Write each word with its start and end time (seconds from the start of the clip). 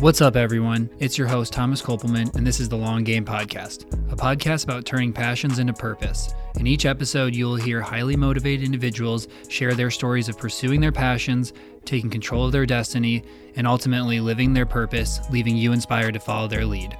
What's 0.00 0.22
up, 0.22 0.34
everyone? 0.34 0.88
It's 0.98 1.18
your 1.18 1.26
host, 1.26 1.52
Thomas 1.52 1.82
Kopelman, 1.82 2.34
and 2.34 2.46
this 2.46 2.58
is 2.58 2.70
the 2.70 2.76
Long 2.76 3.04
Game 3.04 3.22
Podcast, 3.22 3.82
a 4.10 4.16
podcast 4.16 4.64
about 4.64 4.86
turning 4.86 5.12
passions 5.12 5.58
into 5.58 5.74
purpose. 5.74 6.32
In 6.58 6.66
each 6.66 6.86
episode, 6.86 7.34
you 7.34 7.44
will 7.44 7.56
hear 7.56 7.82
highly 7.82 8.16
motivated 8.16 8.64
individuals 8.64 9.28
share 9.50 9.74
their 9.74 9.90
stories 9.90 10.30
of 10.30 10.38
pursuing 10.38 10.80
their 10.80 10.90
passions, 10.90 11.52
taking 11.84 12.08
control 12.08 12.46
of 12.46 12.52
their 12.52 12.64
destiny, 12.64 13.22
and 13.56 13.66
ultimately 13.66 14.20
living 14.20 14.54
their 14.54 14.64
purpose, 14.64 15.20
leaving 15.30 15.54
you 15.54 15.74
inspired 15.74 16.14
to 16.14 16.20
follow 16.20 16.48
their 16.48 16.64
lead. 16.64 16.96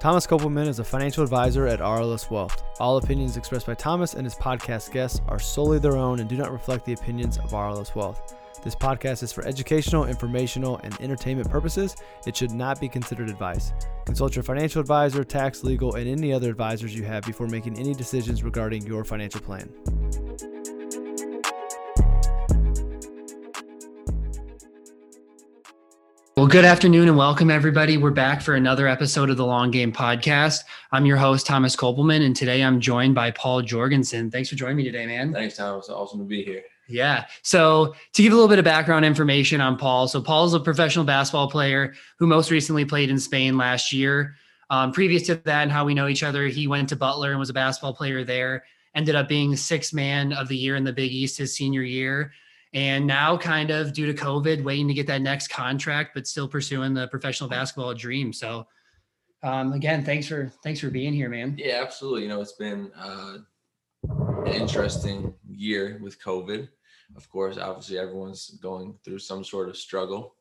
Thomas 0.00 0.26
Kopelman 0.26 0.66
is 0.66 0.80
a 0.80 0.84
financial 0.84 1.22
advisor 1.22 1.68
at 1.68 1.78
RLS 1.78 2.28
Wealth. 2.28 2.60
All 2.80 2.96
opinions 2.96 3.36
expressed 3.36 3.68
by 3.68 3.74
Thomas 3.74 4.14
and 4.14 4.24
his 4.26 4.34
podcast 4.34 4.90
guests 4.90 5.20
are 5.28 5.38
solely 5.38 5.78
their 5.78 5.96
own 5.96 6.18
and 6.18 6.28
do 6.28 6.36
not 6.36 6.50
reflect 6.50 6.86
the 6.86 6.92
opinions 6.92 7.38
of 7.38 7.52
RLS 7.52 7.94
Wealth. 7.94 8.34
This 8.64 8.74
podcast 8.74 9.22
is 9.22 9.32
for 9.32 9.44
educational, 9.46 10.06
informational, 10.06 10.80
and 10.82 10.98
entertainment 11.00 11.50
purposes. 11.50 11.94
It 12.26 12.36
should 12.36 12.50
not 12.50 12.80
be 12.80 12.88
considered 12.88 13.28
advice. 13.28 13.72
Consult 14.06 14.34
your 14.34 14.42
financial 14.42 14.80
advisor, 14.80 15.22
tax, 15.24 15.62
legal, 15.62 15.94
and 15.94 16.08
any 16.08 16.32
other 16.32 16.50
advisors 16.50 16.94
you 16.94 17.04
have 17.04 17.24
before 17.24 17.46
making 17.46 17.78
any 17.78 17.94
decisions 17.94 18.42
regarding 18.42 18.86
your 18.86 19.04
financial 19.04 19.40
plan. 19.40 19.72
Well, 26.36 26.46
good 26.46 26.64
afternoon 26.66 27.08
and 27.08 27.16
welcome, 27.16 27.50
everybody. 27.50 27.96
We're 27.96 28.10
back 28.10 28.42
for 28.42 28.54
another 28.54 28.86
episode 28.86 29.30
of 29.30 29.36
the 29.36 29.46
Long 29.46 29.70
Game 29.70 29.90
Podcast. 29.90 30.60
I'm 30.92 31.06
your 31.06 31.16
host, 31.16 31.46
Thomas 31.46 31.74
Kopelman, 31.74 32.24
and 32.24 32.36
today 32.36 32.62
I'm 32.62 32.80
joined 32.80 33.14
by 33.14 33.30
Paul 33.30 33.62
Jorgensen. 33.62 34.30
Thanks 34.30 34.48
for 34.48 34.56
joining 34.56 34.76
me 34.76 34.84
today, 34.84 35.06
man. 35.06 35.32
Thanks, 35.32 35.56
Thomas. 35.56 35.88
Awesome 35.88 36.18
to 36.18 36.24
be 36.24 36.44
here. 36.44 36.62
Yeah. 36.88 37.26
So 37.42 37.94
to 38.12 38.22
give 38.22 38.32
a 38.32 38.34
little 38.34 38.48
bit 38.48 38.58
of 38.58 38.64
background 38.64 39.04
information 39.04 39.60
on 39.60 39.76
Paul, 39.76 40.08
so 40.08 40.20
Paul's 40.20 40.54
a 40.54 40.60
professional 40.60 41.04
basketball 41.04 41.50
player 41.50 41.94
who 42.18 42.26
most 42.26 42.50
recently 42.50 42.84
played 42.84 43.10
in 43.10 43.18
Spain 43.18 43.56
last 43.56 43.92
year. 43.92 44.36
Um, 44.68 44.92
previous 44.92 45.24
to 45.26 45.36
that, 45.36 45.62
and 45.62 45.70
how 45.70 45.84
we 45.84 45.94
know 45.94 46.08
each 46.08 46.22
other, 46.22 46.48
he 46.48 46.66
went 46.66 46.88
to 46.88 46.96
Butler 46.96 47.30
and 47.30 47.38
was 47.38 47.50
a 47.50 47.54
basketball 47.54 47.94
player 47.94 48.24
there. 48.24 48.64
Ended 48.94 49.14
up 49.14 49.28
being 49.28 49.54
sixth 49.54 49.92
man 49.92 50.32
of 50.32 50.48
the 50.48 50.56
year 50.56 50.74
in 50.74 50.82
the 50.82 50.92
Big 50.92 51.12
East 51.12 51.38
his 51.38 51.54
senior 51.54 51.82
year, 51.82 52.32
and 52.72 53.06
now 53.06 53.36
kind 53.36 53.70
of 53.70 53.92
due 53.92 54.10
to 54.10 54.14
COVID, 54.14 54.64
waiting 54.64 54.88
to 54.88 54.94
get 54.94 55.06
that 55.06 55.22
next 55.22 55.48
contract, 55.48 56.12
but 56.14 56.26
still 56.26 56.48
pursuing 56.48 56.94
the 56.94 57.06
professional 57.08 57.48
basketball 57.48 57.94
dream. 57.94 58.32
So, 58.32 58.66
um, 59.42 59.72
again, 59.72 60.04
thanks 60.04 60.26
for 60.26 60.50
thanks 60.64 60.80
for 60.80 60.90
being 60.90 61.12
here, 61.12 61.28
man. 61.28 61.54
Yeah, 61.58 61.80
absolutely. 61.82 62.22
You 62.22 62.28
know, 62.28 62.40
it's 62.40 62.52
been 62.52 62.90
uh, 62.98 63.38
an 64.08 64.52
interesting 64.52 65.32
year 65.48 66.00
with 66.02 66.20
COVID. 66.20 66.68
Of 67.14 67.28
course, 67.30 67.58
obviously 67.58 67.98
everyone's 67.98 68.58
going 68.62 68.96
through 69.04 69.20
some 69.20 69.44
sort 69.44 69.68
of 69.68 69.76
struggle. 69.76 70.34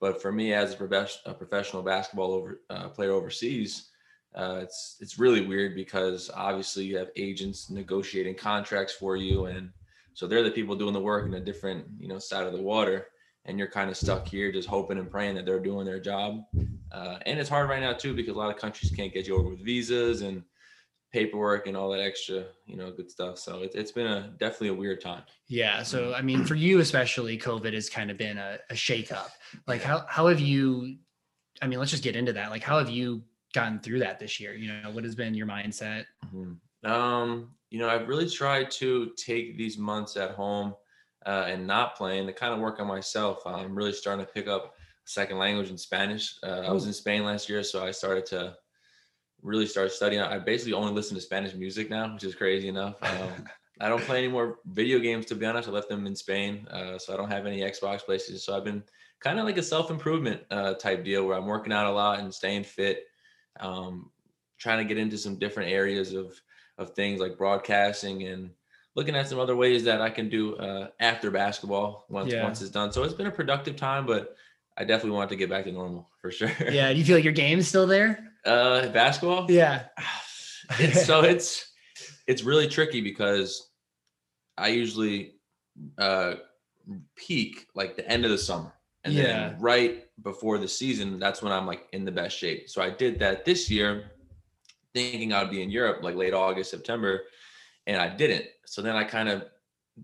But 0.00 0.20
for 0.20 0.32
me, 0.32 0.54
as 0.54 0.74
a, 0.80 1.08
a 1.26 1.34
professional 1.34 1.82
basketball 1.82 2.32
over, 2.32 2.62
uh, 2.70 2.88
player 2.88 3.12
overseas, 3.12 3.90
uh, 4.34 4.60
it's 4.62 4.96
it's 5.00 5.18
really 5.18 5.44
weird 5.46 5.74
because 5.74 6.30
obviously 6.34 6.84
you 6.84 6.96
have 6.96 7.10
agents 7.16 7.68
negotiating 7.68 8.36
contracts 8.36 8.94
for 8.94 9.16
you, 9.16 9.46
and 9.46 9.70
so 10.14 10.26
they're 10.26 10.42
the 10.42 10.50
people 10.50 10.76
doing 10.76 10.94
the 10.94 11.00
work 11.00 11.26
in 11.26 11.34
a 11.34 11.40
different 11.40 11.84
you 11.98 12.08
know 12.08 12.18
side 12.18 12.46
of 12.46 12.52
the 12.52 12.62
water, 12.62 13.08
and 13.44 13.58
you're 13.58 13.68
kind 13.68 13.90
of 13.90 13.96
stuck 13.96 14.26
here 14.26 14.52
just 14.52 14.68
hoping 14.68 14.98
and 14.98 15.10
praying 15.10 15.34
that 15.34 15.44
they're 15.44 15.60
doing 15.60 15.84
their 15.84 16.00
job. 16.00 16.44
Uh, 16.92 17.18
and 17.26 17.38
it's 17.38 17.48
hard 17.48 17.68
right 17.68 17.80
now 17.80 17.92
too 17.92 18.14
because 18.14 18.34
a 18.34 18.38
lot 18.38 18.50
of 18.50 18.56
countries 18.56 18.92
can't 18.92 19.12
get 19.12 19.26
you 19.26 19.36
over 19.36 19.50
with 19.50 19.64
visas 19.64 20.22
and 20.22 20.42
paperwork 21.12 21.66
and 21.66 21.76
all 21.76 21.90
that 21.90 22.00
extra, 22.00 22.44
you 22.66 22.76
know, 22.76 22.90
good 22.92 23.10
stuff. 23.10 23.38
So 23.38 23.62
it, 23.62 23.72
it's 23.74 23.92
been 23.92 24.06
a 24.06 24.32
definitely 24.38 24.68
a 24.68 24.74
weird 24.74 25.00
time. 25.00 25.22
Yeah. 25.48 25.82
So 25.82 26.14
I 26.14 26.22
mean, 26.22 26.44
for 26.44 26.54
you 26.54 26.80
especially, 26.80 27.36
COVID 27.38 27.74
has 27.74 27.88
kind 27.88 28.10
of 28.10 28.16
been 28.16 28.38
a, 28.38 28.58
a 28.70 28.74
shakeup. 28.74 29.30
Like, 29.66 29.82
how 29.82 30.04
how 30.08 30.28
have 30.28 30.40
you? 30.40 30.96
I 31.62 31.66
mean, 31.66 31.78
let's 31.78 31.90
just 31.90 32.04
get 32.04 32.16
into 32.16 32.32
that. 32.34 32.50
Like, 32.50 32.62
how 32.62 32.78
have 32.78 32.90
you 32.90 33.22
gotten 33.54 33.80
through 33.80 33.98
that 34.00 34.18
this 34.18 34.40
year? 34.40 34.54
You 34.54 34.72
know, 34.72 34.90
what 34.90 35.04
has 35.04 35.14
been 35.14 35.34
your 35.34 35.46
mindset? 35.46 36.04
Mm-hmm. 36.34 36.90
Um, 36.90 37.50
you 37.70 37.78
know, 37.78 37.88
I've 37.88 38.08
really 38.08 38.28
tried 38.28 38.70
to 38.72 39.12
take 39.16 39.58
these 39.58 39.76
months 39.76 40.16
at 40.16 40.30
home 40.30 40.74
uh, 41.26 41.44
and 41.48 41.66
not 41.66 41.96
playing 41.96 42.26
to 42.26 42.32
kind 42.32 42.54
of 42.54 42.60
work 42.60 42.80
on 42.80 42.86
myself. 42.86 43.42
I'm 43.46 43.74
really 43.74 43.92
starting 43.92 44.24
to 44.24 44.32
pick 44.32 44.48
up 44.48 44.74
second 45.04 45.38
language 45.38 45.70
in 45.70 45.76
Spanish. 45.76 46.36
Uh, 46.42 46.62
I 46.66 46.72
was 46.72 46.86
in 46.86 46.92
Spain 46.92 47.24
last 47.24 47.48
year, 47.48 47.62
so 47.62 47.84
I 47.84 47.90
started 47.90 48.24
to 48.26 48.56
really 49.42 49.66
started 49.66 49.90
studying. 49.90 50.22
I 50.22 50.38
basically 50.38 50.72
only 50.74 50.92
listen 50.92 51.14
to 51.14 51.20
Spanish 51.20 51.54
music 51.54 51.90
now, 51.90 52.12
which 52.12 52.24
is 52.24 52.34
crazy 52.34 52.68
enough. 52.68 52.96
Um, 53.02 53.46
I 53.82 53.88
don't 53.88 54.02
play 54.02 54.18
any 54.18 54.28
more 54.28 54.58
video 54.66 54.98
games 54.98 55.24
to 55.26 55.34
be 55.34 55.46
honest. 55.46 55.66
I 55.66 55.72
left 55.72 55.88
them 55.88 56.06
in 56.06 56.14
Spain, 56.14 56.68
uh, 56.70 56.98
so 56.98 57.14
I 57.14 57.16
don't 57.16 57.30
have 57.30 57.46
any 57.46 57.60
Xbox 57.60 58.00
places. 58.00 58.44
So 58.44 58.54
I've 58.54 58.64
been 58.64 58.82
kind 59.20 59.38
of 59.38 59.46
like 59.46 59.56
a 59.56 59.62
self 59.62 59.90
improvement 59.90 60.42
uh, 60.50 60.74
type 60.74 61.02
deal 61.02 61.26
where 61.26 61.36
I'm 61.36 61.46
working 61.46 61.72
out 61.72 61.86
a 61.86 61.90
lot 61.90 62.18
and 62.18 62.32
staying 62.32 62.64
fit, 62.64 63.04
um, 63.58 64.10
trying 64.58 64.78
to 64.78 64.84
get 64.84 64.98
into 64.98 65.16
some 65.16 65.38
different 65.38 65.70
areas 65.70 66.12
of 66.12 66.38
of 66.76 66.90
things 66.90 67.20
like 67.20 67.38
broadcasting 67.38 68.24
and 68.24 68.50
looking 68.96 69.14
at 69.14 69.28
some 69.28 69.38
other 69.38 69.56
ways 69.56 69.84
that 69.84 70.00
I 70.00 70.10
can 70.10 70.28
do 70.28 70.56
uh, 70.56 70.88
after 70.98 71.30
basketball 71.30 72.04
once 72.08 72.32
yeah. 72.32 72.44
once 72.44 72.60
it's 72.60 72.70
done. 72.70 72.92
So 72.92 73.02
it's 73.02 73.14
been 73.14 73.28
a 73.28 73.30
productive 73.30 73.76
time, 73.76 74.04
but 74.04 74.36
I 74.76 74.84
definitely 74.84 75.16
want 75.16 75.30
to 75.30 75.36
get 75.36 75.48
back 75.48 75.64
to 75.64 75.72
normal 75.72 76.08
for 76.20 76.30
sure. 76.30 76.52
Yeah. 76.70 76.92
Do 76.92 76.98
you 76.98 77.04
feel 77.04 77.16
like 77.16 77.24
your 77.24 77.32
game 77.32 77.58
is 77.58 77.68
still 77.68 77.86
there? 77.86 78.29
Uh, 78.44 78.88
basketball. 78.88 79.50
Yeah. 79.50 79.84
It's, 80.78 81.04
so 81.04 81.22
it's 81.22 81.72
it's 82.28 82.44
really 82.44 82.68
tricky 82.68 83.00
because 83.00 83.70
I 84.56 84.68
usually 84.68 85.34
uh 85.98 86.34
peak 87.16 87.66
like 87.74 87.96
the 87.96 88.08
end 88.08 88.24
of 88.24 88.30
the 88.30 88.38
summer, 88.38 88.72
and 89.02 89.12
yeah. 89.12 89.22
then 89.22 89.56
right 89.58 90.04
before 90.22 90.58
the 90.58 90.68
season, 90.68 91.18
that's 91.18 91.42
when 91.42 91.52
I'm 91.52 91.66
like 91.66 91.88
in 91.92 92.04
the 92.04 92.12
best 92.12 92.38
shape. 92.38 92.68
So 92.68 92.82
I 92.82 92.90
did 92.90 93.18
that 93.18 93.44
this 93.44 93.68
year, 93.68 94.12
thinking 94.94 95.32
I'd 95.32 95.50
be 95.50 95.60
in 95.60 95.70
Europe 95.70 96.04
like 96.04 96.14
late 96.14 96.34
August, 96.34 96.70
September, 96.70 97.22
and 97.88 98.00
I 98.00 98.08
didn't. 98.08 98.44
So 98.64 98.80
then 98.80 98.94
I 98.94 99.02
kind 99.02 99.28
of 99.28 99.46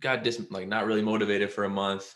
got 0.00 0.24
dis 0.24 0.42
like 0.50 0.66
not 0.66 0.86
really 0.86 1.02
motivated 1.02 1.52
for 1.52 1.62
a 1.62 1.70
month, 1.70 2.12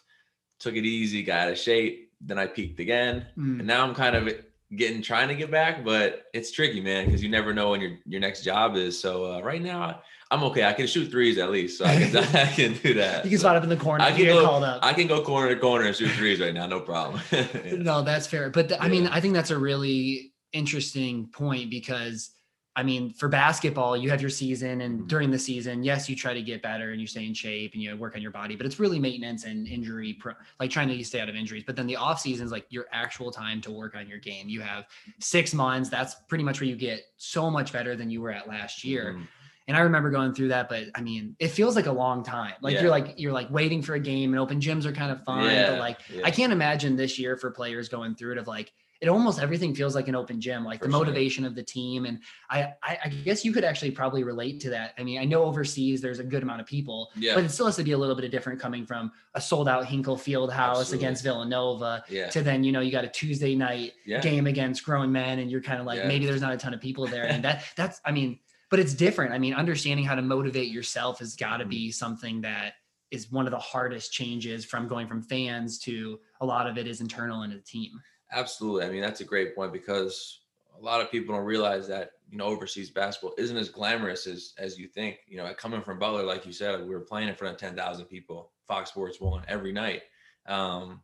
took 0.59 0.75
it 0.75 0.85
easy, 0.85 1.23
got 1.23 1.47
out 1.47 1.53
of 1.53 1.59
shape. 1.59 2.11
Then 2.21 2.39
I 2.39 2.47
peaked 2.47 2.81
again, 2.81 3.27
mm. 3.39 3.61
and 3.61 3.67
now 3.67 3.87
I'm 3.87 3.95
kind 3.95 4.17
of 4.17 4.29
getting 4.75 5.03
trying 5.03 5.29
to 5.29 5.35
get 5.35 5.51
back, 5.51 5.85
but 5.85 6.25
it's 6.33 6.51
tricky, 6.51 6.81
man, 6.81 7.07
because 7.07 7.23
you 7.23 7.29
never 7.29 7.53
know 7.53 7.71
when 7.71 7.81
your 7.81 7.99
your 8.07 8.21
next 8.21 8.43
job 8.43 8.77
is. 8.77 8.99
So 8.99 9.35
uh, 9.35 9.41
right 9.41 9.63
now, 9.63 10.03
I'm 10.31 10.43
okay. 10.45 10.65
I 10.65 10.73
can 10.73 10.87
shoot 10.87 11.11
threes 11.11 11.39
at 11.39 11.51
least, 11.51 11.79
so 11.79 11.85
I 11.85 11.97
can, 11.97 12.17
I 12.37 12.47
can 12.47 12.75
do 12.75 12.95
that. 12.95 13.25
You 13.25 13.31
can 13.31 13.39
so 13.39 13.43
spot 13.43 13.57
up 13.57 13.63
in 13.65 13.69
the 13.69 13.77
corner. 13.77 14.05
I 14.05 14.13
can 14.13 14.27
go, 14.27 14.45
called 14.45 14.65
up. 14.65 14.81
I 14.85 14.93
can 14.93 15.07
go 15.07 15.23
corner 15.23 15.53
to 15.55 15.61
corner 15.61 15.87
and 15.87 15.97
shoot 15.97 16.11
threes 16.13 16.41
right 16.41 16.55
now, 16.55 16.67
no 16.67 16.81
problem. 16.81 17.21
yeah. 17.33 17.47
No, 17.77 18.03
that's 18.03 18.27
fair. 18.27 18.51
But 18.51 18.69
the, 18.69 18.83
I 18.83 18.89
mean, 18.89 19.07
I 19.09 19.21
think 19.21 19.35
that's 19.35 19.51
a 19.51 19.59
really 19.59 20.33
interesting 20.53 21.27
point 21.27 21.71
because 21.71 22.31
I 22.81 22.83
mean, 22.83 23.13
for 23.13 23.29
basketball, 23.29 23.95
you 23.95 24.09
have 24.09 24.23
your 24.23 24.31
season, 24.31 24.81
and 24.81 25.01
mm-hmm. 25.01 25.07
during 25.07 25.31
the 25.31 25.39
season, 25.39 25.83
yes, 25.83 26.09
you 26.09 26.17
try 26.17 26.33
to 26.33 26.41
get 26.41 26.63
better 26.63 26.93
and 26.93 27.01
you 27.01 27.07
stay 27.07 27.27
in 27.27 27.35
shape 27.35 27.75
and 27.75 27.83
you 27.83 27.95
work 27.95 28.17
on 28.17 28.23
your 28.23 28.31
body, 28.31 28.57
but 28.57 28.65
it's 28.65 28.81
really 28.81 28.99
maintenance 28.99 29.45
and 29.45 29.69
injury, 29.69 30.15
pro- 30.15 30.33
like 30.59 30.71
trying 30.71 30.89
to 30.89 31.05
stay 31.05 31.21
out 31.21 31.29
of 31.29 31.37
injuries. 31.37 31.63
But 31.67 31.77
then 31.77 31.87
the 31.87 31.97
off 31.97 32.21
season 32.21 32.47
is 32.47 32.53
like 32.53 32.65
your 32.71 32.87
actual 32.91 33.31
time 33.31 33.61
to 33.61 33.71
work 33.71 33.95
on 33.95 34.09
your 34.09 34.19
game. 34.19 34.49
You 34.49 34.63
have 34.63 34.87
six 35.19 35.53
months. 35.53 35.91
That's 35.91 36.15
pretty 36.27 36.43
much 36.43 36.59
where 36.59 36.71
you 36.71 36.75
get 36.75 37.03
so 37.19 37.51
much 37.51 37.71
better 37.71 37.97
than 37.97 38.09
you 38.09 38.23
were 38.23 38.31
at 38.31 38.49
last 38.49 38.83
year. 38.83 39.13
Mm-hmm. 39.13 39.25
And 39.69 39.77
I 39.77 39.81
remember 39.81 40.09
going 40.09 40.33
through 40.33 40.49
that, 40.49 40.71
but 40.71 40.85
I 40.95 41.03
mean, 41.03 41.37
it 41.39 41.49
feels 41.49 41.77
like 41.77 41.85
a 41.87 41.93
long 41.93 42.25
time. 42.25 42.55
Like 42.63 42.77
yeah. 42.77 42.81
you're 42.81 42.91
like 42.91 43.13
you're 43.19 43.33
like 43.33 43.51
waiting 43.51 43.83
for 43.83 43.95
a 43.95 44.01
game, 44.01 44.33
and 44.33 44.41
open 44.41 44.59
gyms 44.59 44.87
are 44.87 44.93
kind 44.93 45.13
of 45.13 45.23
fun, 45.25 45.45
yeah. 45.45 45.73
but 45.73 45.81
like 45.81 45.99
yeah. 46.09 46.23
I 46.25 46.31
can't 46.31 46.53
imagine 46.53 46.97
this 46.97 47.19
year 47.19 47.37
for 47.37 47.51
players 47.51 47.91
going 47.91 48.15
through 48.15 48.33
it 48.33 48.39
of 48.39 48.49
like 48.49 48.73
it 49.01 49.09
almost 49.09 49.41
everything 49.41 49.75
feels 49.75 49.95
like 49.95 50.09
an 50.09 50.15
open 50.15 50.41
gym, 50.41 50.65
like 50.65 50.81
For 50.81 50.85
the 50.85 50.91
motivation 50.91 51.45
sure. 51.45 51.49
of 51.49 51.55
the 51.55 51.63
team. 51.63 52.05
And 52.05 52.21
I, 52.51 52.75
I, 52.83 52.99
I, 53.05 53.09
guess 53.09 53.45
you 53.47 53.53
could 53.53 53.65
actually 53.65 53.93
probably 53.93 54.25
relate 54.25 54.61
to 54.61 54.71
that. 54.71 54.93
I 54.99 55.05
mean, 55.05 55.19
I 55.19 55.25
know 55.25 55.45
overseas 55.45 56.03
there's 56.03 56.19
a 56.19 56.25
good 56.25 56.43
amount 56.43 56.61
of 56.61 56.67
people, 56.67 57.11
yeah. 57.17 57.35
but 57.35 57.45
it 57.45 57.51
still 57.51 57.65
has 57.65 57.77
to 57.77 57.83
be 57.83 57.93
a 57.93 57.99
little 57.99 58.15
bit 58.15 58.27
of 58.27 58.31
different 58.31 58.61
coming 58.61 58.85
from 58.85 59.11
a 59.35 59.41
sold 59.41 59.69
out 59.69 59.87
Hinkle 59.87 60.19
Field 60.19 60.53
House 60.53 60.81
Absolutely. 60.81 61.07
against 61.07 61.23
Villanova 61.23 62.05
yeah. 62.11 62.29
to 62.29 62.43
then, 62.43 62.63
you 62.63 62.73
know, 62.73 62.81
you 62.81 62.93
got 62.93 63.05
a 63.05 63.09
Tuesday 63.09 63.55
night 63.55 63.95
yeah. 64.05 64.21
game 64.21 64.47
against 64.47 64.85
grown 64.85 65.11
men 65.11 65.39
and 65.39 65.51
you're 65.51 65.63
kind 65.63 65.81
of 65.81 65.87
like, 65.87 66.05
maybe 66.05 66.27
there's 66.27 66.43
not 66.43 66.53
a 66.53 66.59
ton 66.59 66.75
of 66.75 66.81
people 66.81 67.07
there. 67.07 67.25
And 67.25 67.43
that 67.45 67.65
that's, 67.77 68.03
I 68.05 68.13
mean, 68.13 68.39
but 68.71 68.79
it's 68.79 68.93
different. 68.93 69.33
I 69.33 69.39
mean, 69.39 69.55
understanding 69.55 70.05
how 70.05 70.15
to 70.15 70.23
motivate 70.23 70.71
yourself 70.71 71.21
has 71.21 71.37
got 71.37 71.57
to 71.57 71.65
mm-hmm. 71.65 71.71
be 71.71 71.91
something 71.91 72.43
that 72.43 72.75
is 73.11 73.31
one 73.33 73.47
of 73.47 73.51
the 73.51 73.59
hardest 73.59 74.13
changes 74.13 74.65
from 74.65 74.87
going 74.87 75.07
from 75.09 75.23
fans 75.23 75.79
to 75.81 76.21
a 76.41 76.47
lot 76.47 76.69
of 76.69 76.79
it 76.79 76.87
is 76.87 77.01
internal 77.01 77.43
in 77.43 77.51
the 77.51 77.59
team. 77.59 78.01
Absolutely. 78.33 78.85
I 78.85 78.91
mean, 78.91 79.01
that's 79.01 79.21
a 79.21 79.25
great 79.25 79.55
point 79.55 79.73
because 79.73 80.41
a 80.79 80.83
lot 80.85 81.01
of 81.01 81.11
people 81.11 81.35
don't 81.35 81.45
realize 81.45 81.89
that, 81.89 82.13
you 82.31 82.39
know, 82.39 82.45
overseas 82.45 82.91
basketball 82.91 83.35
isn't 83.39 83.57
as 83.57 83.69
glamorous 83.69 84.27
as 84.27 84.55
as 84.59 84.79
you 84.79 84.87
think. 84.87 85.19
You 85.27 85.39
know, 85.39 85.53
coming 85.55 85.83
from 85.83 85.99
Butler, 85.99 86.23
like 86.23 86.47
you 86.47 86.53
said, 86.53 86.81
we 86.81 86.95
were 86.95 87.01
playing 87.01 87.29
in 87.29 87.35
front 87.35 87.55
of 87.55 87.61
10,000 87.61 88.05
people, 88.07 88.53
Fox 88.67 88.91
Sports 88.91 89.21
1 89.21 89.45
every 89.49 89.73
night. 89.73 90.03
Um, 90.47 91.01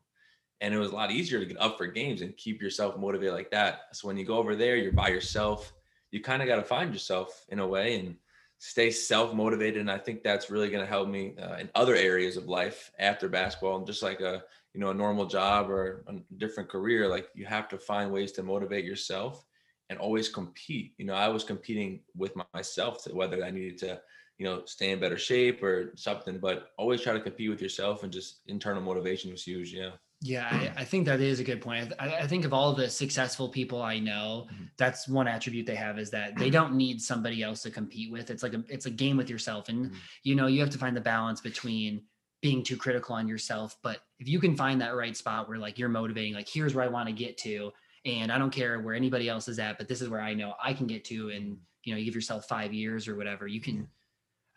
and 0.61 0.73
it 0.73 0.79
was 0.79 0.91
a 0.91 0.95
lot 0.95 1.11
easier 1.11 1.39
to 1.39 1.47
get 1.47 1.61
up 1.61 1.77
for 1.77 1.87
games 1.87 2.23
and 2.23 2.37
keep 2.37 2.63
yourself 2.63 2.97
motivated 2.97 3.35
like 3.35 3.51
that. 3.51 3.83
So 3.93 4.09
when 4.09 4.17
you 4.17 4.25
go 4.25 4.39
over 4.39 4.57
there, 4.57 4.77
you're 4.77 4.93
by 4.93 5.09
yourself. 5.09 5.75
You 6.11 6.23
kind 6.23 6.41
of 6.41 6.49
got 6.49 6.57
to 6.57 6.63
find 6.63 6.93
yourself 6.93 7.45
in 7.51 7.59
a 7.59 7.67
way 7.67 7.99
and 7.99 8.17
stay 8.59 8.91
self 8.91 9.35
motivated. 9.35 9.81
And 9.81 9.91
I 9.91 9.99
think 9.99 10.23
that's 10.23 10.51
really 10.51 10.71
going 10.71 10.83
to 10.83 10.89
help 10.89 11.09
me 11.09 11.35
uh, 11.41 11.57
in 11.57 11.69
other 11.75 11.95
areas 11.95 12.37
of 12.37 12.49
life 12.49 12.91
after 12.99 13.29
basketball. 13.29 13.77
And 13.77 13.87
just 13.87 14.03
like 14.03 14.21
a 14.21 14.45
you 14.77 14.83
know 14.83 14.91
a 14.91 14.95
normal 14.95 15.25
job 15.25 15.71
or 15.71 16.05
a 16.07 16.13
different 16.37 16.69
career 16.69 17.09
like 17.09 17.29
you 17.35 17.47
have 17.47 17.67
to 17.67 17.79
find 17.79 18.13
ways 18.13 18.31
to 18.31 18.43
motivate 18.43 18.85
yourself 18.85 19.47
and 19.89 19.99
always 19.99 20.29
compete 20.29 20.93
you 20.99 21.07
know 21.07 21.15
i 21.15 21.29
was 21.29 21.43
competing 21.43 22.01
with 22.15 22.35
myself 22.53 23.03
to 23.03 23.15
whether 23.15 23.43
i 23.43 23.51
needed 23.51 23.79
to 23.79 23.99
you 24.37 24.45
know 24.45 24.63
stay 24.67 24.91
in 24.91 25.01
better 25.01 25.17
shape 25.17 25.63
or 25.63 25.93
something 25.97 26.39
but 26.39 26.73
always 26.77 27.01
try 27.01 27.15
to 27.15 27.21
compete 27.21 27.49
with 27.49 27.63
yourself 27.63 28.03
and 28.03 28.13
just 28.13 28.41
internal 28.49 28.83
motivation 28.83 29.31
was 29.31 29.43
huge 29.43 29.73
yeah 29.73 29.93
yeah, 30.23 30.49
I, 30.51 30.81
I, 30.81 30.85
think 30.85 31.05
that 31.07 31.21
is 31.21 31.41
a 31.41 31.45
good 31.45 31.61
point. 31.61 31.93
I, 31.99 32.17
I, 32.17 32.27
think 32.27 32.47
of 32.47 32.55
all 32.55 32.73
the 32.73 32.89
successful 32.89 33.51
people 33.51 33.83
I 33.83 33.99
know, 33.99 34.47
mm-hmm. 34.51 34.65
that's 34.79 35.07
one 35.07 35.29
attribute 35.29 35.67
they 35.67 35.75
have 35.75 35.99
is 35.99 36.09
that 36.11 36.35
they 36.37 36.49
don't 36.49 36.75
need 36.75 37.03
somebody 37.03 37.43
else 37.43 37.63
to 37.65 37.71
compete 37.71 38.11
with. 38.11 38.31
It's 38.31 38.43
like 38.43 38.55
a 38.55 38.65
it's 38.67 38.87
a 38.87 38.91
game 38.91 39.19
with 39.19 39.29
yourself, 39.29 39.69
and 39.69 39.87
mm-hmm. 39.87 39.97
you 40.23 40.35
know 40.35 40.47
you 40.47 40.61
have 40.61 40.71
to 40.71 40.79
find 40.79 40.97
the 40.97 41.03
balance 41.03 41.43
between 41.43 42.01
being 42.43 42.63
too 42.63 42.77
critical 42.77 43.15
on 43.15 43.29
yourself. 43.29 43.77
But 43.83 44.01
if 44.19 44.29
you 44.29 44.39
can 44.39 44.57
find 44.57 44.81
that 44.81 44.95
right 44.95 45.17
spot 45.17 45.49
where 45.49 45.59
like 45.59 45.79
you're 45.79 45.89
motivating, 45.89 46.35
like 46.35 46.49
here's 46.49 46.75
where 46.75 46.85
I 46.85 46.89
want 46.89 47.09
to 47.09 47.15
get 47.15 47.39
to, 47.39 47.73
and 48.05 48.31
I 48.31 48.39
don't 48.39 48.53
care 48.53 48.81
where 48.81 48.95
anybody 48.95 49.29
else 49.29 49.49
is 49.49 49.59
at, 49.59 49.79
but 49.79 49.89
this 49.89 50.01
is 50.01 50.09
where 50.09 50.21
I 50.21 50.35
know 50.35 50.55
I 50.63 50.73
can 50.73 50.87
get 50.87 51.05
to, 51.07 51.31
and 51.31 51.59
you 51.85 51.93
know 51.93 51.99
you 51.99 52.05
give 52.05 52.15
yourself 52.15 52.47
five 52.47 52.73
years 52.73 53.09
or 53.09 53.17
whatever, 53.17 53.47
you 53.47 53.61
can. 53.61 53.89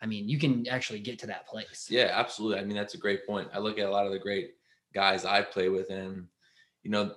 I 0.02 0.06
mean, 0.06 0.28
you 0.28 0.38
can 0.38 0.66
actually 0.68 1.00
get 1.00 1.18
to 1.18 1.26
that 1.26 1.46
place. 1.46 1.88
Yeah, 1.90 2.10
absolutely. 2.12 2.58
I 2.58 2.64
mean, 2.64 2.76
that's 2.76 2.94
a 2.94 2.98
great 2.98 3.26
point. 3.26 3.48
I 3.52 3.58
look 3.58 3.78
at 3.78 3.86
a 3.86 3.90
lot 3.90 4.06
of 4.06 4.12
the 4.12 4.18
great 4.18 4.52
guys 4.94 5.26
I 5.26 5.42
play 5.42 5.68
with, 5.68 5.90
and 5.90 6.26
you 6.82 6.90
know, 6.90 7.12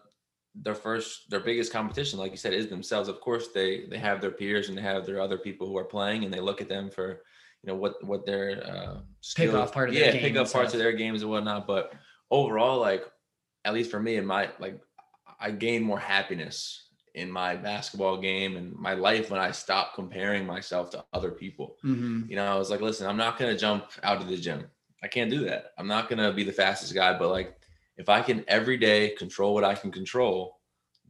their 0.56 0.75
first, 0.75 1.30
their 1.30 1.39
biggest 1.39 1.71
competition, 1.71 2.19
like 2.19 2.31
you 2.31 2.38
said, 2.38 2.54
is 2.54 2.68
themselves. 2.68 3.09
Of 3.09 3.21
course, 3.21 3.50
they 3.54 3.86
they 3.86 3.98
have 3.98 4.21
their 4.21 4.31
peers 4.31 4.69
and 4.69 4.77
they 4.77 4.81
have 4.81 5.06
their 5.06 5.21
other 5.21 5.38
people 5.38 5.68
who 5.68 5.77
are 5.77 5.86
playing, 5.86 6.24
and 6.24 6.33
they 6.33 6.39
look 6.39 6.62
at 6.62 6.69
them 6.69 6.89
for, 6.89 7.21
you 7.63 7.71
know, 7.71 7.75
what 7.75 8.04
what 8.04 8.25
their 8.25 8.62
uh, 8.65 8.98
pick 9.36 9.54
off 9.54 9.71
part 9.71 9.89
of 9.89 9.95
yeah, 9.95 10.12
pick 10.12 10.36
up 10.36 10.51
parts 10.51 10.74
of 10.74 10.80
their 10.80 10.92
games 10.92 11.21
and 11.21 11.31
whatnot. 11.31 11.65
But 11.65 11.94
overall, 12.30 12.80
like 12.80 13.04
at 13.63 13.74
least 13.74 13.89
for 13.89 14.00
me, 14.00 14.18
in 14.18 14.25
my 14.25 14.50
like, 14.60 14.80
I 15.39 15.51
gain 15.51 15.81
more 15.81 16.00
happiness 16.00 16.89
in 17.15 17.31
my 17.31 17.56
basketball 17.56 18.18
game 18.18 18.57
and 18.57 18.74
my 18.74 18.95
life 18.95 19.30
when 19.30 19.39
I 19.39 19.51
stopped 19.51 19.95
comparing 19.95 20.45
myself 20.45 20.89
to 20.92 21.06
other 21.13 21.31
people. 21.31 21.77
Mm-hmm. 21.86 22.24
You 22.30 22.36
know, 22.36 22.45
I 22.45 22.56
was 22.56 22.69
like, 22.69 22.81
listen, 22.81 23.07
I'm 23.07 23.18
not 23.18 23.39
gonna 23.39 23.57
jump 23.57 23.86
out 24.04 24.21
of 24.21 24.27
the 24.27 24.38
gym. 24.38 24.66
I 25.01 25.07
can't 25.07 25.31
do 25.31 25.45
that. 25.45 25.71
I'm 25.77 25.88
not 25.88 26.09
gonna 26.09 26.33
be 26.33 26.44
the 26.44 26.51
fastest 26.51 26.94
guy, 26.94 27.18
but 27.18 27.30
like 27.30 27.57
if 27.95 28.09
I 28.09 28.21
can 28.21 28.44
every 28.48 28.77
day 28.77 29.12
control 29.12 29.54
what 29.54 29.63
I 29.63 29.75
can 29.75 29.92
control 29.92 30.59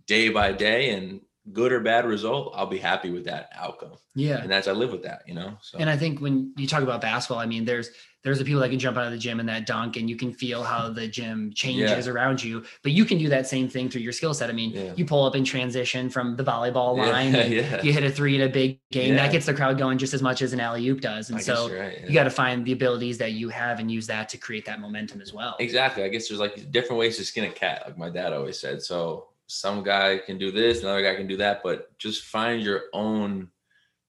day 0.06 0.30
by 0.30 0.52
day 0.52 0.92
and 0.92 1.22
good 1.52 1.72
or 1.72 1.80
bad 1.80 2.06
result, 2.06 2.54
I'll 2.56 2.68
be 2.68 2.78
happy 2.78 3.10
with 3.10 3.26
that 3.26 3.50
outcome. 3.54 3.94
Yeah. 4.16 4.38
And 4.42 4.50
that's 4.50 4.68
I 4.68 4.72
live 4.72 4.92
with 4.92 5.04
that, 5.04 5.24
you 5.28 5.34
know. 5.34 5.58
So 5.62 5.78
and 5.78 5.90
I 5.90 5.98
think 5.98 6.22
when 6.22 6.54
you 6.56 6.68
talk 6.68 6.84
about 6.84 7.02
basketball, 7.02 7.40
I 7.40 7.46
mean 7.46 7.66
there's 7.66 7.90
there's 8.24 8.40
the 8.40 8.46
people 8.46 8.62
that 8.62 8.70
can 8.70 8.80
jump 8.80 8.98
out 8.98 9.06
of 9.06 9.12
the 9.12 9.18
gym 9.18 9.40
and 9.40 9.50
that 9.50 9.66
dunk 9.66 9.98
and 9.98 10.10
you 10.10 10.16
can 10.16 10.32
feel 10.32 10.64
how 10.64 10.90
the 10.90 11.08
gym 11.08 11.52
changes 11.54 12.08
yeah. 12.08 12.12
around 12.12 12.44
you 12.44 12.64
but 12.82 12.92
you 12.92 13.06
can 13.06 13.18
do 13.18 13.30
that 13.30 13.48
same 13.48 13.68
thing 13.68 13.90
through 13.90 14.02
your 14.02 14.12
skill 14.12 14.34
set 14.34 14.50
i 14.50 14.54
mean 14.54 14.72
yeah. 14.72 14.94
you 14.96 15.06
pull 15.06 15.26
up 15.26 15.36
in 15.36 15.44
transition 15.44 16.10
from 16.10 16.36
the 16.36 16.44
volleyball 16.44 16.98
line 16.98 17.34
yeah, 17.52 17.82
you 17.82 17.94
hit 17.94 18.04
a 18.04 18.10
three 18.10 18.36
in 18.36 18.42
a 18.42 18.50
big 18.50 18.80
game 18.92 19.16
that 19.16 19.32
gets 19.32 19.46
the 19.46 19.54
crowd 19.54 19.78
going 19.78 19.98
just 19.98 20.14
as 20.14 20.22
much 20.22 20.42
as 20.42 20.54
an 20.54 20.60
alley 20.60 20.88
oop 20.88 21.02
does 21.02 21.30
and 21.30 21.38
I 21.38 21.42
so 21.42 21.74
right, 21.74 22.02
you 22.08 22.14
got 22.14 22.24
to 22.24 22.30
find 22.30 22.66
the 22.66 22.72
abilities 22.72 23.18
that 23.20 23.34
you 23.34 23.50
have 23.50 23.80
and 23.80 23.92
use 23.92 24.08
that 24.08 24.30
to 24.30 24.38
create 24.38 24.66
that 24.66 24.80
momentum 24.80 25.22
as 25.22 25.34
well 25.34 25.56
exactly 25.60 26.04
i 26.04 26.08
guess 26.08 26.28
there's 26.28 26.40
like 26.40 26.72
different 26.72 27.00
ways 27.00 27.18
to 27.18 27.26
skin 27.26 27.44
a 27.44 27.52
cat 27.52 27.84
like 27.86 27.98
my 27.98 28.10
dad 28.10 28.34
always 28.34 28.60
said 28.60 28.82
so 28.82 29.28
some 29.48 29.84
guy 29.84 30.18
can 30.18 30.38
do 30.38 30.52
this 30.52 30.82
another 30.82 31.04
guy 31.04 31.16
can 31.16 31.28
do 31.28 31.38
that 31.38 31.62
but 31.64 31.98
just 31.98 32.24
find 32.24 32.62
your 32.62 32.84
own 32.94 33.50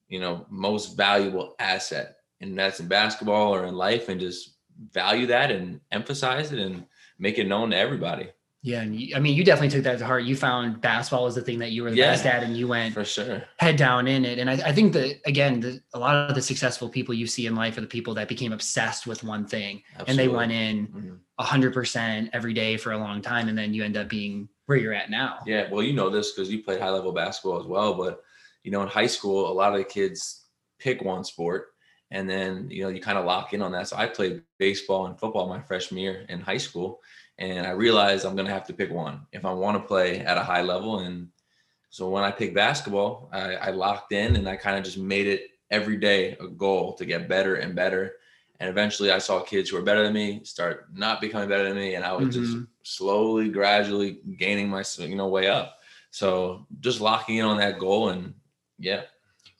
you 0.07 0.19
know 0.19 0.45
most 0.49 0.95
valuable 0.97 1.55
asset 1.59 2.17
and 2.41 2.57
that's 2.57 2.79
in 2.79 2.87
basketball 2.87 3.53
or 3.53 3.65
in 3.65 3.75
life 3.75 4.09
and 4.09 4.19
just 4.19 4.55
value 4.91 5.27
that 5.27 5.51
and 5.51 5.79
emphasize 5.91 6.51
it 6.51 6.59
and 6.59 6.85
make 7.19 7.37
it 7.37 7.47
known 7.47 7.71
to 7.71 7.77
everybody. 7.77 8.29
Yeah, 8.61 8.81
and 8.81 8.99
you, 8.99 9.15
I 9.15 9.19
mean, 9.19 9.35
you 9.35 9.43
definitely 9.43 9.69
took 9.69 9.83
that 9.83 9.99
to 9.99 10.05
heart. 10.05 10.23
You 10.23 10.35
found 10.35 10.81
basketball 10.81 11.25
was 11.25 11.35
the 11.35 11.41
thing 11.41 11.59
that 11.59 11.71
you 11.71 11.83
were 11.83 11.91
the 11.91 11.97
yeah, 11.97 12.13
best 12.13 12.25
at, 12.25 12.41
and 12.41 12.57
you 12.57 12.67
went 12.67 12.95
for 12.95 13.05
sure 13.05 13.43
head 13.57 13.77
down 13.77 14.07
in 14.07 14.25
it. 14.25 14.39
And 14.39 14.49
I, 14.49 14.53
I 14.53 14.71
think 14.71 14.91
that 14.93 15.21
again, 15.27 15.59
the, 15.59 15.79
a 15.93 15.99
lot 15.99 16.15
of 16.15 16.33
the 16.33 16.41
successful 16.41 16.89
people 16.89 17.13
you 17.13 17.27
see 17.27 17.45
in 17.45 17.53
life 17.53 17.77
are 17.77 17.81
the 17.81 17.87
people 17.87 18.15
that 18.15 18.27
became 18.27 18.51
obsessed 18.51 19.05
with 19.05 19.23
one 19.23 19.45
thing, 19.45 19.83
Absolutely. 19.93 20.11
and 20.11 20.19
they 20.19 20.35
went 20.35 20.51
in 20.51 20.87
mm-hmm. 20.87 21.15
a 21.37 21.43
hundred 21.43 21.75
percent 21.75 22.31
every 22.33 22.53
day 22.55 22.75
for 22.75 22.93
a 22.93 22.97
long 22.97 23.21
time, 23.21 23.49
and 23.49 23.57
then 23.57 23.71
you 23.71 23.83
end 23.83 23.97
up 23.97 24.09
being 24.09 24.49
where 24.65 24.77
you're 24.77 24.93
at 24.93 25.09
now. 25.09 25.39
Yeah, 25.45 25.69
well, 25.71 25.83
you 25.83 25.93
know 25.93 26.09
this 26.09 26.31
because 26.31 26.51
you 26.51 26.63
played 26.63 26.81
high 26.81 26.89
level 26.89 27.11
basketball 27.11 27.59
as 27.59 27.67
well. 27.67 27.93
But 27.93 28.21
you 28.63 28.71
know, 28.71 28.81
in 28.81 28.87
high 28.87 29.07
school, 29.07 29.51
a 29.51 29.53
lot 29.53 29.71
of 29.73 29.77
the 29.77 29.83
kids 29.83 30.45
pick 30.79 31.01
one 31.01 31.23
sport 31.23 31.67
and 32.11 32.29
then 32.29 32.69
you 32.69 32.83
know 32.83 32.89
you 32.89 33.01
kind 33.01 33.17
of 33.17 33.25
lock 33.25 33.53
in 33.53 33.61
on 33.61 33.71
that. 33.71 33.87
So 33.87 33.97
I 33.97 34.07
played 34.07 34.41
baseball 34.57 35.07
and 35.07 35.19
football 35.19 35.47
my 35.47 35.61
freshman 35.61 35.99
year 35.99 36.25
in 36.29 36.39
high 36.39 36.57
school, 36.57 37.01
and 37.37 37.65
I 37.65 37.71
realized 37.71 38.25
I'm 38.25 38.35
gonna 38.35 38.49
have 38.49 38.67
to 38.67 38.73
pick 38.73 38.91
one 38.91 39.21
if 39.31 39.45
I 39.45 39.51
want 39.51 39.81
to 39.81 39.87
play 39.87 40.19
at 40.19 40.37
a 40.37 40.43
high 40.43 40.61
level. 40.61 40.99
And 40.99 41.29
so 41.89 42.09
when 42.09 42.23
I 42.23 42.31
picked 42.31 42.55
basketball, 42.55 43.29
I, 43.31 43.55
I 43.55 43.69
locked 43.71 44.11
in 44.11 44.35
and 44.35 44.47
I 44.47 44.55
kind 44.55 44.77
of 44.77 44.83
just 44.83 44.97
made 44.97 45.27
it 45.27 45.49
every 45.71 45.97
day 45.97 46.37
a 46.39 46.47
goal 46.47 46.93
to 46.93 47.05
get 47.05 47.29
better 47.29 47.55
and 47.55 47.75
better. 47.75 48.13
And 48.59 48.69
eventually, 48.69 49.11
I 49.11 49.17
saw 49.17 49.41
kids 49.41 49.69
who 49.69 49.75
were 49.75 49.83
better 49.83 50.03
than 50.03 50.13
me 50.13 50.41
start 50.43 50.87
not 50.93 51.21
becoming 51.21 51.49
better 51.49 51.65
than 51.65 51.75
me, 51.75 51.95
and 51.95 52.05
I 52.05 52.13
was 52.13 52.35
mm-hmm. 52.35 52.43
just 52.43 52.67
slowly, 52.83 53.49
gradually 53.49 54.19
gaining 54.37 54.69
my 54.69 54.83
you 54.97 55.15
know 55.15 55.27
way 55.27 55.47
up. 55.47 55.79
So 56.11 56.65
just 56.79 57.01
locking 57.01 57.37
in 57.37 57.45
on 57.45 57.57
that 57.57 57.79
goal, 57.79 58.09
and 58.09 58.33
yeah, 58.79 59.01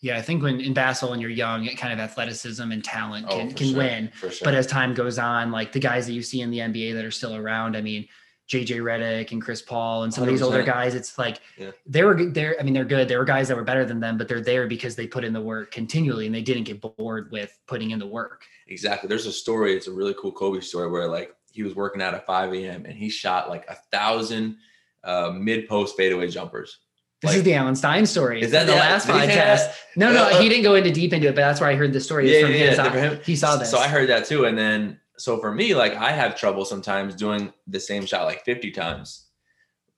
yeah, 0.05 0.17
I 0.17 0.21
think 0.21 0.43
when 0.43 0.61
in 0.61 0.73
basketball 0.73 1.11
when 1.11 1.19
you're 1.19 1.31
young, 1.31 1.65
it 1.65 1.79
kind 1.79 1.91
of 1.91 1.99
athleticism 1.99 2.71
and 2.71 2.83
talent 2.83 3.27
can, 3.27 3.49
oh, 3.49 3.53
can 3.53 3.67
sure. 3.69 3.77
win. 3.77 4.11
Sure. 4.19 4.29
But 4.43 4.53
as 4.53 4.67
time 4.67 4.93
goes 4.93 5.17
on, 5.17 5.51
like 5.51 5.71
the 5.71 5.79
guys 5.79 6.05
that 6.05 6.13
you 6.13 6.21
see 6.21 6.41
in 6.41 6.51
the 6.51 6.59
NBA 6.59 6.93
that 6.93 7.03
are 7.03 7.09
still 7.09 7.35
around, 7.35 7.75
I 7.75 7.81
mean, 7.81 8.07
JJ 8.49 8.77
Redick 8.77 9.31
and 9.31 9.41
Chris 9.41 9.61
Paul 9.61 10.03
and 10.03 10.13
some 10.13 10.23
100%. 10.23 10.27
of 10.27 10.33
these 10.33 10.41
older 10.41 10.63
guys, 10.63 10.95
it's 10.95 11.17
like 11.17 11.39
yeah. 11.57 11.71
they 11.85 12.03
were 12.03 12.25
there. 12.25 12.55
I 12.59 12.63
mean, 12.63 12.73
they're 12.73 12.85
good. 12.85 13.07
There 13.07 13.17
were 13.17 13.25
guys 13.25 13.47
that 13.47 13.57
were 13.57 13.63
better 13.63 13.85
than 13.85 13.99
them, 13.99 14.17
but 14.17 14.27
they're 14.27 14.41
there 14.41 14.67
because 14.67 14.95
they 14.95 15.07
put 15.07 15.23
in 15.23 15.33
the 15.33 15.41
work 15.41 15.71
continually 15.71 16.25
and 16.25 16.35
they 16.35 16.41
didn't 16.41 16.63
get 16.63 16.81
bored 16.81 17.31
with 17.31 17.57
putting 17.67 17.91
in 17.91 17.99
the 17.99 18.07
work. 18.07 18.43
Exactly. 18.67 19.07
There's 19.07 19.25
a 19.25 19.31
story. 19.31 19.75
It's 19.75 19.87
a 19.87 19.91
really 19.91 20.15
cool 20.19 20.31
Kobe 20.31 20.59
story 20.59 20.89
where 20.89 21.07
like 21.07 21.35
he 21.51 21.63
was 21.63 21.75
working 21.75 22.01
out 22.01 22.13
at 22.13 22.25
5 22.25 22.53
a.m. 22.53 22.85
and 22.85 22.95
he 22.95 23.09
shot 23.09 23.49
like 23.49 23.65
a 23.69 23.75
thousand 23.91 24.57
uh, 25.03 25.31
mid 25.35 25.67
post 25.67 25.95
fadeaway 25.97 26.29
jumpers 26.29 26.79
this 27.25 27.31
like, 27.31 27.37
is 27.37 27.43
the 27.43 27.53
Alan 27.53 27.75
Stein 27.75 28.05
story. 28.05 28.41
Is 28.41 28.51
that 28.51 28.65
the, 28.65 28.73
the 28.73 28.77
last 28.77 29.07
podcast? 29.07 29.73
No, 29.95 30.11
no, 30.11 30.25
uh, 30.25 30.41
he 30.41 30.49
didn't 30.49 30.63
go 30.63 30.75
into 30.75 30.91
deep 30.91 31.13
into 31.13 31.27
it, 31.27 31.35
but 31.35 31.41
that's 31.41 31.61
where 31.61 31.69
I 31.69 31.75
heard 31.75 31.93
the 31.93 32.01
story. 32.01 32.31
Yeah, 32.31 32.41
from 32.45 32.53
yeah, 32.53 32.91
him. 32.91 33.19
He 33.25 33.35
saw 33.35 33.55
this. 33.55 33.71
So 33.71 33.77
I 33.77 33.87
heard 33.87 34.09
that 34.09 34.25
too. 34.25 34.45
And 34.45 34.57
then, 34.57 34.99
so 35.17 35.39
for 35.39 35.53
me, 35.53 35.75
like 35.75 35.95
I 35.95 36.11
have 36.11 36.35
trouble 36.35 36.65
sometimes 36.65 37.15
doing 37.15 37.53
the 37.67 37.79
same 37.79 38.05
shot 38.05 38.25
like 38.25 38.43
50 38.43 38.71
times. 38.71 39.25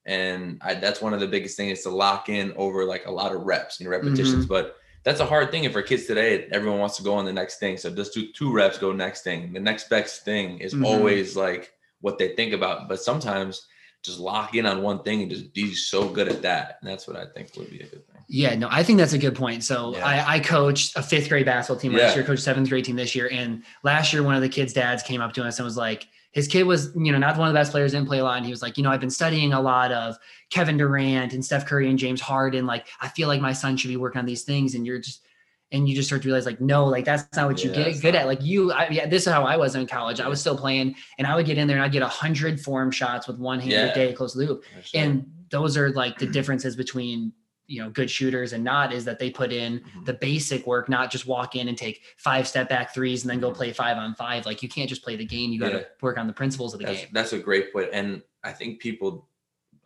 And 0.05 0.61
I, 0.61 0.75
that's 0.75 1.01
one 1.01 1.13
of 1.13 1.19
the 1.19 1.27
biggest 1.27 1.57
things 1.57 1.79
is 1.79 1.83
to 1.83 1.89
lock 1.89 2.29
in 2.29 2.53
over 2.55 2.85
like 2.85 3.05
a 3.05 3.11
lot 3.11 3.35
of 3.35 3.41
reps 3.41 3.81
and 3.81 3.89
repetitions. 3.89 4.45
Mm-hmm. 4.45 4.53
But 4.53 4.77
that's 5.03 5.19
a 5.19 5.25
hard 5.25 5.51
thing. 5.51 5.65
And 5.65 5.73
for 5.73 5.81
kids 5.81 6.05
today, 6.05 6.47
everyone 6.51 6.79
wants 6.79 6.97
to 6.97 7.03
go 7.03 7.15
on 7.15 7.25
the 7.25 7.33
next 7.33 7.59
thing. 7.59 7.77
So 7.77 7.93
just 7.93 8.13
do 8.13 8.31
two 8.31 8.53
reps, 8.53 8.77
go 8.77 8.93
next 8.93 9.23
thing. 9.23 9.51
The 9.51 9.59
next 9.59 9.89
best 9.89 10.23
thing 10.23 10.59
is 10.59 10.73
mm-hmm. 10.73 10.85
always 10.85 11.35
like 11.35 11.73
what 12.01 12.17
they 12.17 12.35
think 12.35 12.53
about. 12.53 12.87
But 12.87 13.01
sometimes 13.01 13.67
just 14.01 14.19
lock 14.19 14.55
in 14.55 14.65
on 14.65 14.81
one 14.81 15.03
thing 15.03 15.21
and 15.21 15.31
just 15.31 15.53
be 15.53 15.73
so 15.73 16.07
good 16.07 16.29
at 16.29 16.41
that. 16.41 16.77
And 16.81 16.89
that's 16.89 17.07
what 17.07 17.17
I 17.17 17.25
think 17.35 17.51
would 17.57 17.69
be 17.69 17.81
a 17.81 17.87
good 17.87 18.06
thing. 18.06 18.06
Yeah, 18.29 18.55
no, 18.55 18.67
I 18.69 18.83
think 18.83 18.99
that's 18.99 19.13
a 19.13 19.17
good 19.17 19.35
point. 19.35 19.63
So 19.63 19.95
yeah. 19.95 20.05
I, 20.05 20.35
I 20.35 20.39
coached 20.39 20.97
a 20.97 21.01
fifth 21.01 21.29
grade 21.29 21.45
basketball 21.45 21.79
team 21.79 21.93
last 21.93 22.09
yeah. 22.09 22.15
year, 22.15 22.23
coached 22.25 22.43
seventh 22.43 22.67
grade 22.67 22.83
team 22.83 22.97
this 22.97 23.15
year. 23.15 23.29
And 23.31 23.63
last 23.83 24.11
year, 24.11 24.21
one 24.21 24.35
of 24.35 24.41
the 24.41 24.49
kids' 24.49 24.73
dads 24.73 25.01
came 25.01 25.21
up 25.21 25.33
to 25.33 25.43
us 25.43 25.59
and 25.59 25.65
was 25.65 25.77
like, 25.77 26.07
his 26.31 26.47
kid 26.47 26.63
was, 26.63 26.91
you 26.93 27.11
know, 27.11 27.17
not 27.17 27.37
one 27.37 27.47
of 27.47 27.53
the 27.53 27.57
best 27.57 27.71
players, 27.71 27.93
didn't 27.93 28.07
play 28.07 28.19
a 28.19 28.23
lot. 28.23 28.37
And 28.37 28.45
he 28.45 28.51
was 28.51 28.61
like, 28.61 28.77
you 28.77 28.83
know, 28.83 28.91
I've 28.91 28.99
been 28.99 29.09
studying 29.09 29.53
a 29.53 29.61
lot 29.61 29.93
of 29.93 30.17
Kevin 30.49 30.77
Durant 30.77 31.33
and 31.33 31.43
Steph 31.43 31.65
Curry 31.65 31.89
and 31.89 31.97
James 31.97 32.19
Harden. 32.19 32.65
Like, 32.65 32.87
I 32.99 33.07
feel 33.07 33.29
like 33.29 33.39
my 33.39 33.53
son 33.53 33.77
should 33.77 33.87
be 33.87 33.97
working 33.97 34.19
on 34.19 34.25
these 34.25 34.43
things. 34.43 34.75
And 34.75 34.85
you're 34.85 34.99
just, 34.99 35.23
and 35.71 35.87
you 35.87 35.95
just 35.95 36.07
start 36.07 36.21
to 36.21 36.27
realize 36.27 36.45
like 36.45 36.61
no 36.61 36.85
like 36.85 37.03
that's 37.03 37.27
not 37.35 37.45
what 37.45 37.61
you 37.61 37.69
yeah, 37.71 37.89
get 37.89 38.01
good 38.01 38.15
at 38.15 38.25
like 38.25 38.41
you 38.41 38.71
I, 38.71 38.87
yeah 38.87 39.05
this 39.05 39.27
is 39.27 39.33
how 39.33 39.43
i 39.43 39.57
was 39.57 39.75
in 39.75 39.85
college 39.85 40.21
i 40.21 40.27
was 40.29 40.39
still 40.39 40.57
playing 40.57 40.95
and 41.17 41.27
i 41.27 41.35
would 41.35 41.45
get 41.45 41.57
in 41.57 41.67
there 41.67 41.75
and 41.75 41.83
i'd 41.83 41.91
get 41.91 42.01
a 42.01 42.07
hundred 42.07 42.61
form 42.61 42.89
shots 42.89 43.27
with 43.27 43.37
one 43.37 43.59
hand 43.59 43.73
yeah. 43.73 43.85
a 43.87 43.93
day 43.93 44.13
close 44.13 44.33
loop 44.33 44.63
and 44.93 45.29
those 45.49 45.75
are 45.75 45.89
like 45.89 46.17
the 46.19 46.25
differences 46.25 46.77
between 46.77 47.33
you 47.67 47.81
know 47.81 47.89
good 47.89 48.09
shooters 48.09 48.53
and 48.53 48.63
not 48.63 48.93
is 48.93 49.05
that 49.05 49.19
they 49.19 49.29
put 49.29 49.51
in 49.51 49.79
mm-hmm. 49.79 50.03
the 50.05 50.13
basic 50.13 50.65
work 50.65 50.87
not 50.87 51.11
just 51.11 51.27
walk 51.27 51.55
in 51.55 51.67
and 51.67 51.77
take 51.77 52.01
five 52.17 52.47
step 52.47 52.69
back 52.69 52.93
threes 52.93 53.23
and 53.23 53.29
then 53.29 53.39
go 53.39 53.49
mm-hmm. 53.49 53.57
play 53.57 53.73
five 53.73 53.97
on 53.97 54.15
five 54.15 54.45
like 54.45 54.63
you 54.63 54.69
can't 54.69 54.89
just 54.89 55.03
play 55.03 55.15
the 55.15 55.25
game 55.25 55.51
you 55.51 55.59
got 55.59 55.69
to 55.69 55.79
yeah. 55.79 55.83
work 56.01 56.17
on 56.17 56.27
the 56.27 56.33
principles 56.33 56.73
of 56.73 56.79
the 56.79 56.85
that's, 56.85 56.99
game 56.99 57.09
that's 57.11 57.33
a 57.33 57.39
great 57.39 57.73
point 57.73 57.89
and 57.91 58.21
i 58.43 58.51
think 58.51 58.79
people 58.79 59.27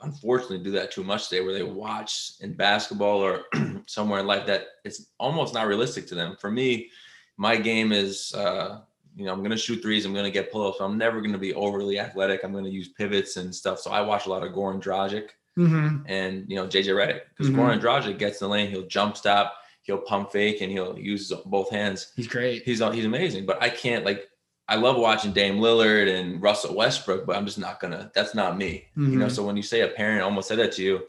unfortunately 0.03 0.59
do 0.59 0.71
that 0.71 0.91
too 0.91 1.03
much 1.03 1.29
today 1.29 1.41
where 1.41 1.53
they 1.53 1.63
watch 1.63 2.33
in 2.41 2.53
basketball 2.53 3.19
or 3.19 3.43
somewhere 3.85 4.19
in 4.19 4.27
life 4.27 4.45
that 4.45 4.67
it's 4.83 5.07
almost 5.19 5.53
not 5.53 5.67
realistic 5.67 6.07
to 6.07 6.15
them. 6.15 6.35
For 6.39 6.51
me, 6.51 6.89
my 7.37 7.55
game 7.55 7.91
is 7.91 8.33
uh, 8.33 8.81
you 9.15 9.25
know, 9.25 9.33
I'm 9.33 9.43
gonna 9.43 9.57
shoot 9.57 9.81
threes, 9.81 10.05
I'm 10.05 10.13
gonna 10.13 10.31
get 10.31 10.51
pull-ups. 10.51 10.79
I'm 10.79 10.97
never 10.97 11.21
gonna 11.21 11.37
be 11.37 11.53
overly 11.53 11.99
athletic. 11.99 12.41
I'm 12.43 12.53
gonna 12.53 12.69
use 12.69 12.89
pivots 12.89 13.37
and 13.37 13.53
stuff. 13.53 13.79
So 13.79 13.91
I 13.91 14.01
watch 14.01 14.25
a 14.25 14.29
lot 14.29 14.43
of 14.43 14.53
Goran 14.53 14.81
Dragic 14.81 15.29
mm-hmm. 15.57 16.05
and 16.05 16.45
you 16.47 16.55
know 16.55 16.67
JJ 16.67 16.87
Redick 16.87 17.21
because 17.29 17.51
mm-hmm. 17.51 17.59
Goran 17.59 17.81
Dragic 17.81 18.17
gets 18.17 18.41
in 18.41 18.47
the 18.47 18.51
lane, 18.51 18.69
he'll 18.69 18.87
jump 18.87 19.17
stop, 19.17 19.55
he'll 19.83 19.99
pump 19.99 20.31
fake, 20.31 20.61
and 20.61 20.71
he'll 20.71 20.97
use 20.97 21.31
both 21.45 21.69
hands. 21.69 22.11
He's 22.15 22.27
great. 22.27 22.63
He's 22.63 22.79
he's 22.79 23.05
amazing. 23.05 23.45
But 23.45 23.61
I 23.61 23.69
can't 23.69 24.05
like 24.05 24.27
I 24.67 24.75
love 24.75 24.97
watching 24.97 25.33
Dame 25.33 25.57
Lillard 25.57 26.07
and 26.07 26.41
Russell 26.41 26.75
Westbrook, 26.75 27.25
but 27.25 27.35
I'm 27.35 27.45
just 27.45 27.59
not 27.59 27.79
gonna. 27.79 28.11
That's 28.15 28.33
not 28.33 28.57
me. 28.57 28.87
You 28.95 29.17
know. 29.17 29.25
Mhm. 29.25 29.31
So 29.31 29.45
when 29.45 29.57
you 29.57 29.63
say 29.63 29.81
a 29.81 29.89
parent 29.89 30.23
almost 30.23 30.47
said 30.47 30.59
that 30.59 30.71
to 30.73 30.83
you, 30.83 31.01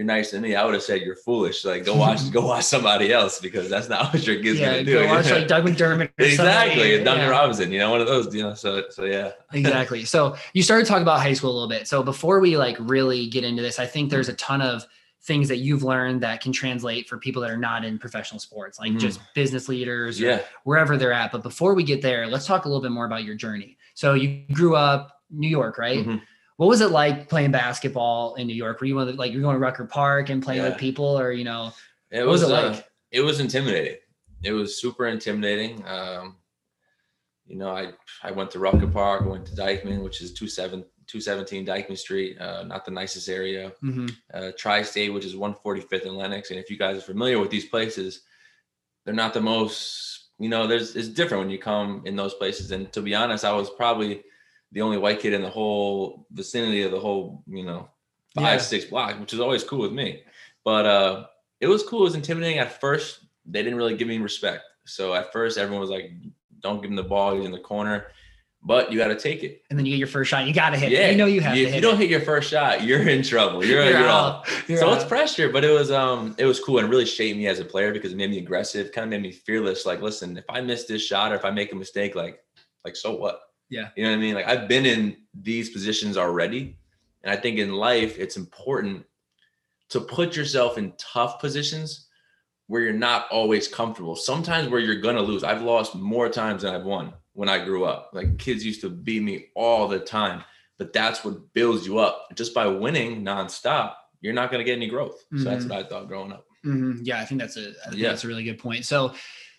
you're 0.00 0.06
nice 0.06 0.30
to 0.30 0.40
me. 0.40 0.54
I 0.54 0.64
would 0.64 0.72
have 0.72 0.82
said 0.82 1.02
you're 1.02 1.14
foolish. 1.14 1.62
Like 1.62 1.84
go 1.84 1.94
watch, 1.94 2.30
go 2.32 2.40
watch 2.46 2.64
somebody 2.64 3.12
else 3.12 3.38
because 3.38 3.68
that's 3.68 3.90
not 3.90 4.14
what 4.14 4.26
your 4.26 4.36
kid's 4.42 4.58
yeah, 4.58 4.70
gonna 4.70 4.84
do. 4.84 4.94
go 4.94 5.06
watch 5.08 5.30
like 5.30 5.46
Doug 5.54 5.66
McDermott. 5.66 6.08
Or 6.18 6.24
exactly, 6.24 6.94
and 6.96 7.04
Duncan 7.04 7.26
Yeah. 7.26 7.30
Robinson. 7.30 7.70
You 7.70 7.80
know, 7.80 7.90
one 7.90 8.00
of 8.00 8.06
those. 8.06 8.34
You 8.34 8.44
know. 8.44 8.54
So 8.54 8.84
so 8.88 9.04
yeah. 9.04 9.32
exactly. 9.52 10.06
So 10.06 10.36
you 10.54 10.62
started 10.62 10.86
talking 10.86 11.02
about 11.02 11.20
high 11.20 11.34
school 11.34 11.50
a 11.50 11.52
little 11.52 11.68
bit. 11.68 11.86
So 11.86 12.02
before 12.02 12.40
we 12.40 12.56
like 12.56 12.78
really 12.80 13.26
get 13.26 13.44
into 13.44 13.60
this, 13.60 13.78
I 13.78 13.84
think 13.84 14.08
there's 14.08 14.30
a 14.30 14.34
ton 14.36 14.62
of 14.62 14.86
things 15.24 15.48
that 15.48 15.58
you've 15.58 15.82
learned 15.82 16.22
that 16.22 16.40
can 16.40 16.50
translate 16.50 17.06
for 17.06 17.18
people 17.18 17.42
that 17.42 17.50
are 17.50 17.58
not 17.58 17.84
in 17.84 17.98
professional 17.98 18.40
sports, 18.40 18.78
like 18.78 18.92
Mhm. 18.92 19.00
just 19.00 19.20
business 19.34 19.68
leaders 19.68 20.18
or 20.18 20.24
Yeah. 20.24 20.40
wherever 20.64 20.96
they're 20.96 21.12
at. 21.12 21.30
But 21.30 21.42
before 21.42 21.74
we 21.74 21.82
get 21.82 22.00
there, 22.00 22.26
let's 22.26 22.46
talk 22.46 22.64
a 22.64 22.68
little 22.68 22.80
bit 22.80 22.90
more 22.90 23.04
about 23.04 23.22
your 23.24 23.34
journey. 23.34 23.76
So 23.92 24.14
you 24.14 24.44
grew 24.54 24.76
up 24.76 25.20
New 25.30 25.48
York, 25.48 25.76
right? 25.76 26.06
Mhm. 26.06 26.22
What 26.60 26.68
was 26.68 26.82
it 26.82 26.90
like 26.90 27.30
playing 27.30 27.52
basketball 27.52 28.34
in 28.34 28.46
New 28.46 28.54
York? 28.54 28.82
Were 28.82 28.86
you 28.86 29.02
the, 29.06 29.14
like 29.14 29.32
you're 29.32 29.40
going 29.40 29.54
to 29.54 29.58
Rucker 29.58 29.86
Park 29.86 30.28
and 30.28 30.42
playing 30.42 30.60
Yeah. 30.60 30.68
with 30.68 30.76
people, 30.76 31.18
or 31.18 31.32
you 31.32 31.42
know, 31.42 31.72
It 32.10 32.18
what 32.18 32.32
was, 32.32 32.42
it 32.42 32.50
uh, 32.50 32.72
like? 32.72 32.86
it 33.10 33.22
was 33.22 33.40
intimidating. 33.40 33.96
It 34.42 34.52
was 34.52 34.78
super 34.78 35.06
intimidating. 35.06 35.82
Um, 35.88 36.36
you 37.46 37.56
know, 37.56 37.70
I 37.70 37.94
I 38.22 38.32
went 38.32 38.50
to 38.50 38.58
Rucker 38.58 38.86
Park, 38.86 39.22
I 39.22 39.28
went 39.28 39.46
to 39.46 39.54
Dyckman, 39.54 40.04
which 40.04 40.20
is 40.20 40.34
27 40.34 40.84
217 41.06 41.64
Dyckman 41.64 41.96
Street, 41.96 42.38
uh, 42.38 42.62
not 42.64 42.84
the 42.84 42.90
nicest 42.90 43.30
area. 43.30 43.72
Mhm. 43.82 44.14
Uh, 44.34 44.52
Tri-State, 44.58 45.14
which 45.14 45.24
is 45.24 45.34
145th 45.36 46.04
in 46.04 46.14
Lenox, 46.14 46.50
and 46.50 46.60
if 46.60 46.68
you 46.68 46.76
guys 46.76 46.98
are 46.98 47.00
familiar 47.12 47.38
with 47.38 47.48
these 47.50 47.70
places, 47.70 48.20
they're 49.06 49.14
not 49.14 49.32
the 49.32 49.40
most. 49.40 50.26
You 50.38 50.50
know, 50.50 50.66
there's 50.66 50.94
it's 50.94 51.08
different 51.08 51.40
when 51.44 51.50
you 51.50 51.58
come 51.58 52.02
in 52.04 52.16
those 52.16 52.34
places. 52.34 52.70
And 52.70 52.92
to 52.92 53.00
be 53.00 53.14
honest, 53.14 53.46
I 53.46 53.52
was 53.52 53.70
probably 53.70 54.24
the 54.72 54.80
only 54.82 54.98
white 54.98 55.20
kid 55.20 55.32
in 55.32 55.42
the 55.42 55.50
whole 55.50 56.26
vicinity 56.32 56.82
of 56.82 56.90
the 56.92 57.00
whole, 57.00 57.42
you 57.46 57.64
know, 57.64 57.88
five 58.34 58.44
Yeah. 58.44 58.58
six 58.58 58.84
blocks, 58.84 59.18
which 59.18 59.32
is 59.32 59.40
always 59.40 59.64
cool 59.64 59.80
with 59.80 59.92
me. 59.92 60.22
But 60.64 60.86
uh, 60.86 61.26
it 61.60 61.66
was 61.66 61.82
cool. 61.82 62.00
It 62.00 62.04
was 62.04 62.14
intimidating 62.14 62.58
at 62.58 62.80
first. 62.80 63.20
They 63.46 63.62
didn't 63.62 63.78
really 63.78 63.96
give 63.96 64.06
me 64.08 64.18
respect. 64.18 64.62
So 64.84 65.14
at 65.14 65.32
first, 65.32 65.58
everyone 65.58 65.80
was 65.80 65.90
like, 65.90 66.10
"Don't 66.60 66.80
give 66.82 66.90
him 66.90 66.96
the 66.96 67.02
ball. 67.02 67.34
He's 67.36 67.44
in 67.46 67.52
the 67.52 67.58
corner." 67.58 68.06
But 68.62 68.92
you 68.92 68.98
got 68.98 69.08
to 69.08 69.16
take 69.18 69.42
it. 69.42 69.62
and 69.70 69.78
then 69.78 69.86
you 69.86 69.92
get 69.92 69.98
your 69.98 70.06
first 70.06 70.28
shot, 70.28 70.46
you 70.46 70.52
got 70.52 70.70
to 70.70 70.76
hit. 70.76 70.92
it. 70.92 70.98
Yeah, 70.98 71.08
you 71.10 71.16
know 71.16 71.24
you 71.24 71.40
have 71.40 71.56
If 71.56 71.64
to 71.64 71.70
hit. 71.70 71.74
you 71.76 71.80
don't 71.80 71.94
it. 71.94 72.00
hit 72.00 72.10
your 72.10 72.20
first 72.20 72.50
shot, 72.50 72.84
you're 72.84 73.08
in 73.08 73.22
trouble. 73.22 73.64
You're 73.64 73.82
You're 73.84 74.00
you're, 74.00 74.08
off. 74.08 74.46
out. 74.46 74.68
You're 74.68 74.76
so 74.76 74.92
it's 74.92 75.02
pressure, 75.04 75.48
but 75.48 75.64
it 75.64 75.70
was 75.70 75.90
um 75.90 76.34
it 76.38 76.44
was 76.44 76.60
cool 76.60 76.78
and 76.78 76.90
really 76.90 77.06
shaped 77.06 77.38
me 77.38 77.46
as 77.46 77.58
a 77.58 77.64
player 77.64 77.90
because 77.90 78.12
it 78.12 78.16
made 78.18 78.28
me 78.30 78.36
aggressive, 78.38 78.92
kind 78.92 79.04
of 79.04 79.08
made 79.10 79.22
me 79.22 79.32
fearless. 79.32 79.86
Like, 79.86 80.02
listen, 80.02 80.36
if 80.36 80.44
I 80.50 80.60
miss 80.60 80.84
this 80.84 81.00
shot 81.02 81.32
or 81.32 81.36
if 81.36 81.44
I 81.46 81.50
make 81.50 81.72
a 81.72 81.74
mistake, 81.74 82.14
like, 82.14 82.38
like 82.84 82.96
so 82.96 83.14
what? 83.16 83.40
Yeah. 83.70 83.88
You 83.96 84.02
know 84.04 84.10
what 84.10 84.16
I 84.16 84.20
mean? 84.20 84.34
Like 84.34 84.46
I've 84.46 84.68
been 84.68 84.84
in 84.84 85.16
these 85.34 85.70
positions 85.70 86.16
already. 86.16 86.76
And 87.22 87.32
I 87.32 87.36
think 87.36 87.58
in 87.58 87.72
life 87.72 88.18
it's 88.18 88.36
important 88.36 89.04
to 89.90 90.00
put 90.00 90.36
yourself 90.36 90.76
in 90.78 90.92
tough 90.98 91.40
positions 91.40 92.08
where 92.66 92.82
you're 92.82 92.92
not 92.92 93.26
always 93.30 93.66
comfortable. 93.68 94.14
Sometimes 94.16 94.68
where 94.68 94.80
you're 94.80 95.00
gonna 95.00 95.20
lose. 95.22 95.42
I've 95.44 95.62
lost 95.62 95.94
more 95.94 96.28
times 96.28 96.62
than 96.62 96.74
I've 96.74 96.84
won 96.84 97.12
when 97.32 97.48
I 97.48 97.64
grew 97.64 97.84
up. 97.84 98.10
Like 98.12 98.38
kids 98.38 98.64
used 98.64 98.80
to 98.82 98.88
beat 98.90 99.22
me 99.22 99.46
all 99.56 99.88
the 99.88 99.98
time, 99.98 100.44
but 100.78 100.92
that's 100.92 101.24
what 101.24 101.52
builds 101.52 101.86
you 101.86 101.98
up. 101.98 102.28
Just 102.36 102.54
by 102.54 102.66
winning 102.66 103.24
nonstop, 103.24 103.94
you're 104.20 104.32
not 104.34 104.50
gonna 104.52 104.64
get 104.64 104.76
any 104.76 104.88
growth. 104.88 105.24
So 105.36 105.44
that's 105.44 105.64
Mhm. 105.64 105.70
what 105.70 105.78
I 105.84 105.88
thought 105.88 106.08
growing 106.08 106.32
up. 106.32 106.46
Mhm. 106.64 107.00
Yeah, 107.02 107.20
I 107.20 107.24
think 107.24 107.40
that's 107.40 107.56
a 107.56 107.70
I 107.86 107.90
think 107.90 108.02
Yeah. 108.02 108.08
that's 108.10 108.24
a 108.24 108.28
really 108.28 108.44
good 108.44 108.58
point. 108.58 108.84
So 108.84 109.14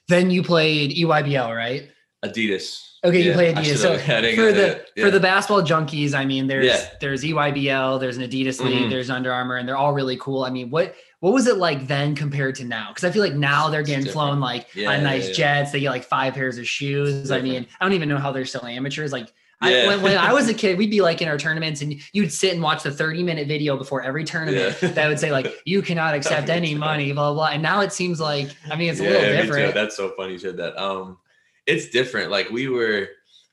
then 0.08 0.30
you 0.32 0.42
played 0.44 0.92
EYBL, 0.92 1.54
right? 1.54 1.90
Adidas. 2.24 2.88
Okay, 3.04 3.22
you 3.24 3.34
play 3.34 3.52
Adidas. 3.54 3.78
So 3.78 3.98
should've- 3.98 4.10
I 4.10 4.22
didn't 4.22 4.36
for 4.36 4.52
the. 4.52 4.86
Yeah. 4.96 5.06
for 5.06 5.12
the 5.12 5.20
basketball 5.20 5.64
junkies, 5.64 6.14
I 6.14 6.24
mean, 6.26 6.48
there's 6.48 6.68
Yeah. 6.68 6.90
there's 7.00 7.24
EYBL, 7.24 8.00
there's 8.00 8.18
an 8.18 8.24
Adidas 8.24 8.64
league, 8.64 8.84
Mhm. 8.84 8.90
there's 8.90 9.10
Under 9.10 9.32
Armour, 9.34 9.58
and 9.58 9.68
they're 9.68 9.78
all 9.78 9.94
really 9.94 10.18
cool. 10.18 10.44
I 10.44 10.50
mean, 10.52 10.70
what 10.70 10.94
what 11.20 11.34
was 11.34 11.46
it 11.48 11.58
like 11.58 11.88
then 11.88 12.16
compared 12.16 12.56
to 12.56 12.64
now? 12.64 12.88
Because 12.90 13.04
I 13.04 13.12
feel 13.12 13.22
like 13.24 13.36
now 13.36 13.70
they're 13.70 13.84
getting 13.84 14.06
flown 14.12 14.40
like 14.40 14.68
Yeah, 14.76 14.92
on 14.92 15.04
nice 15.04 15.28
yeah. 15.30 15.34
jets. 15.34 15.72
They 15.72 15.80
get 15.80 15.90
like 15.92 16.04
five 16.04 16.34
pairs 16.34 16.58
of 16.58 16.68
shoes. 16.68 17.32
I 17.32 17.42
mean, 17.42 17.68
I 17.80 17.86
don't 17.86 17.94
even 17.94 18.10
know 18.10 18.18
how 18.18 18.32
they're 18.32 18.46
still 18.46 18.66
amateurs. 18.66 19.12
Like 19.12 19.32
I, 19.64 19.86
when, 19.88 20.02
when 20.02 20.18
I 20.30 20.34
was 20.34 20.50
a 20.50 20.54
kid, 20.56 20.78
we'd 20.80 20.90
be 20.90 21.02
like 21.02 21.22
in 21.22 21.28
our 21.28 21.38
tournaments, 21.38 21.82
and 21.84 21.96
you'd 22.14 22.32
sit 22.32 22.54
and 22.54 22.62
watch 22.64 22.82
the 22.84 22.90
30 22.92 23.22
minute 23.24 23.48
video 23.48 23.78
before 23.78 24.02
every 24.04 24.24
tournament 24.24 24.76
Yeah. 24.82 24.90
that 24.90 25.08
would 25.08 25.20
say 25.20 25.32
like 25.32 25.54
you 25.66 25.82
cannot 25.84 26.14
accept 26.20 26.50
any 26.50 26.74
money, 26.76 27.12
blah 27.14 27.34
blah. 27.34 27.34
blah. 27.34 27.54
And 27.54 27.62
now 27.64 27.82
it 27.82 27.94
seems 27.94 28.20
like 28.20 28.50
I 28.72 28.76
mean, 28.76 28.90
it's 28.92 29.00
a 29.00 29.04
Yeah, 29.04 29.10
little 29.12 29.42
different. 29.44 29.74
That's 29.76 29.96
so 29.98 30.10
funny 30.18 30.34
you 30.34 30.40
said 30.40 30.58
that. 30.58 30.76
Um, 30.80 31.18
it's 31.66 31.90
different. 31.90 32.32
Like 32.32 32.50
we 32.50 32.68
were, 32.68 33.08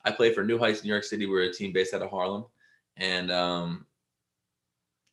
I 0.05 0.11
played 0.11 0.35
for 0.35 0.45
New 0.45 0.59
Heights, 0.59 0.85
New 0.85 0.91
York 0.91 1.05
City. 1.05 1.27
We're 1.27 1.43
a 1.43 1.53
team 1.53 1.73
based 1.73 1.95
out 1.95 2.03
of 2.03 2.11
Harlem, 2.11 2.47
and 2.97 3.31
um, 3.31 3.87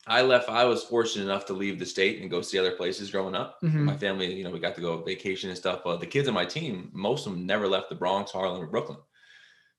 I 0.07 0.21
left. 0.21 0.49
I 0.49 0.65
was 0.65 0.83
fortunate 0.83 1.25
enough 1.25 1.45
to 1.47 1.53
leave 1.53 1.79
the 1.79 1.85
state 1.85 2.21
and 2.21 2.29
go 2.29 2.41
see 2.41 2.59
other 2.59 2.71
places 2.71 3.11
growing 3.11 3.35
up. 3.35 3.59
Mhm. 3.63 3.83
My 3.83 3.97
family, 3.97 4.33
you 4.33 4.43
know, 4.43 4.51
we 4.51 4.59
got 4.59 4.75
to 4.75 4.81
go 4.81 4.97
vacation 5.01 5.49
and 5.49 5.57
stuff. 5.57 5.81
But 5.83 5.99
the 5.99 6.05
kids 6.05 6.27
on 6.27 6.33
my 6.33 6.45
team, 6.45 6.89
most 6.93 7.25
of 7.25 7.33
them 7.33 7.45
never 7.45 7.67
left 7.67 7.89
the 7.89 7.95
Bronx, 7.95 8.31
Harlem, 8.31 8.61
or 8.61 8.67
Brooklyn. 8.67 8.99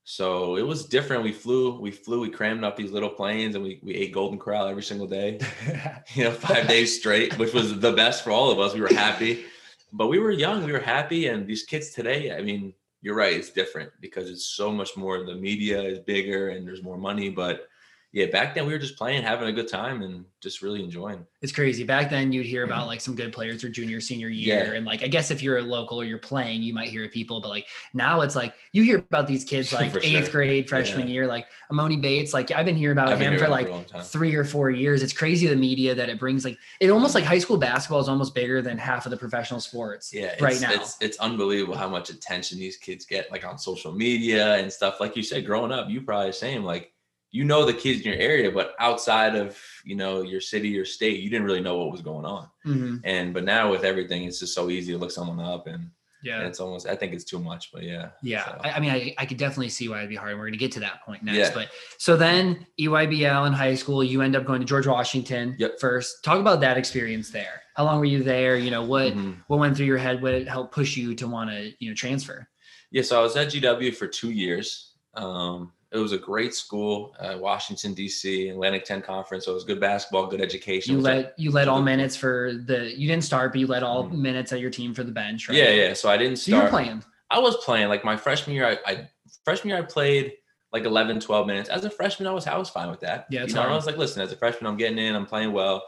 So 0.09 0.57
it 0.57 0.63
was 0.63 0.85
different. 0.87 1.25
We 1.25 1.33
flew, 1.33 1.81
we 1.81 1.91
flew, 1.91 2.21
we 2.21 2.31
crammed 2.31 2.63
up 2.63 2.77
these 2.77 2.93
little 2.93 3.09
planes, 3.11 3.55
and 3.57 3.65
we 3.65 3.81
we 3.83 3.95
ate 3.95 4.13
Golden 4.13 4.39
Corral 4.39 4.69
every 4.69 4.83
single 4.83 5.07
day 5.07 5.41
you 6.15 6.25
know, 6.25 6.31
five 6.31 6.69
days 6.69 6.97
straight, 6.97 7.37
which 7.39 7.53
was 7.53 7.81
the 7.81 7.93
best 7.93 8.23
for 8.23 8.31
all 8.31 8.51
of 8.51 8.61
us. 8.61 8.75
We 8.75 8.81
were 8.81 8.89
happy, 8.89 9.45
but 9.93 10.09
we 10.09 10.19
were 10.19 10.31
young, 10.31 10.65
we 10.65 10.73
were 10.73 10.79
happy. 10.79 11.27
And 11.27 11.47
these 11.47 11.65
kids 11.65 11.91
today, 11.91 12.37
I 12.37 12.43
mean, 12.43 12.73
you're 13.07 13.15
right, 13.15 13.35
it's 13.35 13.51
different 13.51 13.93
because 14.01 14.29
it's 14.29 14.47
so 14.47 14.73
much 14.73 14.97
more. 14.97 15.25
The 15.25 15.37
media 15.37 15.81
is 15.81 16.01
bigger 16.01 16.49
and 16.49 16.67
there's 16.67 16.83
more 16.83 16.99
money. 16.99 17.29
But 17.31 17.69
yeah, 18.17 18.25
back 18.25 18.55
then 18.55 18.65
we 18.65 18.73
were 18.73 18.79
just 18.79 18.97
playing, 18.97 19.23
having 19.23 19.47
a 19.47 19.53
good 19.53 19.69
time, 19.69 20.01
and 20.01 20.25
just 20.41 20.63
really 20.63 20.83
enjoying. 20.83 21.27
It's 21.43 21.53
crazy. 21.53 21.85
Back 21.85 22.09
then, 22.09 22.33
you'd 22.33 22.47
hear 22.47 22.65
about 22.65 22.79
mm-hmm. 22.79 22.87
like 22.87 23.03
some 23.03 23.15
good 23.15 23.31
players 23.31 23.63
or 23.63 23.69
junior, 23.69 24.01
senior 24.01 24.29
year, 24.29 24.69
Yeah. 24.69 24.73
and 24.73 24.87
like 24.87 25.03
I 25.03 25.07
guess 25.07 25.31
if 25.31 25.43
you're 25.43 25.59
a 25.59 25.63
local 25.63 26.01
or 26.01 26.05
you're 26.05 26.17
playing, 26.17 26.63
you 26.63 26.73
might 26.73 26.89
hear 26.89 27.07
people. 27.11 27.43
But 27.43 27.51
like 27.51 27.67
now, 27.93 28.23
it's 28.23 28.35
like 28.35 28.55
you 28.73 28.85
hear 28.85 28.97
about 28.97 29.27
these 29.27 29.45
kids 29.45 29.71
like 29.75 29.95
eighth 30.03 30.31
sure. 30.31 30.33
grade, 30.33 30.67
freshman 30.67 31.09
year, 31.09 31.27
like 31.27 31.47
Emoni 31.71 32.01
Bates. 32.01 32.33
Like 32.33 32.51
I've 32.53 32.65
been 32.65 32.75
hearing 32.75 32.97
about 32.97 33.11
I've 33.11 33.21
him 33.21 33.39
for 33.39 33.49
like 33.49 33.67
that 33.67 33.73
a 33.73 33.75
long 33.75 33.85
time. 33.85 34.03
three 34.03 34.35
or 34.35 34.45
four 34.45 34.71
years. 34.71 35.03
It's 35.03 35.13
crazy 35.13 35.47
the 35.47 35.55
media 35.55 35.95
that 35.95 36.09
it 36.09 36.19
brings. 36.19 36.43
Like 36.43 36.57
it 36.81 36.89
almost 36.89 37.15
like 37.15 37.25
high 37.25 37.39
school 37.39 37.59
basketball 37.59 38.01
is 38.01 38.09
almost 38.09 38.35
bigger 38.35 38.63
than 38.63 38.79
half 38.79 39.05
of 39.05 39.11
the 39.11 39.19
professional 39.19 39.61
sports. 39.61 40.11
Yeah, 40.15 40.29
it's, 40.29 40.41
right 40.41 40.59
now. 40.59 40.73
it's 40.73 40.97
it's 41.03 41.19
unbelievable 41.19 41.77
how 41.77 41.91
much 41.91 42.09
attention 42.09 42.57
these 42.59 42.79
kids 42.79 43.05
get, 43.05 43.31
like 43.31 43.45
on 43.45 43.59
social 43.59 43.93
media 43.93 44.55
and 44.55 44.73
stuff. 44.73 45.01
Like 45.01 45.17
you 45.17 45.23
said, 45.23 45.45
growing 45.45 45.71
up, 45.71 45.91
you 45.91 46.01
probably 46.01 46.29
the 46.29 46.33
same. 46.33 46.65
Like 46.65 46.95
you 47.33 47.45
know 47.45 47.65
the 47.65 47.75
kids 47.75 48.01
in 48.01 48.13
your 48.13 48.21
area, 48.21 48.51
but 48.51 48.75
outside 48.79 49.35
of 49.37 49.59
you 49.85 49.97
know 49.97 50.23
your 50.23 50.41
city 50.41 50.79
or 50.79 50.85
state, 50.85 51.21
you 51.21 51.29
didn't 51.31 51.47
really 51.47 51.61
know 51.61 51.77
what 51.79 51.93
was 51.93 52.03
going 52.03 52.25
on. 52.25 52.49
Mhm. 52.67 53.01
And 53.05 53.35
but 53.35 53.45
now 53.45 53.71
with 53.71 53.85
everything, 53.85 54.25
it's 54.25 54.39
just 54.41 54.55
so 54.55 54.71
easy 54.71 54.93
to 54.93 54.99
look 54.99 55.11
someone 55.11 55.41
up, 55.41 55.67
and, 55.67 55.91
Yeah. 56.23 56.39
and 56.39 56.47
it's 56.49 56.61
almost 56.61 56.89
I 56.89 56.97
think 56.97 57.13
it's 57.13 57.25
too 57.25 57.39
much. 57.39 57.71
But 57.73 57.83
yeah, 57.83 58.11
Yeah, 58.23 58.45
so. 58.47 58.61
I, 58.65 58.71
I 58.73 58.81
mean, 58.81 58.91
I, 58.91 59.15
I 59.19 59.27
could 59.27 59.37
definitely 59.37 59.69
see 59.69 59.89
why 59.89 59.99
it'd 59.99 60.09
be 60.09 60.17
hard. 60.17 60.35
We're 60.35 60.43
going 60.45 60.53
to 60.53 60.59
get 60.59 60.73
to 60.73 60.81
that 60.81 61.03
point 61.05 61.23
next. 61.23 61.37
Yeah. 61.39 61.51
But 61.55 61.69
so 61.99 62.17
then 62.17 62.67
EYBL 62.81 63.47
in 63.49 63.53
high 63.53 63.75
school, 63.75 64.03
you 64.03 64.23
end 64.23 64.35
up 64.35 64.45
going 64.47 64.61
to 64.61 64.67
George 64.67 64.87
Washington 64.87 65.57
Yep. 65.59 65.79
first. 65.81 66.25
Talk 66.25 66.41
about 66.41 66.61
that 66.61 66.79
experience 66.79 67.31
there. 67.31 67.63
How 67.75 67.85
long 67.85 67.99
were 67.99 68.07
you 68.07 68.23
there? 68.23 68.57
You 68.57 68.71
know, 68.71 68.83
what 68.85 69.13
Mhm. 69.15 69.43
what 69.49 69.59
went 69.59 69.77
through 69.77 69.87
your 69.87 69.99
head? 69.99 70.23
What 70.23 70.47
helped 70.49 70.73
push 70.75 70.97
you 70.97 71.15
to 71.17 71.27
want 71.29 71.51
to 71.51 71.73
you 71.81 71.91
know 71.91 71.95
transfer? 71.95 72.49
yeah. 72.93 73.03
So 73.03 73.19
I 73.19 73.23
was 73.23 73.37
at 73.37 73.49
GW 73.49 73.91
for 73.95 74.07
two 74.07 74.31
years. 74.31 74.93
Um, 75.15 75.73
it 75.93 75.99
was 75.99 76.13
a 76.13 76.19
great 76.19 76.55
school, 76.55 77.15
uh, 77.21 77.37
Washington 77.39 77.95
D.C. 77.95 78.49
Atlantic 78.49 78.85
10 78.85 79.03
Conference. 79.03 79.45
So 79.45 79.53
it 79.53 79.55
was 79.55 79.65
good 79.65 79.81
basketball, 79.81 80.27
good 80.27 80.41
education. 80.41 80.93
You 80.93 80.99
It 80.99 81.03
was 81.03 81.07
a- 81.07 81.09
led 81.17 81.33
you 81.37 81.51
led 81.53 81.69
all 81.69 81.81
minutes 81.83 82.17
for 82.17 82.53
the. 82.67 82.93
You 82.99 83.07
didn't 83.07 83.25
start, 83.25 83.53
but 83.53 83.61
you 83.61 83.67
led 83.67 83.83
all 83.83 84.05
Mhm. 84.05 84.19
minutes 84.19 84.53
at 84.53 84.61
your 84.61 84.71
team 84.71 84.95
for 84.95 85.05
the 85.05 85.13
bench. 85.13 85.49
Right? 85.49 85.57
yeah, 85.59 85.71
yeah. 85.71 85.93
So 85.93 86.09
I 86.09 86.17
didn't 86.17 86.37
So 86.39 86.51
you 86.57 86.63
were 86.63 86.69
playing. 86.69 87.05
I 87.31 87.39
was 87.39 87.57
playing 87.65 87.89
like 87.89 88.05
my 88.05 88.17
freshman 88.17 88.55
year. 88.57 88.67
I, 88.67 88.79
I 88.93 89.11
freshman 89.45 89.71
year 89.71 89.79
I 89.79 89.83
played 89.83 90.35
like 90.73 90.85
11, 90.85 91.21
12 91.21 91.47
minutes. 91.47 91.69
As 91.69 91.85
a 91.85 91.91
freshman, 91.91 92.27
I 92.27 92.33
was 92.33 92.47
I 92.47 92.57
was 92.57 92.69
fine 92.69 92.91
with 92.91 93.01
that. 93.01 93.27
Yeah, 93.31 93.45
you 93.45 93.55
know, 93.55 93.63
I 93.63 93.75
was 93.75 93.87
like, 93.87 93.97
listen, 93.97 94.23
as 94.23 94.33
a 94.33 94.37
freshman, 94.37 94.67
I'm 94.71 94.77
getting 94.77 94.99
in, 94.99 95.15
I'm 95.15 95.27
playing 95.27 95.53
well. 95.53 95.85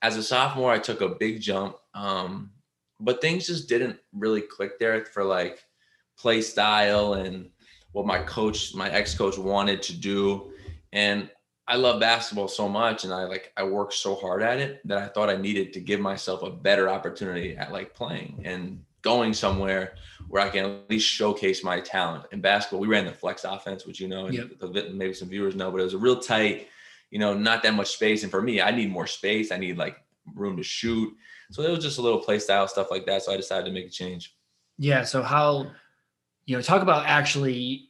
As 0.00 0.16
a 0.16 0.22
sophomore, 0.22 0.72
I 0.72 0.78
took 0.78 1.00
a 1.00 1.10
big 1.10 1.40
jump, 1.40 1.76
um, 1.94 2.50
but 2.98 3.20
things 3.20 3.46
just 3.46 3.68
didn't 3.68 3.98
really 4.12 4.40
click 4.40 4.78
there 4.80 5.04
for 5.04 5.22
like 5.22 5.62
play 6.18 6.40
style 6.42 7.14
and 7.14 7.50
what 7.92 8.06
my 8.06 8.18
coach, 8.22 8.74
my 8.74 8.90
ex 8.90 9.14
coach, 9.14 9.38
wanted 9.38 9.82
to 9.82 9.94
do. 9.96 10.52
And 10.92 11.30
I 11.68 11.76
love 11.76 12.00
basketball 12.00 12.48
so 12.48 12.68
much, 12.68 13.04
and 13.04 13.12
I 13.14 13.24
like 13.24 13.52
I 13.56 13.62
worked 13.62 13.94
so 13.94 14.14
hard 14.14 14.42
at 14.42 14.58
it 14.58 14.86
that 14.86 14.98
I 14.98 15.06
thought 15.06 15.30
I 15.30 15.36
needed 15.36 15.72
to 15.74 15.80
give 15.80 16.00
myself 16.00 16.42
a 16.42 16.50
better 16.50 16.88
opportunity 16.88 17.56
at 17.56 17.72
like 17.72 17.94
playing 17.94 18.42
and 18.44 18.82
going 19.02 19.34
somewhere 19.34 19.94
where 20.28 20.42
I 20.42 20.48
can 20.48 20.64
at 20.64 20.90
least 20.90 21.08
showcase 21.08 21.62
my 21.64 21.80
talent. 21.80 22.24
In 22.32 22.40
basketball, 22.40 22.80
we 22.80 22.88
ran 22.88 23.04
the 23.04 23.12
flex 23.12 23.44
offense, 23.44 23.84
which 23.84 24.00
you 24.00 24.08
know, 24.08 24.28
Yep. 24.28 24.92
maybe 24.92 25.12
some 25.12 25.28
viewers 25.28 25.54
know, 25.56 25.70
but 25.70 25.80
it 25.80 25.84
was 25.84 25.94
a 25.94 25.98
real 25.98 26.20
tight, 26.20 26.68
you 27.10 27.18
know, 27.18 27.34
not 27.34 27.62
that 27.64 27.74
much 27.74 27.92
space. 27.92 28.22
And 28.22 28.30
for 28.30 28.40
me, 28.40 28.60
I 28.60 28.70
need 28.70 28.90
more 28.90 29.06
space. 29.08 29.50
I 29.50 29.56
need 29.56 29.76
like 29.76 29.96
room 30.34 30.56
to 30.56 30.62
shoot. 30.62 31.12
So 31.50 31.62
it 31.62 31.70
was 31.70 31.84
just 31.84 31.98
a 31.98 32.02
little 32.02 32.20
play 32.20 32.38
style 32.38 32.66
stuff 32.68 32.90
like 32.90 33.04
that. 33.06 33.22
So 33.22 33.32
I 33.32 33.36
decided 33.36 33.66
to 33.66 33.72
make 33.72 33.86
a 33.86 33.90
change. 33.90 34.36
Yeah. 34.78 35.04
So 35.04 35.22
how, 35.22 35.72
you 36.46 36.56
know, 36.56 36.62
talk 36.62 36.82
about 36.82 37.06
actually 37.06 37.88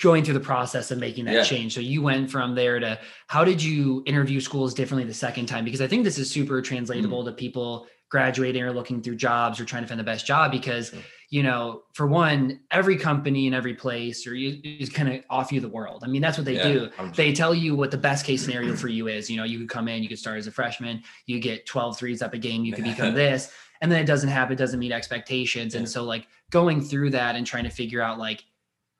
going 0.00 0.24
through 0.24 0.34
the 0.34 0.40
process 0.40 0.90
of 0.90 0.98
making 0.98 1.26
that 1.26 1.34
Yeah. 1.34 1.42
change. 1.42 1.74
So 1.74 1.80
you 1.80 2.02
went 2.02 2.30
from 2.30 2.54
there 2.54 2.80
to 2.80 2.98
how 3.28 3.44
did 3.44 3.62
you 3.62 4.02
interview 4.06 4.40
schools 4.40 4.74
differently 4.74 5.04
the 5.06 5.14
second 5.14 5.46
time? 5.46 5.64
Because 5.64 5.80
I 5.80 5.86
think 5.86 6.02
this 6.04 6.18
is 6.18 6.28
super 6.30 6.60
translatable 6.60 7.18
Mm-hmm. 7.20 7.28
to 7.28 7.32
people 7.34 7.86
graduating 8.08 8.62
or 8.62 8.72
looking 8.72 9.02
through 9.02 9.16
jobs 9.16 9.58
or 9.60 9.64
trying 9.64 9.82
to 9.82 9.88
find 9.88 9.98
the 9.98 10.04
best 10.04 10.24
job 10.26 10.52
because 10.52 10.90
Sure. 10.90 11.00
you 11.28 11.42
know 11.42 11.82
for 11.92 12.06
one 12.06 12.60
every 12.70 12.96
company 12.96 13.46
and 13.46 13.54
every 13.54 13.74
place 13.74 14.28
or 14.28 14.34
you 14.36 14.60
is 14.62 14.88
kind 14.88 15.08
of 15.12 15.24
off 15.28 15.50
you 15.50 15.60
the 15.60 15.68
world 15.68 16.04
i 16.04 16.06
mean 16.06 16.22
that's 16.22 16.38
what 16.38 16.44
they 16.44 16.54
Yeah, 16.54 16.62
do 16.62 16.90
they 17.16 17.32
tell 17.32 17.52
you 17.52 17.74
what 17.74 17.90
the 17.90 17.98
best 17.98 18.24
case 18.24 18.44
scenario 18.44 18.76
for 18.82 18.86
you 18.86 19.08
is 19.08 19.28
you 19.28 19.36
know 19.36 19.42
you 19.42 19.58
could 19.58 19.68
come 19.68 19.88
in 19.88 20.04
you 20.04 20.08
could 20.08 20.20
start 20.20 20.38
as 20.38 20.46
a 20.46 20.52
freshman 20.52 21.02
you 21.26 21.40
get 21.40 21.66
12 21.66 21.98
threes 21.98 22.22
up 22.22 22.32
a 22.32 22.38
game 22.38 22.64
you 22.64 22.72
could 22.72 22.84
become 22.84 23.12
this 23.24 23.50
and 23.80 23.90
then 23.90 24.00
it 24.00 24.06
doesn't 24.06 24.28
happen 24.28 24.52
it 24.54 24.56
doesn't 24.58 24.78
meet 24.80 24.92
expectations. 24.92 25.74
And 25.74 25.88
so 25.88 26.04
like 26.04 26.28
going 26.50 26.80
through 26.80 27.10
that 27.10 27.36
and 27.36 27.46
trying 27.46 27.64
to 27.64 27.70
figure 27.70 28.00
out 28.02 28.18
like 28.18 28.44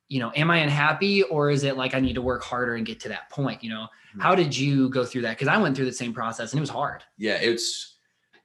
you 0.08 0.20
know 0.20 0.30
am 0.36 0.50
i 0.52 0.58
unhappy 0.58 1.22
or 1.24 1.50
is 1.50 1.64
it 1.64 1.76
like 1.76 1.92
i 1.94 1.98
need 2.00 2.14
to 2.14 2.22
work 2.22 2.42
harder 2.44 2.76
and 2.76 2.86
get 2.86 3.00
to 3.00 3.08
that 3.08 3.28
point 3.30 3.62
you 3.64 3.70
know? 3.70 3.88
Mhm. 4.16 4.22
how 4.22 4.34
did 4.36 4.56
you 4.56 4.88
go 4.88 5.04
through 5.04 5.22
that? 5.22 5.30
Because 5.36 5.48
i 5.48 5.56
went 5.56 5.74
through 5.76 5.86
the 5.86 5.92
same 5.92 6.12
process 6.14 6.52
and 6.52 6.58
it 6.58 6.60
was 6.60 6.70
hard. 6.70 7.02
Yeah 7.18 7.38
it's 7.40 7.96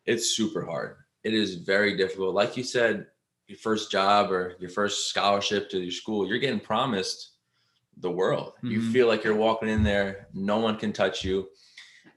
it's 0.07 0.35
super 0.35 0.65
hard. 0.65 0.95
It 1.23 1.35
is 1.35 1.55
very 1.55 1.95
difficult. 1.95 2.33
Like 2.33 2.57
you 2.57 2.63
said 2.63 3.05
your 3.47 3.59
first 3.59 3.91
job 3.91 4.31
or 4.31 4.55
your 4.59 4.71
first 4.71 5.09
scholarship 5.09 5.69
to 5.69 5.79
your 5.79 5.91
school 5.91 6.27
you're 6.27 6.39
getting 6.39 6.59
promised 6.59 7.33
the 7.97 8.09
world. 8.09 8.53
You 8.63 8.79
Mhm. 8.79 8.91
feel 8.93 9.07
like 9.07 9.23
you're 9.23 9.35
walking 9.35 9.69
in 9.69 9.83
there 9.83 10.27
no 10.33 10.57
one 10.57 10.77
can 10.77 10.91
touch 10.93 11.23
you 11.23 11.47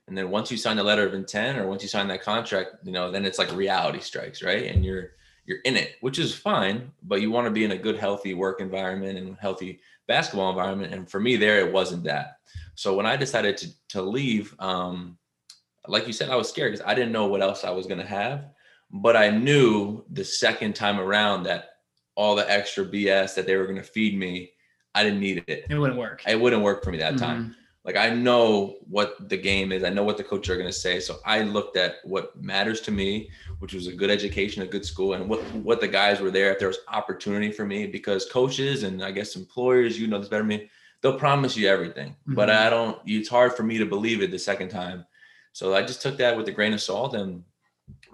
and 0.09 0.17
then 0.17 0.31
once 0.31 0.51
you 0.51 0.57
sign 0.57 0.77
the 0.77 0.83
letter 0.83 1.07
of 1.07 1.15
intent 1.15 1.59
or 1.59 1.67
once 1.67 1.83
you 1.83 1.89
sign 1.89 2.09
that 2.09 2.23
contract 2.23 2.77
you 2.85 2.93
know 2.93 3.11
then 3.11 3.25
it's 3.25 3.39
like 3.39 3.53
reality 3.55 4.01
strikes 4.01 4.43
right? 4.43 4.65
And 4.67 4.85
you're 4.85 5.13
you're 5.47 5.61
in 5.65 5.77
it 5.77 5.97
which 6.01 6.19
is 6.19 6.35
fine 6.35 6.91
but 7.03 7.21
you 7.21 7.31
want 7.31 7.47
to 7.47 7.51
be 7.51 7.65
in 7.65 7.73
a 7.73 7.79
good 7.79 7.97
healthy 7.97 8.35
work 8.35 8.61
environment 8.61 9.19
and 9.19 9.37
healthy 9.39 9.81
basketball 10.07 10.51
environment. 10.51 10.93
And 10.93 11.11
for 11.11 11.21
me 11.21 11.37
there 11.37 11.59
it 11.67 11.73
wasn't 11.73 12.05
that. 12.05 12.39
So 12.75 12.95
when 12.95 13.07
i 13.07 13.17
decided 13.17 13.57
to 13.59 13.69
to 13.91 14.03
leave 14.03 14.55
um 14.59 15.17
like 15.87 16.07
you 16.07 16.13
said 16.13 16.31
i 16.31 16.37
was 16.37 16.49
scared 16.49 16.73
because 16.73 16.87
i 16.87 16.95
didn't 16.95 17.13
know 17.13 17.27
what 17.27 17.43
else 17.43 17.63
i 17.65 17.71
was 17.71 17.87
going 17.87 18.01
to 18.01 18.07
have 18.07 18.47
but 18.91 19.17
i 19.17 19.29
knew 19.29 20.05
the 20.11 20.25
second 20.25 20.75
time 20.75 20.99
around 20.99 21.43
that 21.45 21.71
all 22.17 22.35
the 22.35 22.51
extra 22.51 22.85
bs 22.85 23.35
that 23.35 23.47
they 23.47 23.57
were 23.57 23.65
going 23.65 23.77
to 23.77 23.83
feed 23.83 24.17
me 24.17 24.51
i 24.95 25.03
didn't 25.03 25.21
need 25.21 25.45
it. 25.47 25.67
It 25.69 25.77
wouldn't 25.79 25.99
work. 25.99 26.23
It 26.27 26.41
wouldn't 26.41 26.63
work 26.63 26.83
for 26.85 26.91
me 26.93 26.99
that 26.99 27.19
time. 27.19 27.39
Mhm. 27.45 27.55
Like 27.85 27.97
I 27.97 28.09
know 28.11 28.77
what 28.89 29.29
the 29.29 29.37
game 29.37 29.71
is. 29.71 29.85
I 29.85 29.91
know 29.91 30.05
what 30.05 30.17
the 30.17 30.25
coaches 30.25 30.51
are 30.51 30.57
going 30.57 30.69
to 30.69 30.73
say. 30.73 31.01
So 31.01 31.19
I 31.25 31.43
looked 31.43 31.77
at 31.77 31.97
what 32.05 32.35
matters 32.43 32.81
to 32.83 32.91
me, 32.91 33.31
which 33.59 33.75
was 33.75 33.87
a 33.87 33.93
good 33.93 34.11
education, 34.11 34.63
a 34.63 34.67
good 34.67 34.87
school, 34.87 35.13
and 35.15 35.29
what 35.29 35.41
what 35.69 35.81
the 35.81 35.89
guys 35.89 36.21
were 36.21 36.31
there. 36.31 36.53
If 36.53 36.59
there 36.59 36.69
was 36.69 36.79
opportunity 36.89 37.53
for 37.53 37.67
me, 37.67 37.87
because 37.87 38.25
coaches 38.31 38.83
and 38.85 39.05
I 39.05 39.11
guess 39.11 39.37
employers, 39.37 40.01
you 40.01 40.07
know 40.07 40.19
this 40.19 40.29
better 40.29 40.43
than 40.43 40.49
me, 40.49 40.71
they'll 41.03 41.19
promise 41.19 41.57
you 41.57 41.69
everything, 41.69 42.17
but 42.27 42.49
Mhm. 42.49 42.57
I 42.57 42.71
don't. 42.71 42.99
It's 43.07 43.29
hard 43.29 43.53
for 43.55 43.63
me 43.63 43.77
to 43.79 43.87
believe 43.87 44.23
it 44.23 44.31
the 44.31 44.39
second 44.39 44.71
time. 44.71 45.05
So 45.53 45.75
I 45.75 45.83
just 45.83 46.01
took 46.03 46.17
that 46.17 46.37
with 46.37 46.49
a 46.49 46.53
grain 46.53 46.73
of 46.73 46.81
salt, 46.81 47.15
and 47.15 47.45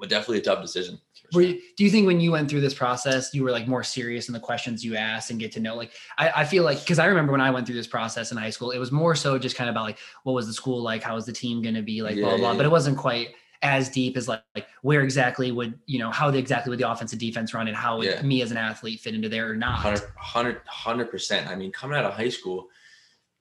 but 0.00 0.08
definitely 0.08 0.38
a 0.38 0.42
tough 0.42 0.62
decision. 0.62 0.98
Were 1.34 1.42
you, 1.42 1.60
do 1.76 1.84
you 1.84 1.90
think 1.90 2.06
when 2.06 2.20
you 2.20 2.32
went 2.32 2.48
through 2.50 2.60
this 2.60 2.74
process, 2.74 3.32
you 3.34 3.42
were 3.44 3.50
like 3.50 3.68
more 3.68 3.82
serious 3.84 4.28
in 4.28 4.32
the 4.34 4.40
questions 4.40 4.84
you 4.84 4.96
asked 4.96 5.30
and 5.30 5.38
get 5.38 5.52
to 5.52 5.60
know? 5.60 5.76
Like, 5.76 5.92
I, 6.18 6.30
I 6.36 6.44
feel 6.44 6.64
like 6.64 6.80
because 6.80 6.98
I 6.98 7.06
remember 7.06 7.32
when 7.32 7.40
I 7.40 7.50
went 7.50 7.66
through 7.66 7.76
this 7.76 7.86
process 7.86 8.32
in 8.32 8.36
high 8.38 8.50
school, 8.50 8.70
it 8.70 8.78
was 8.78 8.90
more 8.92 9.14
so 9.14 9.38
just 9.38 9.56
kind 9.56 9.68
of 9.68 9.74
about 9.74 9.84
like, 9.84 9.98
what 10.24 10.32
was 10.32 10.46
the 10.46 10.52
school 10.52 10.82
like? 10.82 11.02
How 11.02 11.14
was 11.14 11.26
the 11.26 11.32
team 11.32 11.62
going 11.62 11.74
to 11.74 11.82
be? 11.82 12.02
Like, 12.02 12.16
blah, 12.16 12.22
Yeah, 12.22 12.28
blah, 12.30 12.38
blah. 12.38 12.50
yeah, 12.52 12.56
But 12.56 12.66
it 12.66 12.70
wasn't 12.70 12.98
quite 12.98 13.34
as 13.62 13.90
deep 13.90 14.16
as 14.16 14.26
like, 14.26 14.42
like 14.54 14.66
where 14.82 15.02
exactly 15.02 15.52
would, 15.52 15.78
you 15.86 15.98
know, 15.98 16.10
how 16.10 16.30
the, 16.30 16.38
exactly 16.38 16.70
would 16.70 16.78
the 16.78 16.90
offense 16.90 17.12
and 17.12 17.20
defense 17.20 17.52
run 17.52 17.68
and 17.68 17.76
how 17.76 17.98
would 17.98 18.06
Yeah. 18.06 18.22
me 18.22 18.40
as 18.42 18.50
an 18.50 18.56
athlete 18.56 19.00
fit 19.00 19.14
into 19.14 19.28
there 19.28 19.50
or 19.50 19.54
not? 19.54 19.84
100 19.84 20.54
100 20.54 21.10
percent. 21.10 21.46
I 21.46 21.54
mean, 21.56 21.70
coming 21.70 21.96
out 21.98 22.04
of 22.06 22.14
high 22.14 22.30
school, 22.30 22.68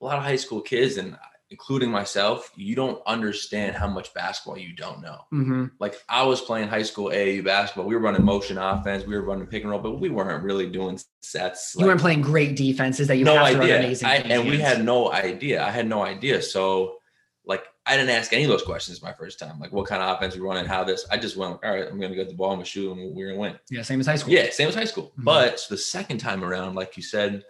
a 0.01 0.05
lot 0.05 0.17
of 0.17 0.23
high 0.23 0.35
school 0.35 0.61
kids, 0.61 0.97
and 0.97 1.17
including 1.51 1.89
myself, 1.89 2.51
you 2.55 2.75
don't 2.75 3.01
understand 3.07 3.75
how 3.75 3.87
much 3.87 4.13
basketball 4.13 4.57
you 4.57 4.73
don't 4.75 5.01
know. 5.01 5.17
hmm 5.31 5.65
Like 5.79 5.95
I 6.07 6.23
was 6.23 6.41
playing 6.41 6.67
high 6.67 6.83
school 6.83 7.09
AAU 7.09 7.43
basketball. 7.43 7.85
We 7.85 7.95
were 7.95 8.01
running 8.01 8.23
motion 8.23 8.57
offense. 8.57 9.05
We 9.05 9.15
were 9.15 9.23
running 9.23 9.47
pick 9.47 9.63
and 9.63 9.71
roll, 9.71 9.79
but 9.81 9.99
we 9.99 10.09
weren't 10.09 10.43
really 10.43 10.69
doing 10.69 10.99
sets. 11.21 11.75
You 11.77 11.85
weren't 11.87 12.01
playing 12.01 12.21
great 12.21 12.55
defenses 12.55 13.07
that 13.07 13.17
you 13.17 13.25
no 13.25 13.35
run 13.35 13.59
idea. 13.61 13.79
amazing 13.79 14.07
I, 14.07 14.15
and 14.17 14.47
we 14.47 14.59
had 14.59 14.83
no 14.85 15.11
idea. 15.11 15.63
I 15.63 15.71
had 15.71 15.87
no 15.87 16.03
idea. 16.03 16.41
So, 16.41 16.97
like, 17.45 17.63
I 17.85 17.97
didn't 17.97 18.11
ask 18.11 18.31
any 18.31 18.43
of 18.43 18.49
those 18.51 18.61
questions 18.61 19.01
my 19.01 19.13
first 19.13 19.39
time. 19.39 19.59
Like, 19.59 19.71
what 19.73 19.87
kind 19.87 20.03
of 20.03 20.15
offense 20.15 20.35
we 20.35 20.41
running? 20.41 20.65
How 20.65 20.83
this? 20.83 21.07
I 21.09 21.17
just 21.17 21.35
went. 21.35 21.53
All 21.63 21.71
right, 21.71 21.87
I'm 21.87 21.99
gonna 21.99 22.13
get 22.13 22.29
the 22.29 22.35
ball. 22.35 22.51
I'm 22.51 22.57
gonna 22.57 22.65
shoot, 22.65 22.91
and 22.91 23.15
we're 23.15 23.29
gonna 23.29 23.39
win. 23.39 23.57
yeah, 23.71 23.81
same 23.81 23.99
as 23.99 24.05
high 24.05 24.17
school. 24.17 24.31
Yeah, 24.33 24.51
same 24.51 24.67
as 24.69 24.75
high 24.75 24.85
school. 24.85 25.11
Mhm. 25.19 25.23
But 25.23 25.65
the 25.67 25.77
second 25.77 26.19
time 26.19 26.43
around, 26.43 26.75
like 26.75 26.95
you 26.95 27.01
said, 27.01 27.43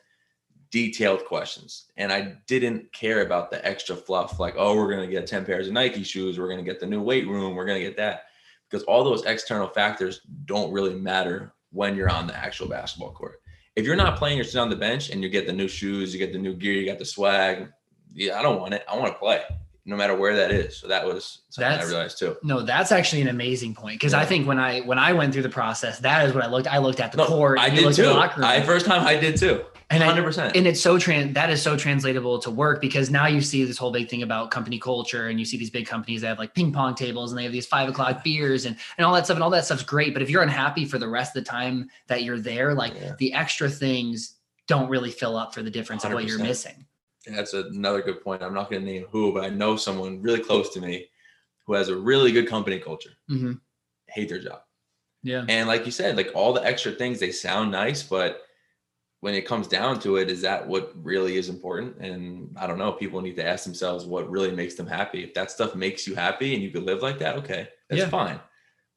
detailed 0.72 1.26
questions. 1.26 1.86
And 1.98 2.12
I 2.12 2.36
didn't 2.48 2.92
care 2.94 3.22
about 3.22 3.50
the 3.50 3.66
extra 3.66 3.96
fluff, 3.96 4.40
like, 4.40 4.56
oh, 4.58 4.76
we're 4.76 4.90
gonna 4.90 5.08
get 5.08 5.28
10 5.28 5.46
pairs 5.46 5.68
of 5.68 5.74
Nike 5.74 6.04
shoes, 6.04 6.40
we're 6.40 6.50
gonna 6.50 6.64
get 6.64 6.80
the 6.80 6.86
new 6.86 7.02
weight 7.02 7.28
room, 7.28 7.56
we're 7.56 7.66
gonna 7.66 7.80
get 7.80 7.98
that. 7.98 8.24
Because 8.70 8.84
all 8.84 9.04
those 9.04 9.26
external 9.26 9.68
factors 9.68 10.22
don't 10.46 10.72
really 10.72 10.94
matter 10.94 11.54
when 11.72 11.96
you're 11.96 12.12
on 12.12 12.28
the 12.28 12.38
actual 12.38 12.68
basketball 12.68 13.12
court. 13.12 13.42
If 13.76 13.86
you're 13.86 13.96
not 13.96 14.18
playing, 14.18 14.38
you're 14.38 14.46
sitting 14.46 14.62
on 14.62 14.70
the 14.70 14.76
bench 14.76 15.10
and 15.10 15.24
you 15.24 15.30
get 15.30 15.48
the 15.48 15.54
new 15.54 15.68
shoes, 15.68 16.14
you 16.14 16.20
get 16.20 16.34
the 16.34 16.40
new 16.40 16.54
gear, 16.54 16.74
you 16.74 16.86
got 16.86 17.00
the 17.00 17.06
swag. 17.06 17.72
Yeah, 18.14 18.38
I 18.38 18.42
don't 18.42 18.60
want 18.60 18.74
it. 18.74 18.84
I 18.90 18.98
want 18.98 19.14
to 19.14 19.20
play, 19.20 19.42
no 19.90 19.96
matter 19.98 20.16
where 20.16 20.36
that 20.36 20.52
is. 20.52 20.78
So 20.78 20.88
that 20.88 21.06
was 21.06 21.40
something 21.50 21.70
That's- 21.70 21.88
I 21.88 21.90
realized 21.90 22.20
too. 22.20 22.38
No, 22.44 22.62
that's 22.62 22.92
actually 22.92 23.22
an 23.24 23.28
amazing 23.28 23.74
point 23.74 23.96
because 24.00 24.14
I 24.14 24.24
think 24.26 24.48
when 24.48 24.60
I 24.60 24.82
when 24.82 25.00
I 25.00 25.14
went 25.14 25.34
through 25.34 25.42
the 25.42 25.50
process, 25.50 26.00
that 26.00 26.28
is 26.28 26.34
what 26.34 26.44
I 26.44 26.48
looked. 26.48 26.68
I 26.68 26.78
looked 26.78 27.00
at 27.00 27.12
the 27.12 27.18
No, 27.18 27.26
court. 27.26 27.60
I 27.60 27.70
did 27.70 27.84
looked 27.84 27.98
at 28.00 28.06
too. 28.06 28.12
locker 28.12 28.40
room. 28.42 28.50
I 28.50 28.62
first 28.62 28.86
time 28.86 29.06
I 29.06 29.18
did 29.18 29.36
too. 29.38 29.66
And 29.92 30.04
Hundred 30.04 30.22
percent. 30.24 30.56
and 30.56 30.68
it's 30.68 30.80
so 30.80 31.00
trans 31.00 31.34
that 31.34 31.50
is 31.50 31.64
so 31.64 31.76
translatable 31.76 32.38
to 32.40 32.52
work 32.52 32.80
because 32.80 33.10
now 33.10 33.26
you 33.26 33.42
see 33.42 33.66
this 33.66 33.76
whole 33.80 33.92
big 33.92 34.08
thing 34.08 34.22
about 34.22 34.52
company 34.52 34.78
culture 34.78 35.30
and 35.30 35.40
you 35.40 35.46
see 35.46 35.58
these 35.58 35.72
big 35.72 35.88
companies 35.88 36.22
that 36.22 36.28
have 36.28 36.38
like 36.38 36.54
ping 36.54 36.72
pong 36.72 36.94
tables 36.94 37.32
and 37.32 37.40
they 37.40 37.44
have 37.44 37.52
these 37.52 37.66
five 37.66 37.90
o'clock 37.90 38.24
beers 38.24 38.66
and, 38.68 38.76
and 39.00 39.06
all 39.06 39.16
that 39.16 39.26
stuff 39.26 39.34
and 39.38 39.44
all 39.44 39.50
that 39.50 39.66
stuff's 39.66 39.82
great 39.82 40.14
but 40.14 40.22
if 40.22 40.30
you're 40.30 40.44
unhappy 40.44 40.86
for 40.86 41.00
the 41.00 41.08
rest 41.08 41.36
of 41.36 41.44
the 41.44 41.50
time 41.50 41.90
that 42.06 42.22
you're 42.22 42.40
there 42.40 42.76
like 42.76 42.94
Yeah. 42.94 43.16
the 43.18 43.34
extra 43.34 43.68
things 43.68 44.36
don't 44.68 44.90
really 44.90 45.10
fill 45.10 45.36
up 45.36 45.56
for 45.56 45.64
the 45.64 45.72
difference 45.72 46.04
of 46.06 46.14
what 46.14 46.26
you're 46.26 46.38
missing 46.38 46.86
That's 47.36 47.54
another 47.54 48.02
good 48.02 48.24
point. 48.24 48.42
I'm 48.44 48.54
not 48.54 48.70
going 48.70 48.84
to 48.84 48.92
name 48.92 49.06
who, 49.12 49.34
but 49.34 49.44
I 49.44 49.50
know 49.50 49.76
someone 49.76 50.22
really 50.22 50.42
close 50.42 50.70
to 50.74 50.82
me 50.82 51.08
who 51.66 51.74
has 51.74 51.90
a 51.90 51.96
really 51.96 52.32
good 52.32 52.48
company 52.48 52.80
culture. 52.80 53.12
hmm 53.28 53.54
Hate 54.08 54.30
their 54.30 54.40
job, 54.40 54.62
yeah 55.22 55.46
and 55.48 55.68
like 55.68 55.86
you 55.86 55.92
said, 55.92 56.18
like 56.18 56.32
all 56.34 56.52
the 56.54 56.66
extra 56.66 56.92
things 56.92 57.20
they 57.20 57.32
sound 57.32 57.72
nice, 57.72 58.02
but 58.02 58.42
when 59.22 59.34
it 59.36 59.46
comes 59.46 59.68
down 59.68 60.00
to 60.00 60.16
it, 60.16 60.32
is 60.32 60.42
that 60.42 60.66
what 60.68 60.94
really 60.96 61.36
is 61.38 61.50
important? 61.50 61.98
And 61.98 62.56
I 62.58 62.66
don't 62.68 62.78
know. 62.78 62.92
People 62.94 63.22
need 63.22 63.36
to 63.36 63.46
ask 63.46 63.66
themselves 63.66 64.06
what 64.06 64.30
really 64.30 64.52
makes 64.52 64.76
them 64.76 64.88
happy. 64.88 65.24
If 65.24 65.34
that 65.34 65.52
stuff 65.52 65.76
makes 65.76 66.08
you 66.08 66.16
happy 66.16 66.54
and 66.54 66.64
you 66.64 66.72
could 66.72 66.84
live 66.84 67.02
like 67.02 67.20
that, 67.20 67.36
okay, 67.38 67.68
that's 67.90 68.02
Yeah. 68.04 68.10
fine. 68.10 68.40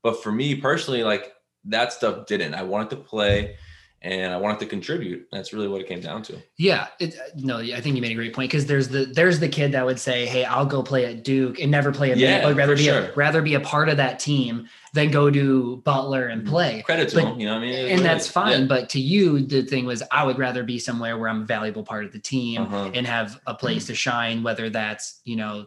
But 0.02 0.22
for 0.22 0.32
me 0.32 0.54
personally, 0.54 1.02
like 1.02 1.34
that 1.64 1.92
stuff 1.92 2.26
didn't. 2.26 2.54
I 2.54 2.62
wanted 2.62 2.90
to 2.90 2.96
play 2.96 3.56
and 4.04 4.32
I 4.32 4.36
wanted 4.36 4.58
to 4.60 4.66
contribute. 4.66 5.28
That's 5.32 5.52
really 5.52 5.68
what 5.68 5.80
it 5.80 5.86
came 5.88 6.00
down 6.00 6.22
to. 6.24 6.36
Yeah, 6.58 6.88
it, 6.98 7.14
no, 7.36 7.58
I 7.58 7.80
think 7.80 7.94
you 7.96 8.02
made 8.02 8.12
a 8.12 8.16
great 8.16 8.34
point 8.34 8.50
because 8.50 8.66
there's 8.66 8.88
the 8.88 9.04
there's 9.06 9.38
the 9.40 9.48
kid 9.48 9.72
that 9.72 9.84
would 9.86 9.98
say, 10.00 10.26
"Hey, 10.26 10.44
I'll 10.44 10.66
go 10.66 10.82
play 10.82 11.06
at 11.06 11.22
Duke 11.24 11.60
and 11.60 11.70
never 11.70 11.92
play 11.92 12.12
a 12.12 12.16
minute. 12.16 12.42
Yeah, 12.42 12.48
I'd 12.48 12.56
rather 12.56 12.76
be 12.76 12.84
sure. 12.84 12.98
a, 13.04 13.12
rather 13.14 13.40
be 13.42 13.54
a 13.54 13.60
part 13.60 13.88
of 13.88 13.96
that 13.98 14.18
team 14.18 14.68
than 14.94 15.10
go 15.10 15.30
to 15.30 15.76
Butler 15.84 16.26
and 16.26 16.42
Mhm. 16.42 16.48
play." 16.48 16.82
Credit 16.82 17.08
to 17.10 17.14
But- 17.16 17.24
them, 17.24 17.40
you 17.40 17.46
know 17.46 17.54
what 17.54 17.62
I 17.62 17.66
mean? 17.66 17.74
And 17.90 18.00
it 18.00 18.02
that's 18.02 18.28
fine. 18.28 18.60
Yeah. 18.62 18.66
But 18.66 18.88
to 18.90 19.00
you, 19.00 19.40
the 19.40 19.62
thing 19.62 19.86
was, 19.86 20.02
I 20.10 20.24
would 20.24 20.38
rather 20.38 20.64
be 20.64 20.78
somewhere 20.78 21.16
where 21.16 21.28
I'm 21.28 21.42
a 21.42 21.46
valuable 21.46 21.84
part 21.84 22.04
of 22.04 22.12
the 22.12 22.18
team 22.18 22.62
Uh-huh. 22.62 22.90
and 22.94 23.06
have 23.06 23.40
a 23.46 23.54
place 23.54 23.86
to 23.86 23.94
shine, 23.94 24.42
whether 24.42 24.68
that's 24.68 25.20
you 25.24 25.36
know 25.36 25.66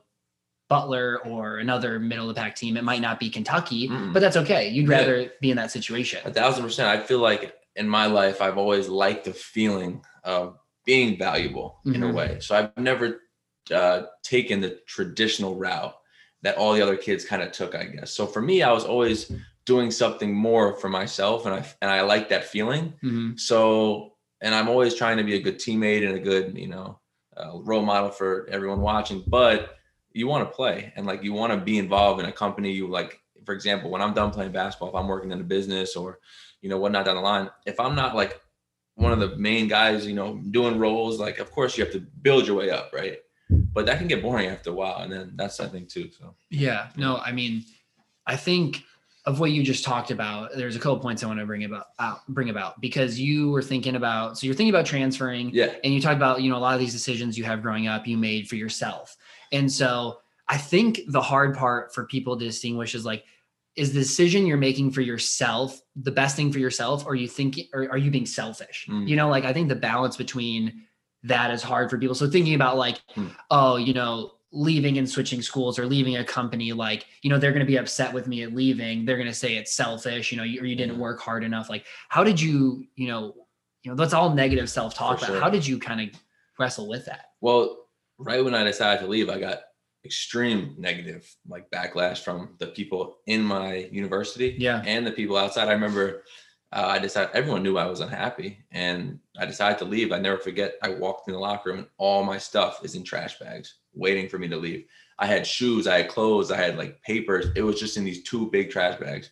Butler 0.68 1.20
or 1.26 1.58
another 1.60 2.00
middle 2.00 2.28
of 2.28 2.36
the 2.36 2.42
pack 2.42 2.56
team. 2.56 2.76
It 2.76 2.84
might 2.84 3.00
not 3.02 3.20
be 3.20 3.30
Kentucky, 3.30 3.88
Mm-mm. 3.88 4.12
but 4.14 4.20
that's 4.20 4.36
okay. 4.36 4.68
You'd 4.70 4.90
Yeah. 4.90 4.98
rather 4.98 5.32
be 5.40 5.52
in 5.52 5.58
that 5.58 5.70
situation. 5.72 6.22
A 6.26 6.32
thousand 6.34 6.64
percent. 6.64 6.90
I 6.90 7.04
feel 7.06 7.20
like 7.20 7.54
in 7.76 7.88
my 7.88 8.06
life, 8.06 8.42
I've 8.42 8.58
always 8.58 8.88
liked 8.88 9.26
the 9.26 9.34
feeling 9.34 10.04
of 10.24 10.58
being 10.86 11.18
valuable 11.18 11.80
in 11.86 12.04
a 12.04 12.08
Mhm. 12.08 12.14
way. 12.14 12.38
So 12.40 12.56
I've 12.56 12.78
never 12.78 13.22
uh, 13.72 14.04
taken 14.22 14.62
the 14.62 14.80
traditional 14.86 15.56
route 15.56 15.96
that 16.44 16.56
all 16.56 16.74
the 16.74 16.82
other 16.82 16.96
kids 16.98 17.26
kind 17.26 17.42
of 17.42 17.52
took, 17.52 17.74
I 17.74 17.86
guess. 17.86 18.12
So 18.12 18.28
for 18.28 18.40
me, 18.42 18.62
I 18.62 18.72
was 18.72 18.86
always 18.86 19.32
doing 19.66 19.90
something 19.90 20.32
more 20.32 20.74
for 20.76 20.88
myself, 20.90 21.48
and 21.48 21.56
I 21.56 21.66
and 21.82 21.90
I 21.90 22.02
like 22.02 22.30
that 22.30 22.44
feeling. 22.46 22.94
Mhm. 23.04 23.40
So, 23.40 24.18
and 24.42 24.54
I'm 24.54 24.70
always 24.70 24.94
trying 24.94 25.18
to 25.18 25.24
be 25.24 25.34
a 25.36 25.42
good 25.42 25.58
teammate 25.58 26.08
and 26.08 26.16
a 26.16 26.20
good, 26.20 26.56
you 26.56 26.68
know, 26.68 27.00
uh, 27.36 27.54
role 27.64 27.82
model 27.82 28.12
for 28.12 28.48
everyone 28.52 28.82
watching. 28.82 29.24
But 29.26 29.76
you 30.12 30.28
want 30.28 30.48
to 30.48 30.56
play 30.56 30.94
and 30.96 31.08
like 31.08 31.24
you 31.24 31.34
want 31.34 31.52
to 31.52 31.58
be 31.60 31.80
involved 31.80 32.20
in 32.22 32.28
a 32.28 32.32
company. 32.32 32.72
You 32.72 32.88
like, 32.88 33.20
for 33.46 33.54
example, 33.54 33.90
when 33.90 34.02
I'm 34.04 34.14
done 34.14 34.30
playing 34.32 34.52
basketball, 34.52 34.90
if 34.90 34.96
I'm 34.96 35.08
working 35.08 35.32
in 35.32 35.42
a 35.42 35.44
business 35.44 35.96
or, 35.96 36.20
you 36.66 36.70
know, 36.72 36.80
whatnot 36.80 37.06
down 37.06 37.14
the 37.16 37.22
line, 37.22 37.48
if 37.68 37.80
I'm 37.80 37.94
not 37.94 38.16
like 38.16 38.42
one 38.96 39.12
of 39.12 39.20
the 39.20 39.36
main 39.38 39.68
guys, 39.68 40.04
you 40.08 40.16
know, 40.16 40.42
doing 40.50 40.80
roles, 40.80 41.20
like 41.20 41.38
of 41.38 41.52
course 41.52 41.78
you 41.78 41.84
have 41.84 41.94
to 41.94 42.00
build 42.24 42.48
your 42.48 42.56
way 42.58 42.72
up, 42.72 42.90
right? 42.92 43.20
But 43.52 43.86
that 43.86 44.00
can 44.00 44.08
get 44.08 44.24
boring 44.24 44.48
after 44.50 44.72
a 44.72 44.74
while, 44.74 45.04
and 45.04 45.12
then 45.14 45.34
that's 45.36 45.60
I 45.60 45.68
think 45.68 45.90
too. 45.90 46.10
So 46.18 46.34
Yeah, 46.50 46.88
no, 46.98 47.18
I 47.18 47.32
mean, 47.34 47.64
I 48.26 48.36
think 48.36 48.82
of 49.28 49.40
what 49.40 49.52
you 49.52 49.62
just 49.62 49.84
talked 49.84 50.10
about, 50.10 50.56
there's 50.56 50.76
a 50.76 50.80
couple 50.80 50.98
points 50.98 51.24
I 51.24 51.28
want 51.28 51.40
to 51.40 51.46
bring 51.46 51.66
about 51.66 51.86
out, 52.00 52.22
bring 52.28 52.50
about 52.50 52.82
because 52.82 53.20
you 53.20 53.52
were 53.52 53.62
thinking 53.62 53.96
about 53.96 54.40
so 54.40 54.48
you're 54.48 54.56
thinking 54.56 54.74
about 54.74 54.88
transferring 54.88 55.52
Yeah. 55.54 55.76
and 55.84 55.94
you 55.94 56.02
talked 56.02 56.16
about 56.18 56.42
you 56.42 56.50
know 56.50 56.58
a 56.58 56.64
lot 56.68 56.74
of 56.74 56.80
these 56.80 56.94
decisions 56.94 57.38
you 57.38 57.44
have 57.44 57.62
growing 57.62 57.86
up 57.88 58.08
you 58.08 58.18
made 58.18 58.48
for 58.48 58.56
yourself 58.56 59.16
and 59.52 59.72
so 59.72 60.20
i 60.48 60.58
think 60.58 61.02
the 61.08 61.22
hard 61.22 61.56
part 61.56 61.92
for 61.94 62.06
people 62.06 62.38
to 62.38 62.46
distinguish 62.46 62.94
is 62.94 63.04
like 63.04 63.24
is 63.76 63.92
the 63.94 64.00
decision 64.00 64.46
you're 64.46 64.58
making 64.58 64.92
for 64.92 65.02
yourself 65.02 65.80
the 65.96 66.12
best 66.12 66.36
thing 66.36 66.52
for 66.52 66.60
yourself 66.60 67.06
or 67.06 67.10
are 67.12 67.16
you 67.16 67.28
thinking 67.28 67.68
or 67.74 67.90
are 67.92 67.98
you 67.98 68.10
being 68.12 68.26
selfish 68.26 68.88
Mm. 68.90 69.08
you 69.08 69.16
know 69.16 69.30
like 69.30 69.46
i 69.46 69.54
think 69.54 69.70
the 69.70 69.76
balance 69.76 70.16
between 70.18 70.84
that 71.24 71.52
is 71.52 71.62
hard 71.64 71.90
for 71.90 71.98
people 71.98 72.16
so 72.16 72.30
thinking 72.30 72.56
about 72.56 72.78
like 72.78 72.98
Hmm. 73.16 73.28
oh 73.52 73.76
you 73.78 73.94
know 73.94 74.32
leaving 74.52 74.98
and 74.98 75.10
switching 75.10 75.42
schools 75.42 75.78
or 75.78 75.86
leaving 75.86 76.16
a 76.18 76.24
company 76.24 76.72
like 76.72 77.06
you 77.22 77.30
know 77.30 77.38
they're 77.38 77.52
going 77.52 77.66
to 77.66 77.74
be 77.76 77.78
upset 77.78 78.14
with 78.14 78.26
me 78.28 78.44
at 78.44 78.54
leaving 78.54 79.04
they're 79.06 79.18
going 79.18 79.28
to 79.28 79.34
say 79.34 79.58
it's 79.58 79.74
selfish 79.74 80.32
you 80.32 80.38
know 80.38 80.44
you, 80.44 80.62
or 80.62 80.66
you 80.66 80.76
didn't 80.76 80.96
Yeah. 80.96 81.02
work 81.02 81.20
hard 81.20 81.44
enough 81.44 81.70
like 81.70 81.86
how 82.10 82.24
did 82.24 82.40
you 82.40 82.86
you 82.96 83.08
know 83.10 83.34
you 83.84 83.92
know 83.92 83.96
that's 83.98 84.14
all 84.14 84.34
negative 84.34 84.70
self-talk 84.70 85.20
For 85.20 85.26
but 85.26 85.32
sure. 85.34 85.42
how 85.42 85.50
did 85.50 85.68
you 85.68 85.78
kind 85.80 86.00
of 86.02 86.08
wrestle 86.58 86.88
with 86.88 87.06
that 87.08 87.26
Well, 87.42 87.78
right 88.18 88.42
when 88.46 88.56
I 88.56 88.64
decided 88.64 89.02
to 89.02 89.08
leave, 89.08 89.30
I 89.30 89.40
got 89.40 89.60
extreme 90.06 90.76
negative 90.78 91.34
like 91.48 91.70
backlash 91.72 92.20
from 92.20 92.56
the 92.60 92.68
people 92.68 93.18
in 93.26 93.42
my 93.44 93.90
university 93.92 94.56
Yeah. 94.58 94.82
and 94.86 95.06
the 95.06 95.12
people 95.12 95.36
outside. 95.38 95.68
I 95.68 95.74
remember 95.74 96.24
uh, 96.72 96.86
I 96.88 97.00
decided 97.00 97.32
everyone 97.34 97.64
knew 97.64 97.78
I 97.78 97.86
was 97.88 98.02
unhappy 98.02 98.60
and 98.72 99.20
I 99.40 99.46
decided 99.46 99.78
to 99.80 99.86
leave. 99.86 100.12
I 100.12 100.20
never 100.20 100.38
forget. 100.38 100.76
I 100.84 100.90
walked 100.90 101.28
in 101.28 101.34
the 101.34 101.40
locker 101.40 101.70
room 101.70 101.80
and 101.80 101.88
all 101.98 102.24
my 102.24 102.38
stuff 102.38 102.84
is 102.84 102.96
in 102.96 103.04
trash 103.04 103.40
bags 103.40 103.76
waiting 103.94 104.28
for 104.28 104.38
me 104.38 104.48
to 104.50 104.58
leave. 104.58 104.86
I 105.18 105.26
had 105.28 105.48
shoes, 105.48 105.88
I 105.88 106.00
had 106.00 106.10
clothes, 106.10 106.52
I 106.52 106.58
had 106.58 106.78
like 106.78 107.02
papers. 107.02 107.46
It 107.56 107.62
was 107.62 107.80
just 107.80 107.96
in 107.98 108.04
these 108.04 108.24
two 108.24 108.50
big 108.52 108.70
trash 108.70 109.00
bags. 109.00 109.30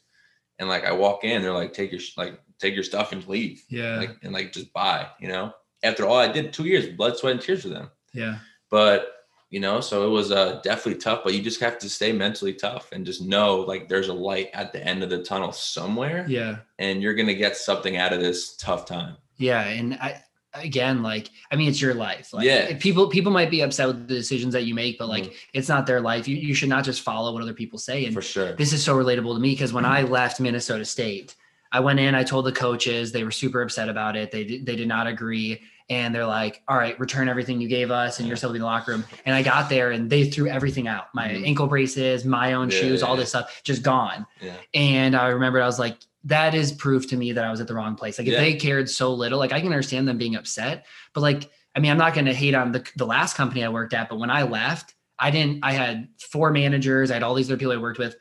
And 0.59 0.69
like 0.69 0.85
I 0.85 0.93
walk 0.93 1.23
in, 1.25 1.41
they're 1.41 1.51
like, 1.53 1.73
take 1.73 1.91
your 1.91 2.01
like 2.17 2.39
take 2.59 2.73
your 2.75 2.83
stuff 2.83 3.11
and 3.11 3.25
leave. 3.27 3.63
yeah 3.69 3.97
Like 3.97 4.17
and 4.23 4.31
like 4.33 4.53
just 4.53 4.71
buy, 4.71 5.07
you 5.19 5.27
know. 5.27 5.51
After 5.83 6.05
all 6.05 6.17
I 6.17 6.31
did 6.31 6.53
two 6.53 6.63
years, 6.65 6.87
blood, 6.95 7.17
sweat, 7.17 7.33
and 7.33 7.41
tears 7.41 7.63
for 7.63 7.69
them 7.69 7.89
yeah 8.13 8.37
but 8.69 9.22
you 9.53 9.59
know? 9.59 9.79
So 9.79 10.05
it 10.07 10.09
was 10.09 10.31
uh, 10.31 10.59
definitely 10.63 10.99
tough 10.99 11.21
but 11.23 11.33
you 11.33 11.41
just 11.41 11.59
have 11.61 11.77
to 11.79 11.89
stay 11.89 12.11
mentally 12.11 12.53
tough 12.53 12.91
and 12.91 13.05
just 13.05 13.21
know 13.21 13.57
like 13.61 13.87
there's 13.87 14.09
a 14.09 14.13
light 14.13 14.49
at 14.53 14.73
the 14.73 14.85
end 14.85 15.03
of 15.03 15.09
the 15.09 15.23
tunnel 15.23 15.51
somewhere. 15.51 16.25
Yeah. 16.27 16.57
And 16.79 17.01
you're 17.01 17.13
gonna 17.13 17.33
get 17.33 17.55
something 17.55 17.95
out 17.97 18.11
of 18.13 18.19
this 18.19 18.55
tough 18.57 18.85
time. 18.85 19.15
Yeah 19.37 19.63
and 19.67 19.93
i 19.95 20.21
again 20.55 21.01
like 21.01 21.29
i 21.51 21.55
mean 21.55 21.67
it's 21.69 21.81
your 21.81 21.95
life. 21.95 22.31
Like 22.33 22.45
Yeah. 22.45 22.77
people 22.77 23.07
people 23.09 23.31
might 23.31 23.49
be 23.49 23.61
upset 23.61 23.87
with 23.87 24.07
the 24.07 24.13
decisions 24.15 24.53
that 24.53 24.65
you 24.65 24.75
make 24.75 24.97
but 24.99 25.09
like 25.09 25.25
Mhm. 25.25 25.33
it's 25.53 25.69
not 25.69 25.85
their 25.87 26.01
life. 26.01 26.27
You, 26.27 26.35
you 26.35 26.53
should 26.53 26.69
not 26.69 26.83
just 26.85 27.01
follow 27.01 27.31
what 27.33 27.41
other 27.41 27.53
people 27.61 27.79
say. 27.79 28.05
And 28.05 28.13
for 28.13 28.21
sure. 28.21 28.55
this 28.55 28.73
is 28.73 28.83
so 28.83 28.95
relatable 28.95 29.33
to 29.35 29.39
me 29.39 29.51
because 29.51 29.73
when 29.73 29.85
I 29.85 30.01
left 30.03 30.39
Minnesota 30.39 30.85
State, 30.85 31.35
I 31.71 31.79
went 31.79 31.99
in, 31.99 32.13
I 32.13 32.23
told 32.23 32.45
the 32.45 32.51
coaches, 32.51 33.11
they 33.11 33.23
were 33.23 33.31
super 33.31 33.63
upset 33.63 33.89
about 33.89 34.15
it. 34.15 34.29
They 34.29 34.43
did, 34.43 34.63
they 34.67 34.75
did 34.75 34.87
not 34.87 35.07
agree. 35.07 35.59
And 35.89 36.15
they're 36.15 36.25
like, 36.25 36.63
all 36.67 36.77
right, 36.77 36.97
return 36.99 37.27
everything 37.27 37.59
you 37.59 37.67
gave 37.67 37.91
us 37.91 38.19
and 38.19 38.27
you're 38.27 38.37
still 38.37 38.51
in 38.53 38.59
the 38.59 38.65
locker 38.65 38.91
room. 38.91 39.03
And 39.25 39.35
I 39.35 39.43
got 39.43 39.69
there 39.69 39.91
and 39.91 40.09
they 40.09 40.29
threw 40.29 40.47
everything 40.47 40.87
out 40.87 41.13
my 41.13 41.27
Mhm. 41.29 41.45
ankle 41.45 41.67
braces, 41.67 42.23
my 42.25 42.53
own 42.53 42.69
Yeah, 42.69 42.79
shoes, 42.79 43.03
all 43.03 43.15
yeah. 43.15 43.21
this 43.21 43.29
stuff 43.29 43.61
just 43.63 43.83
gone. 43.83 44.25
yeah 44.41 44.53
And 44.73 45.15
I 45.15 45.27
remember 45.27 45.61
I 45.61 45.65
was 45.65 45.79
like, 45.79 45.97
that 46.25 46.55
is 46.55 46.71
proof 46.71 47.07
to 47.09 47.17
me 47.17 47.33
that 47.33 47.43
I 47.43 47.51
was 47.51 47.59
at 47.59 47.67
the 47.67 47.73
wrong 47.75 47.95
place. 47.95 48.17
Like 48.17 48.27
if 48.27 48.35
they 48.37 48.53
cared 48.55 48.89
so 48.89 49.13
little, 49.13 49.37
like 49.39 49.51
I 49.51 49.59
can 49.59 49.67
understand 49.69 50.07
them 50.07 50.17
being 50.17 50.35
upset, 50.37 50.85
but 51.13 51.19
like, 51.21 51.49
I 51.75 51.79
mean, 51.79 51.91
I'm 51.91 51.97
not 51.97 52.13
going 52.13 52.25
to 52.25 52.33
hate 52.33 52.55
on 52.55 52.71
the, 52.71 52.85
the 52.95 53.05
last 53.05 53.35
company 53.35 53.63
I 53.63 53.67
worked 53.69 53.93
at, 53.93 54.07
but 54.07 54.19
when 54.19 54.29
I 54.29 54.43
left, 54.43 54.93
I 55.19 55.31
didn't, 55.31 55.59
I 55.63 55.73
had 55.73 56.07
four 56.31 56.51
managers. 56.51 57.11
I 57.11 57.15
had 57.15 57.23
all 57.23 57.33
these 57.33 57.49
other 57.49 57.57
people 57.57 57.73
I 57.73 57.77
worked 57.77 57.99
with. 57.99 58.15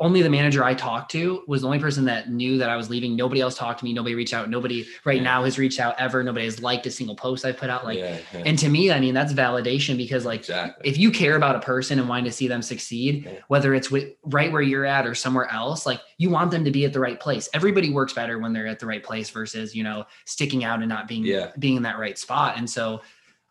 Only 0.00 0.22
the 0.22 0.30
manager 0.30 0.64
I 0.64 0.74
talked 0.74 1.12
to 1.12 1.44
was 1.46 1.60
the 1.60 1.68
only 1.68 1.78
person 1.78 2.04
that 2.06 2.28
knew 2.28 2.58
that 2.58 2.68
I 2.68 2.76
was 2.76 2.90
leaving. 2.90 3.14
Nobody 3.14 3.40
else 3.40 3.56
talked 3.56 3.78
to 3.78 3.84
me. 3.84 3.92
Nobody 3.92 4.14
reached 4.16 4.34
out. 4.34 4.50
Nobody 4.50 4.86
right 5.04 5.18
Yeah. 5.18 5.22
now 5.22 5.44
has 5.44 5.56
reached 5.56 5.78
out 5.78 5.94
ever. 6.00 6.24
Nobody 6.24 6.46
has 6.46 6.60
liked 6.60 6.86
a 6.86 6.90
single 6.90 7.14
post 7.14 7.44
I 7.44 7.52
put 7.52 7.70
out. 7.70 7.84
Like, 7.84 7.98
yeah, 7.98 8.16
yeah, 8.32 8.42
and 8.44 8.58
to 8.58 8.68
me, 8.68 8.90
I 8.90 8.98
mean, 8.98 9.14
that's 9.14 9.32
validation 9.32 9.96
because 9.96 10.24
like 10.24 10.40
exactly 10.40 10.88
if 10.90 10.98
you 10.98 11.10
care 11.12 11.36
about 11.36 11.54
a 11.54 11.60
person 11.60 12.00
and 12.00 12.08
wanting 12.08 12.24
to 12.24 12.32
see 12.32 12.48
them 12.48 12.60
succeed, 12.60 13.40
whether 13.48 13.72
it's 13.72 13.90
with, 13.90 14.14
right 14.24 14.50
where 14.50 14.62
you're 14.62 14.86
at 14.86 15.06
or 15.06 15.14
somewhere 15.14 15.48
else, 15.52 15.86
like 15.86 16.00
you 16.18 16.28
want 16.28 16.50
them 16.50 16.64
to 16.64 16.70
be 16.72 16.84
at 16.84 16.92
the 16.92 17.00
right 17.00 17.20
place. 17.20 17.48
Everybody 17.54 17.90
works 17.90 18.14
better 18.14 18.38
when 18.40 18.52
they're 18.52 18.66
at 18.66 18.80
the 18.80 18.86
right 18.86 19.02
place 19.02 19.30
versus, 19.30 19.76
you 19.76 19.84
know, 19.84 20.06
sticking 20.24 20.64
out 20.64 20.80
and 20.80 20.88
not 20.88 21.06
being 21.06 21.24
being 21.58 21.76
in 21.76 21.82
that 21.84 21.98
right 21.98 22.18
spot. 22.18 22.54
And 22.56 22.68
so 22.68 23.00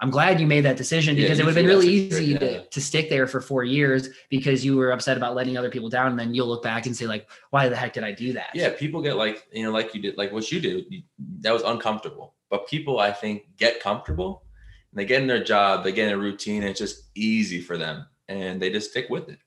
I'm 0.03 0.09
glad 0.09 0.39
you 0.41 0.45
made 0.47 0.65
that 0.65 0.75
decision 0.75 1.15
Yeah, 1.15 1.23
because 1.23 1.39
it 1.39 1.45
would 1.45 1.55
have 1.55 1.63
been 1.63 1.73
really 1.73 1.87
easy 1.87 2.33
great- 2.33 2.39
to, 2.41 2.53
yeah. 2.57 2.61
to 2.69 2.81
stick 2.81 3.09
there 3.09 3.25
for 3.25 3.39
four 3.39 3.63
years 3.63 4.09
because 4.29 4.65
you 4.65 4.75
were 4.75 4.91
upset 4.91 5.15
about 5.15 5.33
letting 5.33 5.57
other 5.57 5.69
people 5.69 5.87
down. 5.87 6.07
And 6.11 6.19
then 6.19 6.33
you'll 6.33 6.47
look 6.47 6.61
back 6.61 6.85
and 6.85 6.95
say, 6.95 7.05
like, 7.05 7.29
why 7.51 7.69
the 7.69 7.75
heck 7.77 7.93
did 7.93 8.03
I 8.03 8.11
do 8.11 8.33
that? 8.33 8.49
yeah 8.53 8.69
people 8.77 9.01
get 9.01 9.15
like 9.15 9.47
you 9.53 9.63
know 9.63 9.71
like 9.71 9.95
you 9.95 10.01
did 10.01 10.17
like 10.17 10.31
what 10.33 10.51
you 10.51 10.59
did 10.59 10.85
you, 10.89 11.01
that 11.39 11.53
was 11.53 11.61
uncomfortable 11.63 12.35
but 12.49 12.67
people 12.67 12.99
i 12.99 13.11
think 13.11 13.43
get 13.57 13.79
comfortable 13.79 14.43
and 14.91 14.99
they 14.99 15.05
get 15.05 15.21
in 15.21 15.27
their 15.27 15.43
job 15.43 15.83
they 15.83 15.91
get 15.93 16.09
in 16.09 16.13
a 16.13 16.17
routine 16.17 16.61
and 16.63 16.71
it's 16.71 16.79
just 16.79 17.03
easy 17.15 17.61
for 17.61 17.77
them 17.77 18.05
and 18.27 18.61
they 18.61 18.69
just 18.69 18.91
stick 18.91 19.07
with 19.09 19.29
it 19.29 19.39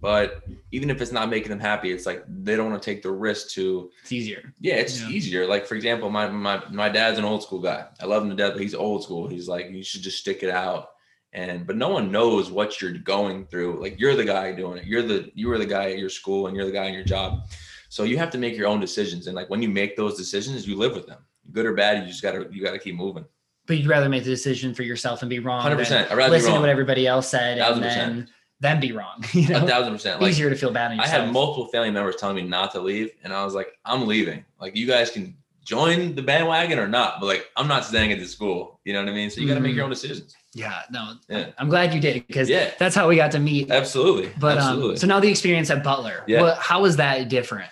but 0.00 0.42
even 0.72 0.88
if 0.90 1.00
it's 1.02 1.12
not 1.12 1.28
making 1.28 1.50
them 1.50 1.60
happy 1.60 1.90
it's 1.92 2.06
like 2.06 2.24
they 2.28 2.56
don't 2.56 2.70
want 2.70 2.82
to 2.82 2.84
take 2.90 3.02
the 3.02 3.10
risk 3.10 3.50
to 3.50 3.90
It's 4.02 4.12
easier. 4.12 4.52
yeah 4.60 4.74
it's 4.76 5.00
Yeah. 5.00 5.08
easier. 5.08 5.46
Like 5.46 5.66
for 5.66 5.74
example 5.74 6.10
my, 6.10 6.28
my 6.28 6.62
my 6.70 6.88
dad's 6.88 7.18
an 7.18 7.24
old 7.24 7.42
school 7.42 7.60
guy. 7.60 7.86
I 8.00 8.06
love 8.06 8.22
him 8.22 8.30
to 8.30 8.36
death 8.36 8.52
but 8.54 8.62
he's 8.62 8.74
old 8.74 9.02
school. 9.04 9.28
He's 9.28 9.48
like 9.48 9.70
you 9.70 9.82
should 9.84 10.02
just 10.02 10.18
stick 10.18 10.42
it 10.42 10.50
out. 10.50 10.88
And 11.32 11.66
but 11.66 11.76
no 11.76 11.88
one 11.90 12.10
knows 12.10 12.50
what 12.50 12.80
you're 12.80 12.92
going 12.98 13.46
through. 13.46 13.80
Like 13.80 14.00
you're 14.00 14.16
the 14.16 14.24
guy 14.24 14.52
doing 14.52 14.78
it. 14.78 14.84
You're 14.86 15.02
the 15.02 15.30
you 15.34 15.48
were 15.48 15.58
the 15.58 15.66
guy 15.66 15.90
at 15.92 15.98
your 15.98 16.08
school 16.08 16.46
and 16.46 16.56
you're 16.56 16.66
the 16.66 16.72
guy 16.72 16.86
in 16.86 16.94
your 16.94 17.04
job. 17.04 17.40
So 17.88 18.04
you 18.04 18.16
have 18.18 18.30
to 18.30 18.38
make 18.38 18.56
your 18.56 18.68
own 18.68 18.80
decisions. 18.80 19.26
And 19.26 19.36
like 19.36 19.50
when 19.50 19.62
you 19.62 19.68
make 19.68 19.96
those 19.96 20.16
decisions 20.16 20.66
you 20.66 20.76
live 20.76 20.94
with 20.94 21.06
them. 21.06 21.18
Good 21.52 21.66
or 21.66 21.74
bad 21.74 22.02
you 22.02 22.08
just 22.08 22.22
gotta 22.22 22.48
you 22.50 22.62
gotta 22.64 22.78
keep 22.78 22.94
moving. 22.94 23.24
But 23.66 23.78
you'd 23.78 23.86
rather 23.88 24.08
make 24.08 24.24
the 24.24 24.30
decision 24.30 24.74
for 24.74 24.82
yourself 24.82 25.22
and 25.22 25.28
be 25.30 25.38
wrong. 25.38 25.64
100% 25.64 26.10
i'd 26.10 26.16
rather 26.16 26.30
be 26.30 26.38
Listen 26.38 26.54
to 26.54 26.60
what 26.60 26.68
everybody 26.68 27.06
else 27.06 27.28
said 27.28 27.58
and 27.58 27.60
Thousand 27.60 27.82
then, 27.82 28.28
then 28.60 28.80
be 28.80 28.92
wrong. 28.92 29.24
You 29.34 29.48
know? 29.48 29.64
a 29.64 29.66
thousand 29.68 29.92
percent 29.94 30.20
like 30.20 30.30
easier 30.30 30.50
to 30.50 30.56
feel 30.56 30.70
bad 30.70 30.98
I 30.98 31.06
had 31.06 31.32
multiple 31.32 31.66
family 31.68 31.90
members 31.90 32.16
telling 32.16 32.36
me 32.36 32.42
not 32.42 32.72
to 32.72 32.80
leave, 32.80 33.10
and 33.24 33.32
I 33.32 33.44
was 33.44 33.54
like, 33.54 33.68
I'm 33.84 34.06
leaving. 34.06 34.44
Like, 34.60 34.76
you 34.76 34.86
guys 34.86 35.10
can 35.10 35.36
join 35.64 36.14
the 36.14 36.22
bandwagon 36.22 36.78
or 36.78 36.88
not, 36.88 37.20
but 37.20 37.26
like, 37.26 37.46
I'm 37.56 37.68
not 37.68 37.84
staying 37.84 38.12
at 38.12 38.18
this 38.18 38.32
school. 38.32 38.80
You 38.84 38.92
know 38.92 39.00
what 39.00 39.08
I 39.08 39.12
mean? 39.14 39.30
So 39.30 39.40
you 39.40 39.46
got 39.48 39.54
to 39.54 39.60
make 39.60 39.72
Mhm. 39.72 39.76
your 39.76 39.84
own 39.84 39.90
decisions. 39.90 40.34
Yeah, 40.52 40.82
no, 40.90 41.14
Yeah. 41.28 41.50
I'm 41.58 41.68
glad 41.68 41.94
you 41.94 42.00
did 42.00 42.26
because 42.26 42.48
Yeah. 42.48 42.70
that's 42.78 42.94
how 42.94 43.08
we 43.08 43.14
got 43.16 43.30
to 43.32 43.38
meet. 43.38 43.70
Absolutely. 43.70 44.32
But 44.38 44.58
Absolutely. 44.58 44.90
um, 44.92 44.96
so 44.96 45.06
now 45.06 45.20
the 45.20 45.28
experience 45.28 45.70
at 45.70 45.84
Butler, 45.84 46.24
Yeah. 46.26 46.40
what, 46.42 46.58
how 46.58 46.82
was 46.82 46.96
that 46.96 47.28
different? 47.28 47.70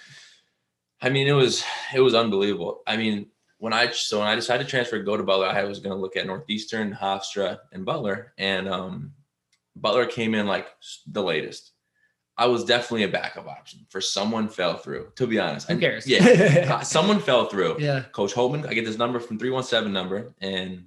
I 1.01 1.09
mean, 1.11 1.27
it 1.29 1.33
was 1.33 1.65
it 1.95 2.01
was 2.01 2.15
unbelievable. 2.15 2.83
I 2.87 2.97
mean, 2.97 3.27
when 3.59 3.73
I 3.73 3.91
so 3.91 4.21
when 4.21 4.29
I 4.29 4.35
decided 4.37 4.65
to 4.65 4.71
transfer, 4.71 4.99
go 5.03 5.17
to 5.17 5.23
Butler, 5.25 5.47
I 5.47 5.65
was 5.65 5.81
going 5.81 5.95
to 5.97 6.01
look 6.01 6.17
at 6.17 6.27
Northeastern, 6.27 6.93
Hofstra, 6.95 7.59
and 7.73 7.85
Butler, 7.85 8.33
and 8.39 8.69
um, 8.69 9.13
Butler 9.81 10.07
came 10.07 10.35
in 10.35 10.47
like 10.47 10.67
the 11.07 11.23
latest. 11.23 11.73
I 12.37 12.47
was 12.47 12.65
definitely 12.65 13.03
a 13.03 13.09
backup 13.09 13.49
option 13.49 13.81
for 13.91 14.01
someone 14.01 14.49
fell 14.49 14.77
through. 14.77 15.11
To 15.17 15.27
be 15.27 15.39
honest, 15.41 15.69
Who 15.69 15.77
I- 15.77 15.81
cares? 15.81 16.07
Yeah, 16.07 16.81
someone 16.83 17.19
fell 17.21 17.47
through. 17.47 17.77
yeah, 17.81 18.03
Coach 18.13 18.33
Holtmann, 18.35 18.67
I 18.69 18.75
get 18.75 18.85
this 18.85 18.97
number 18.99 19.19
from 19.19 19.39
317 19.39 19.93
number, 19.93 20.33
and 20.41 20.85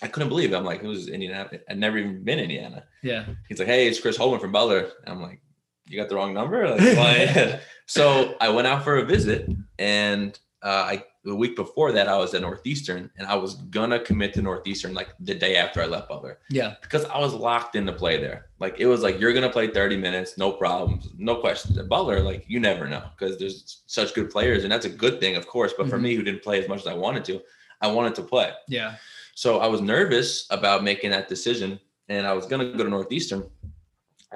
I 0.00 0.08
couldn't 0.08 0.28
believe 0.28 0.52
it. 0.52 0.56
I'm 0.56 0.64
like, 0.64 0.80
who's 0.80 1.08
Indiana. 1.08 1.48
I'd 1.68 1.78
never 1.78 1.98
even 1.98 2.22
been 2.24 2.38
in 2.38 2.44
Indiana. 2.50 2.84
yeah, 3.02 3.24
He's 3.48 3.58
like, 3.58 3.68
hey, 3.68 3.86
it's 3.88 4.00
Chris 4.00 4.16
Holtmann 4.18 4.40
from 4.40 4.52
Butler. 4.52 4.90
And 5.04 5.14
I'm 5.14 5.22
like, 5.22 5.40
you 5.86 5.98
got 5.98 6.08
the 6.08 6.14
wrong 6.16 6.32
number? 6.34 6.68
Like, 6.76 6.96
why? 6.96 7.60
so 7.86 8.36
I 8.40 8.48
went 8.50 8.66
out 8.68 8.84
for 8.84 8.96
a 8.98 9.04
visit, 9.04 9.48
and 9.78 10.38
uh, 10.62 10.68
I 10.86 11.04
the 11.24 11.34
week 11.34 11.54
before 11.54 11.92
that 11.92 12.08
I 12.08 12.16
was 12.18 12.34
at 12.34 12.42
Northeastern, 12.42 13.08
and 13.16 13.26
I 13.28 13.36
was 13.36 13.54
gonna 13.54 14.00
commit 14.00 14.34
to 14.34 14.42
Northeastern 14.42 14.92
like 14.92 15.10
the 15.20 15.34
day 15.34 15.56
after 15.56 15.80
I 15.80 15.86
left 15.86 16.08
Butler 16.08 16.38
yeah, 16.50 16.74
because 16.82 17.04
I 17.04 17.18
was 17.20 17.32
locked 17.32 17.76
in 17.76 17.86
to 17.86 17.92
play 17.92 18.20
there. 18.20 18.46
Like 18.58 18.80
it 18.80 18.86
was 18.86 19.02
like 19.02 19.20
you're 19.20 19.32
gonna 19.32 19.48
play 19.50 19.68
30 19.68 19.96
minutes, 19.96 20.36
no 20.36 20.50
problems, 20.52 21.08
no 21.16 21.36
questions. 21.36 21.78
At 21.78 21.88
Butler, 21.88 22.20
like 22.20 22.44
you 22.48 22.58
never 22.58 22.88
know 22.88 23.04
because 23.16 23.38
there's 23.38 23.82
such 23.86 24.14
good 24.14 24.30
players, 24.30 24.64
and 24.64 24.72
that's 24.72 24.86
a 24.86 24.90
good 24.90 25.20
thing, 25.20 25.36
of 25.36 25.46
course. 25.46 25.72
But 25.76 25.88
for 25.88 25.98
Mhm. 25.98 26.02
me, 26.02 26.14
who 26.16 26.22
didn't 26.24 26.42
play 26.42 26.60
as 26.60 26.68
much 26.68 26.80
as 26.80 26.86
I 26.88 26.94
wanted 26.94 27.24
to, 27.26 27.40
I 27.80 27.86
wanted 27.86 28.14
to 28.16 28.22
play. 28.22 28.52
yeah, 28.68 28.96
So 29.34 29.60
I 29.60 29.66
was 29.66 29.80
nervous 29.80 30.46
about 30.50 30.82
making 30.84 31.10
that 31.12 31.28
decision, 31.28 31.78
and 32.08 32.26
I 32.26 32.32
was 32.32 32.46
gonna 32.46 32.72
go 32.72 32.82
to 32.84 32.90
Northeastern. 32.90 33.48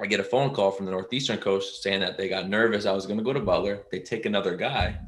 I 0.01 0.05
get 0.05 0.19
a 0.19 0.23
phone 0.23 0.53
call 0.53 0.71
from 0.71 0.85
the 0.85 0.91
Northeastern 0.91 1.39
coach 1.39 1.65
saying 1.65 1.99
that 1.99 2.17
they 2.17 2.29
got 2.29 2.47
nervous. 2.47 2.85
I 2.85 2.93
was 2.93 3.05
gonna 3.05 3.23
go 3.23 3.33
to 3.33 3.39
Butler. 3.41 3.83
They 3.91 3.99
take 3.99 4.25
another 4.25 4.55
guy, 4.55 4.99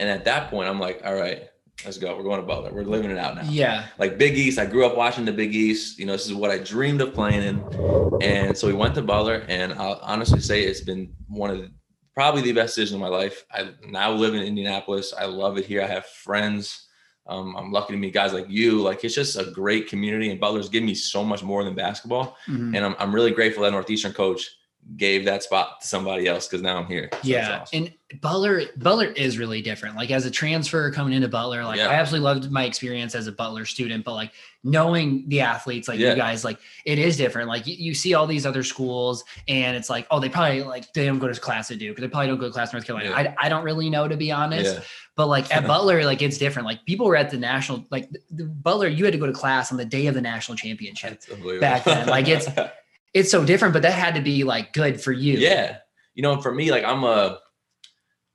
and 0.00 0.08
at 0.08 0.24
that 0.24 0.50
point, 0.50 0.68
I'm 0.68 0.80
like, 0.80 1.02
all 1.04 1.14
right, 1.14 1.48
let's 1.84 1.98
go. 1.98 2.16
We're 2.16 2.22
going 2.22 2.40
to 2.40 2.46
Butler. 2.46 2.72
We're 2.72 2.84
living 2.84 3.10
it 3.10 3.18
out 3.18 3.36
now 3.36 3.42
yeah, 3.44 3.86
like 3.98 4.18
Big 4.18 4.36
East. 4.36 4.58
I 4.58 4.66
grew 4.66 4.86
up 4.86 4.96
watching 4.96 5.24
the 5.24 5.32
Big 5.32 5.54
East. 5.54 5.98
You 5.98 6.06
know, 6.06 6.12
this 6.12 6.26
is 6.26 6.34
what 6.34 6.50
I 6.50 6.58
dreamed 6.58 7.00
of 7.00 7.14
playing 7.14 7.42
in. 7.42 8.22
And 8.22 8.56
so 8.56 8.66
we 8.66 8.72
went 8.72 8.94
to 8.96 9.02
Butler, 9.02 9.44
and 9.48 9.72
I'll 9.74 10.00
honestly 10.02 10.40
say 10.40 10.62
it's 10.62 10.80
been 10.80 11.12
one 11.28 11.50
of 11.50 11.58
the, 11.58 11.70
probably 12.14 12.42
the 12.42 12.52
best 12.52 12.74
decisions 12.74 12.94
of 12.94 13.00
my 13.00 13.08
life. 13.08 13.44
I 13.52 13.70
now 13.88 14.12
live 14.12 14.34
in 14.34 14.42
Indianapolis. 14.42 15.12
I 15.16 15.26
love 15.26 15.58
it 15.58 15.64
here. 15.66 15.82
I 15.82 15.86
have 15.86 16.06
friends. 16.06 16.88
Um, 17.26 17.56
I'm 17.56 17.72
lucky 17.72 17.94
to 17.94 17.98
meet 17.98 18.12
guys 18.12 18.32
like 18.34 18.46
you. 18.48 18.82
Like 18.82 19.02
it's 19.02 19.14
just 19.14 19.38
a 19.38 19.50
great 19.50 19.88
community, 19.88 20.30
and 20.30 20.40
Butler's 20.40 20.68
given 20.68 20.86
me 20.86 20.94
so 20.94 21.24
much 21.24 21.42
more 21.42 21.64
than 21.64 21.74
basketball. 21.74 22.36
Mhm. 22.46 22.76
And 22.76 22.84
I'm, 22.84 22.94
I'm 22.98 23.14
really 23.14 23.30
grateful 23.30 23.62
that 23.62 23.72
Northeastern 23.72 24.12
coach 24.12 24.48
gave 24.96 25.24
that 25.24 25.42
spot 25.42 25.80
to 25.80 25.86
somebody 25.88 26.26
else 26.28 26.46
because 26.46 26.62
now 26.62 26.78
I'm 26.78 26.86
here. 26.86 27.08
So 27.12 27.18
yeah, 27.22 27.60
awesome. 27.62 27.84
and 28.10 28.20
Butler 28.20 28.62
Butler 28.76 29.06
is 29.06 29.38
really 29.38 29.62
different. 29.62 29.96
Like 29.96 30.10
as 30.10 30.24
a 30.26 30.30
transfer 30.30 30.90
coming 30.92 31.14
into 31.14 31.26
Butler, 31.28 31.64
like 31.64 31.78
Yeah. 31.78 31.88
I 31.88 31.94
absolutely 31.94 32.24
loved 32.26 32.50
my 32.50 32.64
experience 32.64 33.14
as 33.14 33.26
a 33.26 33.32
Butler 33.32 33.64
student, 33.64 34.04
but 34.04 34.12
like 34.14 34.32
knowing 34.62 35.24
the 35.28 35.40
athletes, 35.40 35.88
like 35.88 35.98
Yeah. 35.98 36.10
you 36.10 36.16
guys, 36.16 36.44
like 36.44 36.58
it 36.84 36.98
is 36.98 37.16
different. 37.16 37.48
Like 37.48 37.66
you, 37.66 37.74
you 37.76 37.94
see 37.94 38.14
all 38.14 38.26
these 38.26 38.46
other 38.46 38.62
schools, 38.62 39.24
and 39.48 39.76
it's 39.76 39.88
like, 39.90 40.06
oh, 40.10 40.20
they 40.20 40.28
probably 40.28 40.62
like 40.62 40.92
they 40.92 41.06
don't 41.06 41.18
go 41.18 41.28
to 41.32 41.40
class 41.40 41.70
at 41.70 41.78
Duke, 41.78 41.98
or 41.98 42.02
they 42.02 42.08
probably 42.08 42.28
don't 42.28 42.38
go 42.38 42.46
to 42.46 42.52
class 42.52 42.72
North 42.72 42.86
Carolina. 42.86 43.10
Yeah. 43.10 43.34
I, 43.40 43.46
I 43.46 43.48
don't 43.48 43.64
really 43.64 43.88
know 43.90 44.06
to 44.06 44.16
be 44.16 44.30
honest. 44.30 44.80
But 45.16 45.28
like 45.28 45.52
at 45.54 45.66
Butler, 45.66 46.04
like 46.04 46.22
it's 46.22 46.38
different. 46.38 46.66
Like 46.66 46.84
people 46.84 47.06
were 47.06 47.16
at 47.16 47.30
the 47.30 47.38
national, 47.38 47.84
like 47.90 48.10
the, 48.10 48.20
the 48.30 48.44
Butler, 48.44 48.88
you 48.88 49.04
had 49.04 49.12
to 49.12 49.18
go 49.18 49.26
to 49.26 49.32
class 49.32 49.72
on 49.72 49.78
the 49.78 49.84
day 49.84 50.06
of 50.08 50.14
the 50.14 50.20
national 50.20 50.56
championship. 50.56 51.22
Back 51.60 51.84
then, 51.84 52.06
like, 52.06 52.28
it's- 52.28 52.70
It's 53.14 53.30
so 53.30 53.44
different, 53.44 53.72
but 53.72 53.82
that 53.82 53.92
had 53.92 54.14
to 54.16 54.20
be 54.20 54.44
like 54.44 54.72
good 54.72 55.00
for 55.00 55.12
you. 55.12 55.38
yeah 55.38 55.78
you 56.14 56.22
know 56.22 56.40
for 56.40 56.52
me 56.54 56.70
like 56.70 56.84
i'm 56.84 57.02
a 57.02 57.40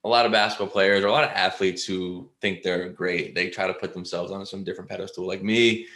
a 0.04 0.08
lot 0.08 0.26
of 0.26 0.32
basketball 0.32 0.66
players 0.68 1.02
or 1.04 1.06
a 1.08 1.12
lot 1.12 1.24
of 1.24 1.30
athletes 1.30 1.84
who 1.84 2.30
think 2.42 2.62
they're 2.62 2.90
great 2.90 3.34
they 3.34 3.48
try 3.48 3.66
to 3.66 3.72
put 3.74 3.94
themselves 3.94 4.30
on 4.32 4.44
some 4.44 4.64
different 4.64 4.88
pedestal 4.90 5.26
like 5.26 5.42
me 5.42 5.86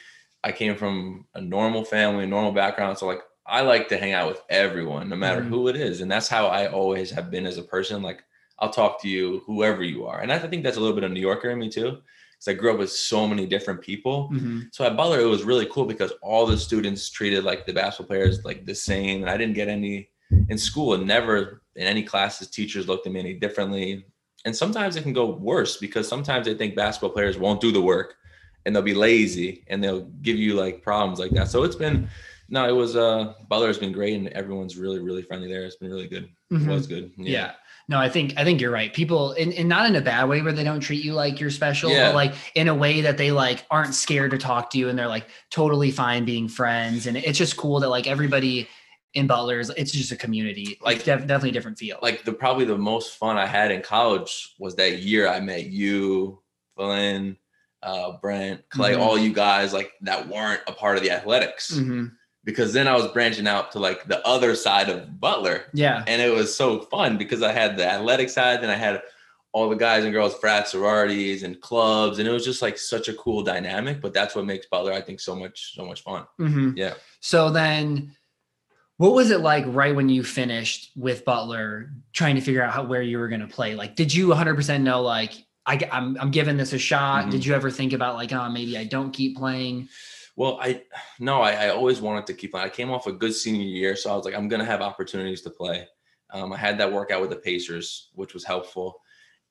i 0.45 0.51
came 0.53 0.77
from 0.77 1.27
a 1.35 1.41
normal 1.41 1.85
family 1.85 2.25
a 2.25 2.27
normal 2.27 2.53
background 2.53 2.97
so 2.97 3.07
like 3.07 3.21
i 3.47 3.61
like 3.61 3.87
to 3.89 3.99
hang 3.99 4.13
out 4.15 4.29
with 4.29 4.41
everyone 4.49 5.09
no 5.11 5.17
matter 5.17 5.43
Mhm. 5.43 5.49
who 5.49 5.69
it 5.69 5.77
is 5.77 6.01
and 6.01 6.11
that's 6.11 6.29
how 6.29 6.47
i 6.47 6.67
always 6.69 7.11
have 7.11 7.31
been 7.31 7.45
as 7.47 7.59
a 7.59 7.63
person 7.63 8.01
like 8.03 8.23
i'll 8.61 8.71
talk 8.71 9.01
to 9.03 9.09
you 9.09 9.43
whoever 9.47 9.83
you 9.83 10.07
are 10.07 10.21
and 10.21 10.33
i 10.33 10.39
think 10.39 10.63
that's 10.65 10.79
a 10.79 10.81
little 10.81 10.95
bit 10.95 11.05
of 11.05 11.13
new 11.13 11.21
yorker 11.21 11.51
in 11.51 11.59
me 11.59 11.69
too 11.69 11.99
because 12.45 12.57
i 12.57 12.61
grew 12.61 12.73
up 12.73 12.79
with 12.79 12.91
so 12.91 13.27
many 13.27 13.47
different 13.47 13.81
people 13.81 14.31
Mhm. 14.33 14.69
so 14.73 14.85
at 14.85 14.97
Butler, 14.97 15.21
it 15.21 15.27
was 15.27 15.45
really 15.45 15.67
cool 15.67 15.85
because 15.87 16.13
all 16.23 16.47
the 16.47 16.57
students 16.59 17.09
treated 17.11 17.45
like 17.45 17.67
the 17.67 17.73
basketball 17.73 18.07
players 18.09 18.45
like 18.45 18.65
the 18.67 18.75
same, 18.75 19.23
and 19.23 19.31
I 19.31 19.37
didn't 19.37 19.55
get 19.55 19.69
any 19.69 20.09
in 20.49 20.59
school. 20.59 20.95
And 20.95 21.07
never 21.07 21.63
in 21.77 21.87
any 21.87 22.03
classes, 22.03 22.49
teachers 22.49 22.89
looked 22.89 23.07
at 23.07 23.13
me 23.13 23.21
any 23.21 23.35
differently. 23.35 24.05
And 24.45 24.55
sometimes 24.57 24.97
it 24.97 25.03
can 25.03 25.13
go 25.13 25.27
worse 25.31 25.77
because 25.77 26.07
sometimes 26.09 26.47
they 26.47 26.55
think 26.55 26.75
basketball 26.75 27.11
players 27.11 27.39
won't 27.39 27.61
do 27.61 27.71
the 27.73 27.81
work, 27.81 28.17
and 28.65 28.75
they'll 28.75 28.83
be 28.83 28.95
lazy, 28.95 29.65
and 29.69 29.83
they'll 29.83 30.07
give 30.23 30.37
you 30.37 30.55
like 30.55 30.83
problems 30.83 31.19
like 31.19 31.31
that. 31.33 31.49
So 31.49 31.63
it's 31.63 31.77
been 31.77 32.09
no, 32.49 32.69
it 32.69 32.77
was 32.85 32.95
uh 32.97 33.33
Butler's 33.49 33.79
been 33.79 33.93
great, 33.93 34.15
and 34.19 34.29
everyone's 34.29 34.77
really 34.77 34.99
really 34.99 35.23
friendly 35.23 35.49
there. 35.53 35.65
It's 35.65 35.77
been 35.77 35.91
really 35.91 36.09
good. 36.09 36.29
Mhm. 36.53 36.69
It 36.69 36.75
was 36.79 36.87
good. 36.87 37.11
Yeah. 37.17 37.53
No, 37.89 37.99
I 37.99 38.09
think 38.09 38.35
I 38.39 38.45
think 38.45 38.61
you're 38.61 38.71
right. 38.71 38.93
People 38.95 39.33
and, 39.33 39.53
and 39.53 39.69
not 39.69 39.87
in 39.87 39.95
a 39.97 40.01
bad 40.01 40.27
way 40.29 40.41
where 40.41 40.53
they 40.53 40.65
don't 40.65 40.81
treat 40.81 41.05
you 41.05 41.13
like 41.13 41.39
you're 41.39 41.51
special, 41.51 41.91
Yeah. 41.91 42.09
but 42.09 42.15
like 42.15 42.35
in 42.55 42.69
a 42.69 42.75
way 42.75 43.03
that 43.03 43.19
they 43.19 43.31
like 43.31 43.67
aren't 43.71 43.95
scared 43.95 44.31
to 44.31 44.39
talk 44.39 44.71
to 44.71 44.79
you 44.79 44.89
and 44.89 44.99
they're 44.99 45.07
like 45.09 45.27
totally 45.51 45.91
fine 45.91 46.25
being 46.25 46.49
friends. 46.49 47.07
And 47.07 47.17
it's 47.17 47.37
just 47.39 47.57
cool 47.59 47.81
that 47.81 47.91
like 47.91 48.07
everybody 48.07 48.69
in 49.13 49.27
Butler's, 49.27 49.69
it's 49.71 49.93
just 49.93 50.13
a 50.13 50.17
community. 50.17 50.79
Like 50.83 51.05
def- 51.05 51.21
definitely 51.27 51.51
a 51.51 51.53
different 51.53 51.79
feel. 51.79 51.99
like 52.03 52.25
the 52.25 52.33
probably 52.33 52.65
the 52.65 52.79
most 52.79 53.17
fun 53.17 53.37
I 53.37 53.47
had 53.47 53.71
in 53.71 53.83
college 53.83 54.55
was 54.59 54.75
that 54.77 55.01
year 55.03 55.29
I 55.29 55.41
met 55.41 55.67
you, 55.67 56.41
Flynn, 56.77 57.37
uh, 57.83 58.13
Brent, 58.23 58.63
Clay, 58.71 58.95
Mhm. 58.95 59.01
all 59.01 59.19
you 59.19 59.33
guys 59.33 59.73
like 59.75 59.93
that 60.01 60.27
weren't 60.29 60.63
a 60.67 60.73
part 60.73 60.97
of 60.97 61.03
the 61.03 61.11
athletics. 61.11 61.71
Mhm. 61.73 62.13
Because 62.45 62.73
then 62.75 62.87
I 62.87 62.95
was 62.95 63.09
branching 63.09 63.47
out 63.47 63.73
to 63.73 63.79
like 63.79 64.07
the 64.07 64.27
other 64.27 64.55
side 64.55 64.91
of 64.91 65.19
Butler. 65.19 65.65
Yeah. 65.73 66.05
And 66.07 66.21
it 66.21 66.33
was 66.33 66.55
so 66.55 66.81
fun 66.81 67.17
because 67.17 67.43
I 67.43 67.53
had 67.53 67.77
the 67.77 67.91
athletic 67.91 68.29
side, 68.29 68.63
then 68.63 68.71
I 68.71 68.75
had 68.75 69.03
all 69.53 69.71
the 69.71 69.77
guys 69.77 70.05
and 70.05 70.13
girls 70.13 70.35
frat 70.35 70.69
sororities 70.69 71.43
and 71.43 71.61
clubs. 71.61 72.19
And 72.19 72.29
it 72.29 72.33
was 72.33 72.45
just 72.45 72.61
like 72.61 72.77
such 72.77 73.09
a 73.09 73.15
cool 73.15 73.43
dynamic. 73.43 74.01
But 74.01 74.13
that's 74.13 74.35
what 74.35 74.45
makes 74.45 74.67
Butler, 74.67 74.93
I 74.93 75.01
think, 75.01 75.21
so 75.21 75.35
much, 75.35 75.75
so 75.75 75.87
much 75.87 76.03
fun. 76.03 76.27
Mhm. 76.39 76.77
Yeah. 76.77 76.95
So 77.21 77.51
then 77.51 78.15
what 78.97 79.15
was 79.15 79.31
it 79.31 79.41
like 79.41 79.65
right 79.69 79.95
when 79.95 80.09
you 80.09 80.23
finished 80.23 80.93
with 80.97 81.25
Butler 81.25 81.91
trying 82.13 82.35
to 82.37 82.41
figure 82.41 82.63
out 82.63 82.73
how, 82.73 82.85
where 82.85 83.03
you 83.03 83.19
were 83.19 83.29
going 83.29 83.41
to 83.41 83.47
play? 83.47 83.75
Like, 83.75 83.97
did 83.97 84.15
you 84.15 84.29
100% 84.29 84.83
know, 84.83 85.03
like, 85.03 85.33
I, 85.67 85.77
am 85.91 86.17
I'm 86.21 86.31
giving 86.31 86.57
this 86.57 86.73
a 86.75 86.79
shot? 86.79 87.27
Mhm. 87.27 87.31
Did 87.31 87.47
you 87.47 87.55
ever 87.55 87.71
think 87.71 87.93
about, 87.93 88.17
like, 88.17 88.33
oh, 88.33 88.49
maybe 88.51 88.77
I 88.77 88.85
don't 88.85 89.13
keep 89.13 89.37
playing? 89.37 89.89
Well, 90.37 90.59
I 90.61 90.83
no, 91.19 91.41
I, 91.43 91.67
I 91.67 91.69
always 91.69 92.01
wanted 92.01 92.27
to 92.27 92.35
keep 92.35 92.53
playing. 92.53 92.67
I 92.67 92.71
came 92.71 92.91
off 92.91 93.07
a 93.07 93.13
good 93.13 93.35
senior 93.35 93.67
year, 93.67 93.95
so 93.97 94.13
I 94.13 94.17
was 94.17 94.25
like, 94.25 94.35
I'm 94.35 94.49
gonna 94.49 94.65
have 94.65 94.81
opportunities 94.81 95.43
to 95.43 95.51
play. 95.51 95.87
Um, 96.31 96.53
I 96.53 96.57
had 96.57 96.79
that 96.79 96.93
workout 96.93 97.21
with 97.21 97.31
the 97.31 97.37
Pacers, 97.37 98.11
which 98.15 98.35
was 98.35 98.45
helpful, 98.45 99.01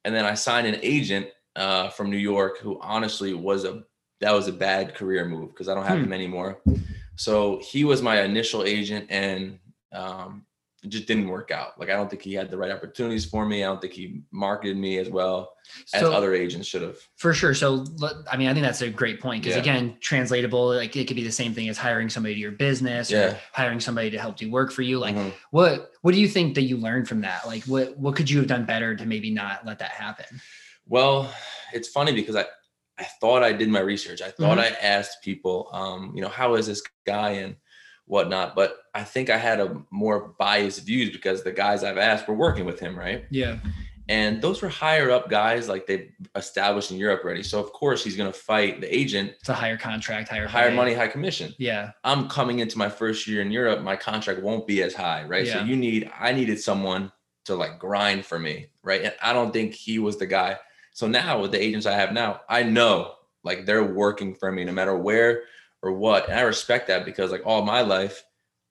and 0.03 0.13
then 0.13 0.25
I 0.25 0.33
signed 0.33 0.67
an 0.67 0.79
agent 0.81 1.27
uh, 1.55 1.89
from 1.89 2.09
New 2.09 2.17
York, 2.17 2.57
who 2.57 2.79
honestly 2.81 3.33
was 3.33 3.63
a 3.63 3.83
that 4.19 4.31
was 4.33 4.47
a 4.47 4.53
bad 4.53 4.95
career 4.95 5.25
move 5.25 5.49
because 5.49 5.69
I 5.69 5.73
don't 5.75 5.85
have 5.85 5.99
Hmm. 5.99 6.05
him 6.05 6.13
anymore. 6.13 6.61
So 7.15 7.59
he 7.61 7.83
was 7.83 8.01
my 8.01 8.21
initial 8.21 8.63
agent, 8.63 9.07
and 9.09 9.59
um, 9.93 10.45
it 10.83 10.89
just 10.89 11.07
didn't 11.07 11.27
work 11.29 11.49
out. 11.49 11.79
Like 11.79 11.89
I 11.89 11.93
don't 11.93 12.09
think 12.09 12.21
he 12.21 12.33
had 12.33 12.49
the 12.49 12.57
right 12.57 12.71
opportunities 12.71 13.25
for 13.25 13.45
me. 13.45 13.63
I 13.63 13.67
don't 13.67 13.79
think 13.79 13.93
he 13.93 14.21
marketed 14.31 14.75
me 14.77 14.97
as 14.97 15.09
well 15.09 15.53
as 15.93 16.01
So- 16.01 16.11
other 16.13 16.33
agents 16.33 16.67
should 16.67 16.81
have. 16.81 16.97
For 17.15 17.33
sure. 17.33 17.53
So, 17.53 17.85
I 18.29 18.35
mean, 18.35 18.49
I 18.49 18.53
think 18.53 18.65
that's 18.65 18.81
a 18.81 18.89
great 18.89 19.21
point 19.21 19.43
because, 19.43 19.55
Yeah. 19.55 19.61
again, 19.61 19.97
translatable, 20.01 20.67
like 20.75 20.95
it 20.97 21.07
could 21.07 21.15
be 21.15 21.23
the 21.23 21.31
same 21.31 21.53
thing 21.53 21.69
as 21.69 21.77
hiring 21.77 22.09
somebody 22.09 22.35
to 22.35 22.39
your 22.39 22.51
business 22.51 23.11
or 23.13 23.39
hiring 23.53 23.79
somebody 23.79 24.09
to 24.11 24.19
help 24.19 24.35
do 24.35 24.51
work 24.51 24.71
for 24.73 24.81
you. 24.81 24.99
Like, 24.99 25.15
Mhm. 25.15 25.33
what 25.51 25.91
what 26.01 26.13
do 26.13 26.19
you 26.19 26.27
think 26.27 26.55
that 26.55 26.63
you 26.63 26.75
learned 26.75 27.07
from 27.07 27.21
that? 27.21 27.47
Like, 27.47 27.63
what 27.63 27.97
what 27.97 28.15
could 28.15 28.29
you 28.29 28.39
have 28.39 28.47
done 28.47 28.65
better 28.65 28.93
to 28.95 29.05
maybe 29.05 29.31
not 29.31 29.65
let 29.65 29.79
that 29.79 29.91
happen? 29.91 30.41
Well, 30.85 31.33
it's 31.73 31.87
funny 31.87 32.11
because 32.11 32.35
I, 32.35 32.45
I 32.99 33.05
thought 33.21 33.41
I 33.41 33.53
did 33.53 33.69
my 33.69 33.79
research. 33.79 34.21
I 34.21 34.31
thought 34.31 34.57
Mhm. 34.57 34.61
I 34.63 34.67
asked 34.81 35.23
people, 35.23 35.69
um, 35.71 36.11
you 36.13 36.21
know, 36.21 36.27
how 36.27 36.55
is 36.55 36.67
this 36.67 36.83
guy 37.05 37.31
and 37.31 37.55
whatnot. 38.05 38.55
But 38.55 38.77
I 38.93 39.03
think 39.03 39.29
I 39.29 39.37
had 39.37 39.59
a 39.59 39.81
more 39.91 40.33
biased 40.37 40.85
views 40.85 41.09
because 41.11 41.43
the 41.43 41.51
guys 41.51 41.83
I've 41.83 41.97
asked 41.97 42.27
were 42.27 42.33
working 42.35 42.65
with 42.65 42.79
him, 42.79 42.97
right? 42.97 43.25
Yeah. 43.29 43.57
And 44.09 44.41
those 44.41 44.61
were 44.61 44.67
higher 44.67 45.11
up 45.11 45.29
guys, 45.29 45.69
like 45.69 45.87
they 45.87 46.09
established 46.35 46.91
in 46.91 46.97
Europe 46.97 47.21
already. 47.23 47.41
So 47.41 47.63
of 47.63 47.71
course 47.71 48.03
he's 48.03 48.17
gonna 48.17 48.33
fight 48.33 48.81
the 48.81 48.93
agent, 48.93 49.31
It's 49.39 49.47
a 49.47 49.53
higher 49.53 49.77
contract, 49.77 50.27
higher 50.27 50.45
higher 50.45 50.69
pay. 50.71 50.75
money, 50.75 50.93
high 50.93 51.07
commission. 51.07 51.53
Yeah. 51.57 51.91
I'm 52.03 52.27
coming 52.27 52.59
into 52.59 52.77
my 52.77 52.89
first 52.89 53.27
year 53.27 53.41
in 53.41 53.49
Europe, 53.49 53.81
my 53.81 53.95
contract 53.95 54.41
won't 54.41 54.67
be 54.67 54.83
as 54.83 54.93
high, 54.93 55.23
right? 55.23 55.45
Yeah. 55.45 55.59
So 55.59 55.63
you 55.63 55.77
need, 55.77 56.11
I 56.19 56.33
needed 56.33 56.59
someone 56.59 57.13
to 57.45 57.55
like 57.55 57.79
grind 57.79 58.25
for 58.25 58.37
me, 58.39 58.67
right? 58.83 59.03
And 59.03 59.13
I 59.21 59.31
don't 59.31 59.53
think 59.53 59.73
he 59.73 59.99
was 59.99 60.17
the 60.17 60.25
guy. 60.27 60.57
So 60.91 61.07
now 61.07 61.39
with 61.41 61.51
the 61.51 61.61
agents 61.61 61.85
I 61.85 61.93
have 61.93 62.11
now, 62.11 62.41
I 62.49 62.63
know 62.63 63.13
like 63.45 63.65
they're 63.65 63.83
working 63.85 64.35
for 64.35 64.51
me 64.51 64.65
no 64.65 64.73
matter 64.73 64.97
where 64.97 65.43
or 65.83 65.91
what. 65.93 66.29
And 66.29 66.39
I 66.39 66.41
respect 66.41 66.87
that 66.87 67.05
because 67.05 67.29
like 67.31 67.45
all 67.45 67.63
my 67.63 67.81
life, 67.81 68.23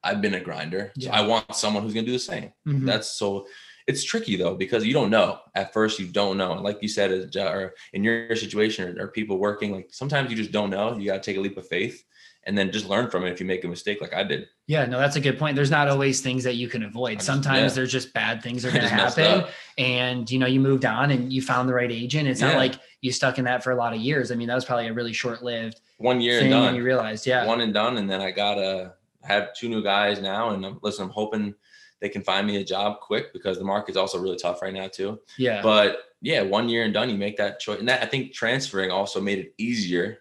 I've 0.03 0.21
been 0.21 0.35
a 0.35 0.41
grinder. 0.41 0.93
So 0.99 1.11
I 1.11 1.21
want 1.21 1.55
someone 1.55 1.85
who's 1.85 1.95
gonna 1.95 2.07
do 2.07 2.13
the 2.13 2.19
same. 2.19 2.53
Mhm. 2.67 2.87
That's 2.87 3.13
so 3.13 3.47
it's 3.87 4.03
tricky 4.05 4.37
though 4.37 4.55
because 4.55 4.85
you 4.87 4.93
don't 4.93 5.11
know 5.11 5.39
at 5.57 5.73
first 5.73 5.99
you 5.99 6.07
don't 6.07 6.37
know 6.39 6.53
and 6.53 6.63
like 6.63 6.79
you 6.83 6.89
said 6.89 7.11
or 7.37 7.75
in 7.93 8.05
your 8.05 8.35
situation 8.37 8.97
or, 8.99 9.05
or 9.05 9.09
people 9.09 9.39
working 9.39 9.73
like 9.73 9.89
sometimes 9.91 10.31
you 10.31 10.37
just 10.37 10.53
don't 10.53 10.71
know 10.71 10.97
you 10.97 11.07
got 11.07 11.21
to 11.21 11.27
take 11.31 11.37
a 11.37 11.41
leap 11.41 11.57
of 11.57 11.67
faith 11.67 12.05
and 12.45 12.57
then 12.57 12.71
just 12.71 12.89
learn 12.89 13.11
from 13.11 13.25
it 13.27 13.33
if 13.33 13.41
you 13.41 13.47
make 13.47 13.65
a 13.65 13.69
mistake 13.69 14.01
like 14.01 14.15
i 14.15 14.23
did 14.23 14.47
Yeah, 14.69 14.87
no, 14.87 14.99
that's 15.01 15.17
a 15.17 15.21
good 15.21 15.37
point. 15.37 15.57
There's 15.57 15.71
not 15.71 15.89
always 15.89 16.21
things 16.21 16.45
that 16.45 16.55
you 16.55 16.69
can 16.69 16.85
avoid. 16.85 17.15
just- 17.15 17.27
Sometimes 17.27 17.73
yeah. 17.73 17.75
there's 17.77 17.91
just 17.93 18.15
bad 18.15 18.41
things 18.41 18.65
are 18.67 18.71
going 18.71 18.83
to 18.83 18.89
happen, 18.89 19.45
and 19.77 20.31
you 20.31 20.39
know 20.39 20.47
you 20.47 20.61
moved 20.61 20.85
on 20.85 21.11
and 21.11 21.33
you 21.33 21.43
found 21.43 21.69
the 21.69 21.75
right 21.75 21.91
agent. 21.91 22.29
It's 22.29 22.41
not 22.41 22.57
like 22.57 22.75
you 23.03 23.13
stuck 23.13 23.37
in 23.39 23.45
that 23.45 23.63
for 23.63 23.73
a 23.73 23.77
lot 23.77 23.93
of 23.93 24.01
years. 24.01 24.31
I 24.31 24.37
mean, 24.37 24.49
that 24.49 24.55
was 24.55 24.65
probably 24.65 24.87
a 24.89 24.93
really 24.95 25.13
short-lived 25.13 25.81
one 25.99 26.21
year 26.21 26.41
and 26.41 26.51
done. 26.51 26.75
you 26.75 26.83
realized, 26.83 27.27
yeah, 27.27 27.45
one 27.47 27.61
and 27.61 27.75
done 27.75 27.99
and 27.99 28.09
then 28.09 28.21
i 28.21 28.31
got 28.31 28.55
to 28.55 28.95
have 29.23 29.55
two 29.55 29.69
new 29.69 29.83
guys 29.83 30.21
now 30.21 30.51
and 30.51 30.65
I'm, 30.67 30.79
listen 30.83 31.05
i'm 31.05 31.11
hoping 31.11 31.55
they 32.01 32.09
can 32.09 32.23
find 32.23 32.45
me 32.47 32.57
a 32.57 32.65
job 32.65 32.99
quick 33.01 33.33
because 33.33 33.59
the 33.59 33.65
market's 33.65 33.97
also 33.97 34.19
really 34.19 34.37
tough 34.37 34.63
right 34.63 34.73
now 34.75 34.89
too. 34.89 35.21
Yeah, 35.39 35.63
but 35.63 35.99
yeah 36.21 36.43
one 36.43 36.69
year 36.69 36.83
and 36.85 36.93
done 36.95 37.09
you 37.11 37.17
make 37.17 37.37
that 37.37 37.61
choice. 37.61 37.79
And 37.79 37.89
that 37.89 38.03
i 38.03 38.07
think 38.07 38.33
transferring 38.33 38.91
also 38.91 39.21
made 39.21 39.39
it 39.41 39.55
easier 39.59 40.19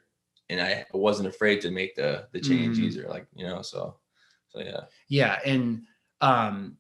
and 0.50 0.62
i 0.62 0.86
wasn't 0.94 1.28
afraid 1.30 1.62
to 1.62 1.72
make 1.72 1.96
the 1.96 2.28
the 2.34 2.40
change 2.40 2.78
Mhm. 2.78 2.84
easier 2.84 3.08
like 3.10 3.26
you 3.36 3.46
know 3.48 3.62
so 3.62 3.96
so 4.50 4.60
yeah. 4.60 4.82
Yeah, 5.08 5.40
and 5.46 5.84
um, 6.20 6.78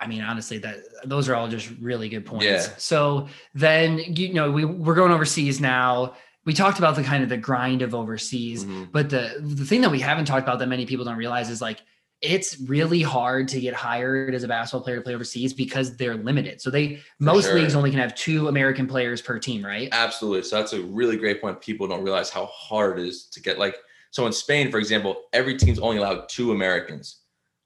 I 0.00 0.06
mean, 0.06 0.22
honestly, 0.22 0.58
that 0.58 0.78
those 1.04 1.28
are 1.28 1.34
all 1.34 1.48
just 1.48 1.70
really 1.80 2.08
good 2.08 2.24
points. 2.24 2.44
Yeah. 2.44 2.66
So 2.78 3.28
then 3.54 3.98
you 3.98 4.32
know 4.32 4.50
we 4.50 4.64
we're 4.64 4.94
going 4.94 5.12
overseas 5.12 5.60
now. 5.60 6.14
We 6.46 6.54
talked 6.54 6.78
about 6.78 6.96
the 6.96 7.02
kind 7.02 7.22
of 7.22 7.28
the 7.28 7.36
grind 7.36 7.82
of 7.82 7.94
overseas. 7.94 8.64
Mhm. 8.64 8.90
But 8.92 9.10
the 9.10 9.36
the 9.40 9.64
thing 9.64 9.82
that 9.82 9.90
we 9.90 10.00
haven't 10.00 10.24
talked 10.24 10.42
about 10.42 10.58
that 10.60 10.68
many 10.68 10.86
people 10.86 11.04
don't 11.04 11.18
realize 11.18 11.50
is 11.50 11.60
like 11.60 11.80
it's 12.22 12.60
really 12.60 13.00
hard 13.00 13.48
to 13.48 13.60
get 13.60 13.72
hired 13.72 14.34
as 14.34 14.42
a 14.42 14.48
basketball 14.48 14.82
player 14.82 14.96
to 14.96 15.02
play 15.02 15.14
overseas 15.14 15.54
because 15.54 15.96
they're 15.96 16.16
limited. 16.16 16.60
So 16.60 16.70
they 16.70 17.00
most 17.18 17.46
sure. 17.46 17.54
leagues 17.54 17.74
only 17.74 17.90
can 17.90 17.98
have 17.98 18.14
two 18.14 18.48
American 18.48 18.86
players 18.86 19.22
per 19.22 19.38
team, 19.38 19.64
right? 19.64 19.88
Absolutely. 19.92 20.42
So 20.42 20.56
that's 20.56 20.74
a 20.74 20.82
really 20.82 21.16
great 21.16 21.40
point. 21.40 21.60
People 21.60 21.88
don't 21.88 22.02
realize 22.02 22.28
how 22.28 22.46
hard 22.46 22.98
it 22.98 23.06
is 23.06 23.24
to 23.26 23.40
get 23.40 23.58
like 23.58 23.76
so 24.10 24.26
in 24.26 24.32
Spain, 24.32 24.70
for 24.70 24.78
example, 24.78 25.24
every 25.32 25.56
team's 25.56 25.78
only 25.78 25.98
allowed 25.98 26.28
two 26.28 26.52
Americans. 26.52 27.19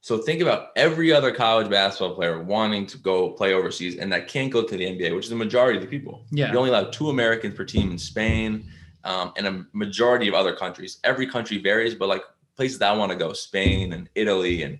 So 0.04 0.18
think 0.18 0.42
about 0.42 0.68
every 0.76 1.14
other 1.14 1.32
college 1.32 1.70
basketball 1.70 2.14
player 2.14 2.42
wanting 2.42 2.84
to 2.88 2.98
go 2.98 3.30
play 3.30 3.54
overseas 3.54 3.96
and 3.96 4.12
that 4.12 4.28
can't 4.28 4.52
go 4.52 4.62
to 4.62 4.76
the 4.76 4.84
NBA, 4.84 5.16
which 5.16 5.24
is 5.24 5.30
the 5.30 5.34
majority 5.34 5.78
of 5.78 5.82
the 5.82 5.88
people. 5.88 6.26
Yeah. 6.30 6.52
You 6.52 6.58
only 6.58 6.68
allow 6.68 6.84
two 6.90 7.08
Americans 7.08 7.54
per 7.54 7.64
team 7.64 7.92
in 7.92 7.96
Spain 7.96 8.70
um, 9.04 9.32
and 9.38 9.46
a 9.46 9.64
majority 9.72 10.28
of 10.28 10.34
other 10.34 10.54
countries. 10.54 10.98
Every 11.04 11.26
country 11.26 11.56
varies, 11.56 11.94
but 11.94 12.10
like 12.10 12.22
places 12.54 12.78
that 12.80 12.92
I 12.92 12.94
want 12.94 13.12
to 13.12 13.16
go, 13.16 13.32
Spain 13.32 13.94
and 13.94 14.10
Italy 14.14 14.64
and 14.64 14.78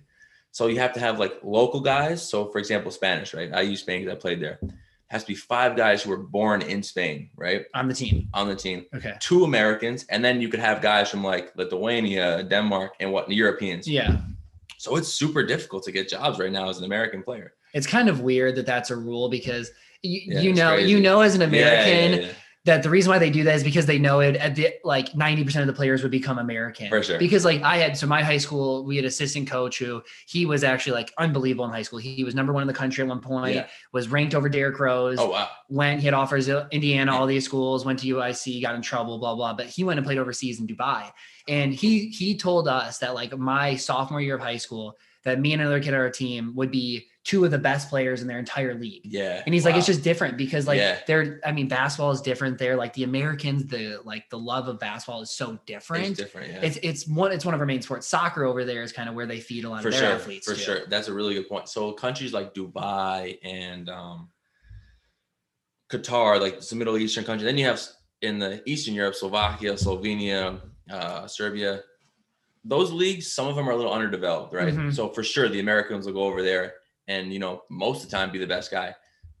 So 0.51 0.67
you 0.67 0.77
have 0.77 0.93
to 0.93 0.99
have 0.99 1.17
like 1.17 1.39
local 1.41 1.79
guys. 1.79 2.21
So 2.21 2.51
for 2.51 2.59
example, 2.59 2.91
Spanish, 2.91 3.33
right? 3.33 3.51
I 3.51 3.61
use 3.61 3.79
Spain 3.79 4.01
because 4.01 4.15
I 4.15 4.21
played 4.21 4.39
there. 4.39 4.59
Has 5.07 5.23
to 5.23 5.29
be 5.29 5.35
five 5.35 5.75
guys 5.75 6.03
who 6.03 6.11
were 6.11 6.17
born 6.17 6.61
in 6.61 6.83
Spain, 6.83 7.31
right? 7.35 7.65
On 7.73 7.87
the 7.87 7.95
team. 7.95 8.29
On 8.35 8.47
the 8.47 8.55
team. 8.55 8.85
Okay. 8.93 9.15
Two 9.19 9.43
Americans, 9.43 10.05
and 10.09 10.23
then 10.23 10.39
you 10.39 10.49
could 10.49 10.59
have 10.59 10.83
guys 10.83 11.09
from 11.09 11.23
like 11.23 11.51
Lithuania, 11.55 12.43
Denmark, 12.43 12.91
and 12.99 13.11
what 13.11 13.27
Europeans. 13.31 13.87
Yeah. 13.87 14.17
So 14.85 14.97
it's 14.97 15.07
super 15.11 15.43
difficult 15.43 15.81
to 15.85 15.91
get 15.91 16.07
jobs 16.07 16.37
right 16.37 16.51
now 16.51 16.69
as 16.69 16.77
an 16.77 16.83
American 16.83 17.23
player. 17.23 17.53
It's 17.73 17.87
kind 17.87 18.07
of 18.07 18.19
weird 18.19 18.55
that 18.57 18.67
that's 18.67 18.91
a 18.91 18.95
rule 18.95 19.29
because 19.29 19.71
you, 20.03 20.21
Yeah, 20.27 20.41
you 20.41 20.53
know 20.53 20.75
crazy. 20.75 20.91
you 20.91 20.99
know 20.99 21.21
as 21.21 21.33
an 21.33 21.41
Yeah, 21.41 21.47
yeah, 21.47 21.81
American 21.87 22.27
yeah. 22.27 22.33
That 22.65 22.81
the 22.81 22.89
reason 22.89 23.11
why 23.11 23.19
they 23.19 23.29
do 23.29 23.43
that 23.43 23.55
is 23.55 23.63
because 23.63 23.85
they 23.85 23.99
know 23.99 24.19
it 24.21 24.35
at 24.37 24.55
the 24.55 24.69
like 24.83 25.11
90% 25.11 25.61
of 25.61 25.67
the 25.67 25.73
players 25.73 26.01
would 26.01 26.11
become 26.11 26.39
American. 26.39 26.89
For 26.89 27.01
sure. 27.03 27.19
Because 27.19 27.45
like 27.45 27.61
I 27.61 27.77
had 27.77 27.95
so 27.95 28.07
my 28.07 28.23
high 28.23 28.37
school, 28.39 28.83
we 28.83 28.95
had 28.95 29.05
assistant 29.05 29.47
coach 29.47 29.77
who 29.77 30.01
he 30.27 30.45
was 30.47 30.63
actually 30.63 30.93
like 30.93 31.13
unbelievable 31.19 31.65
in 31.65 31.71
high 31.71 31.83
school. 31.83 31.99
He 31.99 32.23
was 32.23 32.33
number 32.33 32.51
one 32.53 32.63
in 32.63 32.67
the 32.67 32.73
country 32.73 33.03
at 33.03 33.07
one 33.07 33.21
point, 33.21 33.55
Yeah. 33.55 33.67
was 33.93 34.07
ranked 34.09 34.33
over 34.33 34.49
Derrick 34.49 34.79
Rose, 34.79 35.17
Oh 35.19 35.29
wow. 35.29 35.47
went, 35.69 35.99
he 35.99 36.05
had 36.05 36.15
offers 36.15 36.49
at 36.49 36.67
Indiana, 36.71 37.15
all 37.15 37.27
these 37.27 37.45
schools, 37.45 37.85
went 37.85 37.99
to 37.99 38.07
UIC, 38.07 38.61
got 38.63 38.73
in 38.75 38.81
trouble, 38.81 39.19
blah, 39.19 39.35
blah. 39.35 39.53
But 39.53 39.67
he 39.67 39.83
went 39.83 39.99
and 39.99 40.05
played 40.05 40.17
overseas 40.17 40.59
in 40.59 40.65
Dubai. 40.67 41.11
And 41.47 41.71
he 41.71 42.07
he 42.07 42.35
told 42.35 42.67
us 42.67 42.97
that 42.97 43.13
like 43.13 43.37
my 43.37 43.75
sophomore 43.75 44.21
year 44.21 44.35
of 44.35 44.41
high 44.41 44.57
school, 44.57 44.97
that 45.25 45.39
me 45.39 45.53
and 45.53 45.61
another 45.61 45.79
kid 45.81 45.93
on 45.93 45.99
our 45.99 46.09
team 46.09 46.53
would 46.55 46.71
be 46.71 47.07
two 47.23 47.43
of 47.43 47.49
the 47.49 47.57
best 47.57 47.89
players 47.89 48.21
in 48.21 48.27
their 48.27 48.37
entire 48.37 48.75
league. 48.75 49.01
Yeah. 49.03 49.41
And 49.43 49.53
he's 49.53 49.65
like, 49.65 49.75
it's 49.75 49.87
just 49.87 50.03
different 50.03 50.37
because 50.37 50.67
like 50.67 50.77
Yeah. 50.77 50.99
they're, 51.07 51.41
I 51.43 51.51
mean, 51.51 51.67
basketball 51.67 52.11
is 52.11 52.21
different 52.21 52.59
there. 52.59 52.75
Like 52.75 52.93
the 52.93 53.03
Americans, 53.03 53.65
the 53.65 53.99
like 54.05 54.29
the 54.29 54.37
love 54.37 54.67
of 54.67 54.79
basketball 54.79 55.21
is 55.21 55.31
so 55.31 55.57
different. 55.65 56.05
It's 56.09 56.19
different. 56.19 56.53
Yeah. 56.53 56.59
It's 56.61 56.77
it's 56.83 57.07
one 57.07 57.31
it's 57.31 57.43
one 57.43 57.55
of 57.55 57.59
our 57.59 57.65
main 57.65 57.81
sports. 57.81 58.07
Soccer 58.07 58.45
over 58.45 58.63
there 58.63 58.83
is 58.83 58.91
kind 58.91 59.09
of 59.09 59.15
where 59.15 59.25
they 59.25 59.39
feed 59.39 59.65
a 59.65 59.69
lot 59.69 59.81
for 59.81 59.87
of 59.87 59.95
their 59.95 60.03
sure. 60.03 60.11
athletes. 60.11 60.45
For 60.45 60.53
too. 60.53 60.61
sure. 60.61 60.79
That's 60.87 61.07
a 61.07 61.13
really 61.13 61.33
good 61.33 61.49
point. 61.49 61.67
So 61.67 61.91
countries 61.93 62.31
like 62.31 62.53
Dubai 62.53 63.39
and 63.43 63.89
um, 63.89 64.29
Qatar, 65.91 66.39
like 66.39 66.61
some 66.61 66.77
Middle 66.77 66.97
Eastern 66.97 67.23
countries. 67.23 67.45
Then 67.45 67.57
you 67.57 67.65
have 67.65 67.81
in 68.21 68.37
the 68.37 68.61
Eastern 68.69 68.93
Europe, 68.93 69.15
Slovakia, 69.15 69.73
Slovenia, 69.73 70.61
uh, 70.91 71.25
Serbia. 71.25 71.81
Those 72.67 72.91
leagues, 72.91 73.31
some 73.31 73.47
of 73.47 73.55
them 73.55 73.67
are 73.69 73.71
a 73.73 73.75
little 73.77 73.93
underdeveloped, 73.93 74.53
right? 74.53 74.73
Mhm. 74.73 74.93
So 74.93 75.09
for 75.09 75.23
sure, 75.23 75.47
the 75.47 75.59
Americans 75.59 76.05
will 76.05 76.13
go 76.13 76.23
over 76.23 76.41
there 76.41 76.73
and 77.07 77.31
you 77.31 77.37
know 77.39 77.61
most 77.69 78.03
of 78.03 78.09
the 78.09 78.17
time 78.17 78.31
be 78.31 78.39
the 78.39 78.47
best 78.47 78.71
guy. 78.71 78.95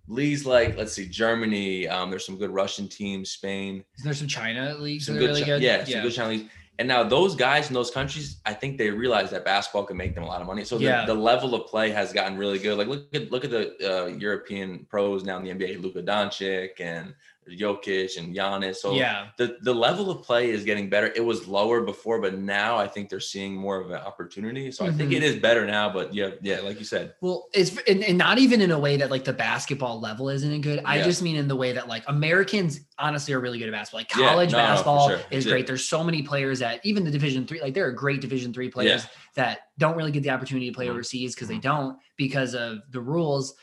Leagues 0.07 0.45
like 0.45 0.77
let's 0.77 0.93
see, 0.93 1.07
Germany. 1.07 1.87
Um, 1.87 2.11
there's 2.11 2.25
some 2.25 2.37
good 2.37 2.51
Russian 2.51 2.87
teams, 2.87 3.31
Spain. 3.31 3.83
Is 3.97 4.03
there 4.03 4.13
some 4.13 4.27
China 4.27 4.75
leagues 4.77 5.07
Some 5.07 5.15
good, 5.17 5.29
really 5.29 5.41
Chi- 5.41 5.47
good? 5.47 5.61
yeah, 5.63 5.83
some 5.83 6.01
good 6.03 6.13
Chinese. 6.13 6.45
And 6.77 6.87
now 6.89 7.03
those 7.03 7.35
guys 7.35 7.69
in 7.69 7.73
those 7.73 7.89
countries, 7.89 8.41
I 8.45 8.53
think 8.53 8.77
they 8.77 8.89
realize 8.91 9.31
that 9.31 9.45
basketball 9.45 9.85
can 9.85 9.95
make 9.95 10.13
them 10.13 10.25
a 10.25 10.27
lot 10.27 10.41
of 10.41 10.47
money. 10.47 10.65
So 10.65 10.77
the, 10.77 10.83
Yeah. 10.83 11.05
the 11.05 11.13
level 11.15 11.55
of 11.55 11.67
play 11.67 11.89
has 11.89 12.11
gotten 12.11 12.37
really 12.37 12.59
good. 12.59 12.77
Like 12.77 12.87
look 12.87 13.07
at 13.15 13.31
look 13.31 13.45
at 13.45 13.49
the 13.49 13.63
uh, 14.03 14.05
European 14.07 14.85
pros 14.89 15.23
now 15.23 15.37
in 15.39 15.43
the 15.45 15.51
NBA, 15.51 15.81
Luka 15.81 16.03
Doncic 16.03 16.79
and 16.79 17.15
Jokic 17.49 18.17
and 18.17 18.35
Giannis. 18.35 18.77
So 18.77 18.93
yeah. 18.93 19.27
the 19.37 19.57
the 19.61 19.73
level 19.73 20.09
of 20.09 20.23
play 20.23 20.49
is 20.49 20.63
getting 20.63 20.89
better. 20.89 21.11
It 21.15 21.23
was 21.23 21.47
lower 21.47 21.81
before, 21.81 22.19
but 22.19 22.37
now 22.37 22.75
I 22.77 22.87
think 22.87 23.09
they're 23.09 23.19
seeing 23.19 23.55
more 23.55 23.79
of 23.79 23.91
an 23.91 23.97
opportunity. 23.97 24.71
So 24.71 24.85
I 24.85 24.91
think 24.91 25.11
Mhm. 25.11 25.17
it 25.17 25.23
is 25.23 25.35
better 25.37 25.65
now. 25.65 25.91
But 25.91 26.13
yeah, 26.13 26.31
yeah, 26.41 26.61
like 26.61 26.79
you 26.79 26.85
said, 26.85 27.13
Well, 27.21 27.47
it's 27.53 27.77
and, 27.87 28.03
and 28.03 28.17
not 28.17 28.39
even 28.39 28.61
in 28.61 28.71
a 28.71 28.79
way 28.79 28.97
that 28.97 29.11
like 29.11 29.23
the 29.25 29.33
basketball 29.33 29.99
level 29.99 30.29
isn't 30.29 30.61
good. 30.61 30.81
I 30.85 30.97
Yeah. 30.97 31.03
just 31.03 31.21
mean 31.21 31.35
in 31.35 31.47
the 31.47 31.55
way 31.55 31.71
that 31.73 31.87
like 31.87 32.03
Americans 32.07 32.79
honestly 32.97 33.33
are 33.33 33.39
really 33.39 33.59
good 33.59 33.67
at 33.67 33.73
basketball. 33.73 33.99
Like 33.99 34.09
college 34.09 34.51
no, 34.51 34.57
no, 34.57 34.63
basketball 34.63 35.09
sure. 35.09 35.19
is 35.31 35.45
Yeah. 35.45 35.51
great. 35.51 35.67
There's 35.67 35.87
so 35.87 36.03
many 36.03 36.21
players 36.23 36.59
that 36.59 36.79
even 36.83 37.03
the 37.03 37.11
Division 37.11 37.45
three, 37.45 37.61
like 37.61 37.73
there 37.73 37.85
are 37.85 37.91
great 37.91 38.21
Division 38.21 38.53
three 38.53 38.69
players 38.69 39.05
that 39.35 39.59
don't 39.77 39.95
really 39.95 40.11
get 40.11 40.23
the 40.23 40.29
opportunity 40.29 40.67
to 40.69 40.73
play 40.73 40.87
Mhm. 40.87 40.91
overseas 40.91 41.35
because 41.35 41.47
they 41.49 41.57
Mhm. 41.57 41.61
don't 41.61 41.97
because 42.17 42.55
of 42.55 42.79
the 42.91 43.01
rules. 43.01 43.53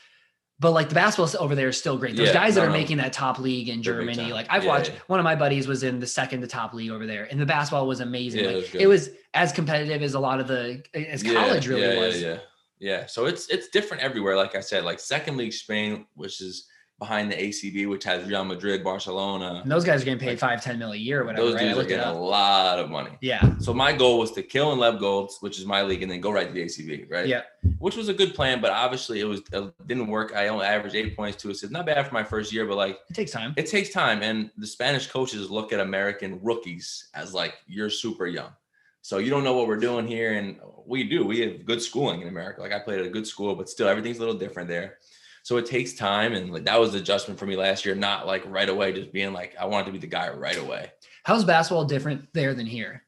But 0.63 0.71
like 0.71 0.89
the 0.89 0.95
basketball 0.95 1.43
over 1.43 1.57
there 1.57 1.69
is 1.69 1.77
still 1.77 1.99
great. 1.99 2.17
Those 2.17 2.29
Yeah, 2.29 2.35
guys 2.35 2.55
that 2.55 2.61
no, 2.61 2.67
are 2.69 2.71
no. 2.71 2.79
making 2.79 2.99
that 2.99 3.13
top 3.13 3.41
league 3.41 3.69
in 3.69 3.83
They're 3.83 3.95
Germany, 3.95 4.33
like 4.33 4.47
I've 4.49 4.63
Yeah, 4.63 4.71
watched 4.71 4.91
yeah. 4.91 4.99
one 5.09 5.19
of 5.19 5.25
my 5.25 5.35
buddies 5.35 5.67
was 5.67 5.83
in 5.83 5.99
the 5.99 6.07
second 6.07 6.41
to 6.43 6.47
top 6.47 6.73
league 6.73 6.93
over 6.93 7.05
there, 7.05 7.25
and 7.29 7.41
the 7.41 7.45
basketball 7.45 7.89
was 7.89 7.99
amazing. 7.99 8.45
Yeah, 8.45 8.51
it 8.51 8.55
was 8.55 8.75
it 8.75 8.87
was 8.87 9.11
as 9.35 9.53
competitive 9.53 10.03
as 10.03 10.15
a 10.15 10.21
lot 10.21 10.39
of 10.39 10.47
the 10.47 10.85
as 10.95 11.25
college 11.25 11.67
really 11.67 11.83
yeah, 11.83 11.99
was. 11.99 12.23
Yeah, 12.23 12.29
yeah, 12.29 12.39
yeah. 12.79 13.07
So 13.07 13.27
it's 13.27 13.49
it's 13.49 13.69
different 13.71 14.05
everywhere. 14.05 14.37
Like 14.37 14.55
I 14.55 14.61
said, 14.61 14.85
like 14.85 15.01
second 15.01 15.37
league 15.37 15.53
Spain, 15.53 16.07
which 16.15 16.41
is 16.41 16.69
behind 17.03 17.33
the 17.33 17.35
ACB, 17.37 17.89
which 17.89 18.05
has 18.05 18.29
Real 18.29 18.45
Madrid, 18.45 18.85
Barcelona. 18.85 19.61
And 19.63 19.71
those 19.71 19.85
guys 19.85 20.03
are 20.03 20.05
getting 20.05 20.21
paid 20.21 20.29
Like, 20.31 20.39
five, 20.39 20.63
ten 20.63 20.79
mil 20.79 20.93
a 20.93 20.97
year 20.97 21.23
or 21.23 21.25
whatever. 21.25 21.47
Those 21.47 21.55
right? 21.57 21.65
Dudes 21.75 21.79
are 21.81 21.85
getting 21.85 22.07
a 22.07 22.13
lot 22.13 22.79
of 22.79 22.91
money. 22.91 23.11
Yeah. 23.21 23.59
So 23.59 23.75
my 23.75 23.93
goal 23.93 24.21
was 24.21 24.31
to 24.33 24.43
kill 24.43 24.71
and 24.71 24.81
LEB 24.81 25.01
Golds, 25.01 25.39
which 25.41 25.59
is 25.59 25.67
my 25.67 25.83
league, 25.83 26.03
and 26.05 26.13
then 26.13 26.21
go 26.21 26.31
right 26.31 26.47
to 26.47 26.53
the 26.55 26.63
ACB, 26.63 27.11
right? 27.11 27.27
Yeah. 27.27 27.43
Which 27.81 27.97
was 27.97 28.09
a 28.09 28.15
good 28.15 28.35
plan, 28.37 28.61
but 28.61 28.71
obviously 28.71 29.19
it 29.19 29.25
was 29.25 29.41
it 29.53 29.89
didn't 29.89 30.07
work. 30.07 30.33
I 30.37 30.47
only 30.47 30.65
averaged 30.65 30.95
eight 30.95 31.17
points, 31.17 31.43
two 31.43 31.51
assists. 31.51 31.73
Not 31.73 31.87
bad 31.87 32.07
for 32.07 32.15
my 32.15 32.23
first 32.23 32.53
year, 32.53 32.67
but 32.67 32.77
like 32.77 33.01
It 33.11 33.15
takes 33.15 33.33
time. 33.33 33.53
it 33.57 33.67
takes 33.67 33.89
time. 33.89 34.23
And 34.23 34.51
the 34.57 34.67
Spanish 34.69 35.09
coaches 35.09 35.51
look 35.51 35.73
at 35.73 35.81
American 35.81 36.39
rookies 36.41 37.09
as 37.15 37.35
like 37.35 37.55
you're 37.67 37.91
super 37.91 38.29
young. 38.29 38.53
So 39.01 39.19
you 39.19 39.31
don't 39.31 39.43
know 39.43 39.55
what 39.57 39.67
we're 39.67 39.85
doing 39.91 40.07
here. 40.07 40.35
And 40.35 40.61
we 40.87 41.03
do. 41.03 41.25
We 41.27 41.41
have 41.41 41.67
good 41.67 41.83
schooling 41.83 42.23
in 42.23 42.29
America. 42.29 42.61
Like 42.61 42.71
I 42.71 42.79
played 42.79 43.01
at 43.01 43.07
a 43.07 43.11
good 43.11 43.27
school, 43.27 43.57
but 43.57 43.69
still 43.69 43.89
everything's 43.89 44.19
a 44.19 44.21
little 44.21 44.39
different 44.39 44.69
there. 44.69 44.99
So 45.43 45.57
it 45.57 45.67
takes 45.67 45.93
time. 45.93 46.33
And 46.33 46.53
like 46.53 46.65
that 46.65 46.79
was 46.81 46.93
the 46.93 46.99
adjustment 46.99 47.39
for 47.39 47.47
me 47.47 47.57
last 47.57 47.85
year, 47.85 47.95
not 47.95 48.27
like 48.27 48.43
right 48.47 48.69
away, 48.69 48.93
just 48.93 49.13
being 49.13 49.33
like, 49.33 49.55
I 49.61 49.67
wanted 49.67 49.87
to 49.87 49.93
be 49.93 49.99
the 49.99 50.07
guy 50.07 50.29
right 50.31 50.59
away. 50.59 50.93
How's 51.25 51.45
basketball 51.45 51.85
different 51.85 52.29
there 52.33 52.55
than 52.55 52.67
here? 52.67 53.03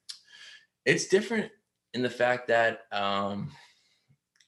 It's 0.85 1.07
different 1.07 1.51
in 1.95 2.03
the 2.03 2.11
fact 2.11 2.49
that 2.49 2.83
um, 2.93 3.51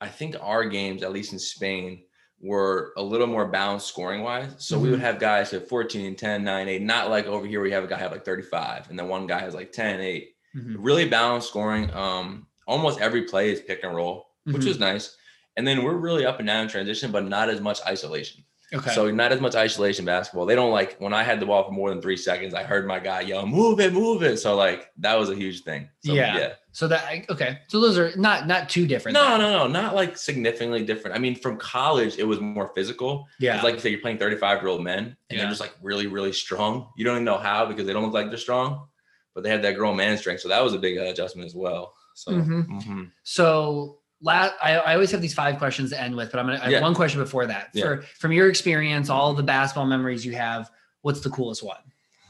I 0.00 0.08
think 0.08 0.36
our 0.40 0.64
games, 0.64 1.02
at 1.02 1.12
least 1.12 1.32
in 1.32 1.38
Spain, 1.38 2.02
were 2.40 2.92
a 2.98 3.02
little 3.02 3.26
more 3.26 3.46
balanced 3.46 3.86
scoring 3.88 4.22
wise. 4.22 4.52
So 4.58 4.78
we 4.78 4.90
would 4.90 5.00
have 5.00 5.18
guys 5.18 5.54
at 5.54 5.68
14, 5.68 6.14
10, 6.16 6.44
9, 6.44 6.68
8, 6.68 6.82
not 6.82 7.08
like 7.08 7.26
over 7.26 7.46
here 7.46 7.60
where 7.60 7.68
you 7.68 7.74
have 7.74 7.84
a 7.84 7.86
guy 7.86 7.96
have 7.98 8.12
like 8.12 8.24
35 8.26 8.90
and 8.90 8.98
then 8.98 9.08
one 9.08 9.26
guy 9.26 9.38
has 9.40 9.54
like 9.54 9.72
10, 9.72 10.00
8. 10.00 10.28
Mhm. 10.54 10.74
Really 10.78 11.08
balanced 11.08 11.48
scoring. 11.48 11.90
Um, 11.94 12.46
almost 12.66 13.00
every 13.00 13.22
play 13.22 13.50
is 13.50 13.60
pick 13.60 13.82
and 13.84 13.94
roll, 13.94 14.26
which 14.44 14.56
Mhm. 14.56 14.66
was 14.68 14.78
nice. 14.78 15.16
And 15.56 15.66
then 15.66 15.82
we're 15.84 15.96
really 15.96 16.26
up 16.26 16.38
and 16.38 16.46
down 16.46 16.62
in 16.64 16.68
transition, 16.68 17.10
but 17.10 17.24
not 17.26 17.48
as 17.48 17.60
much 17.60 17.80
isolation. 17.86 18.44
Okay. 18.74 18.90
So 18.90 19.10
not 19.12 19.30
as 19.30 19.40
much 19.40 19.54
isolation 19.54 20.04
basketball. 20.04 20.44
They 20.44 20.56
don't 20.56 20.72
like 20.72 20.96
when 20.98 21.14
I 21.14 21.22
had 21.22 21.38
the 21.38 21.46
ball 21.46 21.62
for 21.64 21.70
more 21.70 21.88
than 21.88 22.02
three 22.02 22.16
seconds. 22.16 22.52
I 22.52 22.64
heard 22.64 22.84
my 22.84 22.98
guy 22.98 23.20
yell, 23.20 23.46
"Move 23.46 23.78
it, 23.78 23.92
move 23.92 24.24
it!" 24.24 24.38
So 24.38 24.56
like 24.56 24.90
that 24.98 25.14
was 25.16 25.30
a 25.30 25.36
huge 25.36 25.62
thing. 25.62 25.88
So, 26.04 26.14
Yeah. 26.14 26.36
yeah. 26.36 26.52
So 26.72 26.88
that 26.88 27.30
okay. 27.30 27.60
So 27.68 27.78
those 27.80 27.96
are 27.96 28.10
not 28.16 28.48
not 28.48 28.68
too 28.68 28.84
different. 28.88 29.14
No, 29.14 29.24
then. 29.24 29.38
no, 29.38 29.50
no, 29.58 29.66
not 29.68 29.94
like 29.94 30.18
significantly 30.18 30.84
different. 30.84 31.16
I 31.16 31.20
mean, 31.20 31.36
from 31.36 31.58
college, 31.58 32.18
it 32.18 32.24
was 32.24 32.40
more 32.40 32.72
physical. 32.74 33.28
Yeah. 33.38 33.54
It's 33.54 33.62
like 33.62 33.74
you 33.74 33.80
say 33.80 33.90
you're 33.90 34.00
playing 34.00 34.18
35 34.18 34.60
year 34.60 34.68
old 34.68 34.82
men 34.82 34.98
and 34.98 35.16
Yeah. 35.30 35.38
they're 35.38 35.48
just 35.48 35.60
like 35.60 35.74
really, 35.80 36.08
really 36.08 36.32
strong. 36.32 36.88
You 36.96 37.04
don't 37.04 37.14
even 37.14 37.24
know 37.24 37.38
how 37.38 37.66
because 37.66 37.86
they 37.86 37.92
don't 37.92 38.02
look 38.02 38.14
like 38.14 38.30
they're 38.30 38.36
strong, 38.36 38.88
but 39.32 39.44
they 39.44 39.50
have 39.50 39.62
that 39.62 39.76
grown 39.76 39.96
man 39.96 40.18
strength. 40.18 40.40
So 40.40 40.48
that 40.48 40.62
was 40.64 40.74
a 40.74 40.78
big 40.78 40.98
uh, 40.98 41.02
adjustment 41.02 41.46
as 41.46 41.54
well. 41.54 41.94
So 42.14 42.32
Mhm. 42.32 42.66
mhm. 42.66 43.10
So 43.22 44.00
la 44.20 44.50
I, 44.62 44.76
I 44.76 44.94
always 44.94 45.10
have 45.10 45.20
these 45.20 45.34
five 45.34 45.58
questions 45.58 45.90
to 45.90 46.00
end 46.00 46.16
with, 46.16 46.30
but 46.30 46.38
I'm 46.40 46.46
gonna 46.46 46.58
I 46.58 46.64
have 46.64 46.72
Yeah. 46.72 46.80
one 46.80 46.94
question 46.94 47.20
before 47.20 47.46
that. 47.46 47.70
Yeah. 47.72 47.82
For 47.84 48.02
from 48.18 48.32
your 48.32 48.48
experience, 48.48 49.10
all 49.10 49.34
the 49.34 49.42
basketball 49.42 49.86
memories 49.86 50.24
you 50.24 50.32
have, 50.32 50.70
what's 51.02 51.20
the 51.20 51.30
coolest 51.30 51.62
one? 51.62 51.78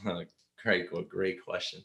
great, 0.62 0.90
qu- 0.90 1.04
great 1.08 1.44
question. 1.44 1.84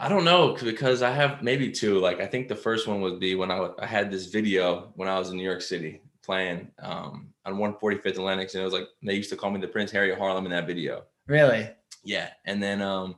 I 0.00 0.08
don't 0.08 0.24
know 0.24 0.56
because 0.62 1.02
I 1.02 1.10
have 1.10 1.42
maybe 1.42 1.70
two. 1.70 1.98
Like 1.98 2.20
I 2.20 2.26
think 2.26 2.48
the 2.48 2.56
first 2.56 2.86
one 2.86 3.00
would 3.00 3.18
be 3.18 3.34
when 3.34 3.50
I 3.50 3.70
had 3.86 4.10
this 4.10 4.26
video 4.26 4.92
when 4.96 5.08
I 5.08 5.18
was 5.18 5.30
in 5.30 5.36
New 5.36 5.42
York 5.44 5.62
City 5.62 6.02
playing 6.22 6.70
um, 6.80 7.32
on 7.44 7.54
145th 7.54 8.04
and 8.06 8.18
Lenox, 8.24 8.54
and 8.54 8.60
it 8.62 8.64
was 8.64 8.74
like 8.74 8.86
they 9.02 9.14
used 9.14 9.30
to 9.30 9.36
call 9.36 9.50
me 9.50 9.60
the 9.60 9.66
Prince 9.68 9.90
Harry 9.90 10.12
of 10.12 10.18
Harlem 10.18 10.44
in 10.44 10.52
that 10.52 10.66
video. 10.66 11.04
Really? 11.26 11.68
Yeah, 12.04 12.30
and 12.44 12.62
then 12.62 12.80
um, 12.82 13.16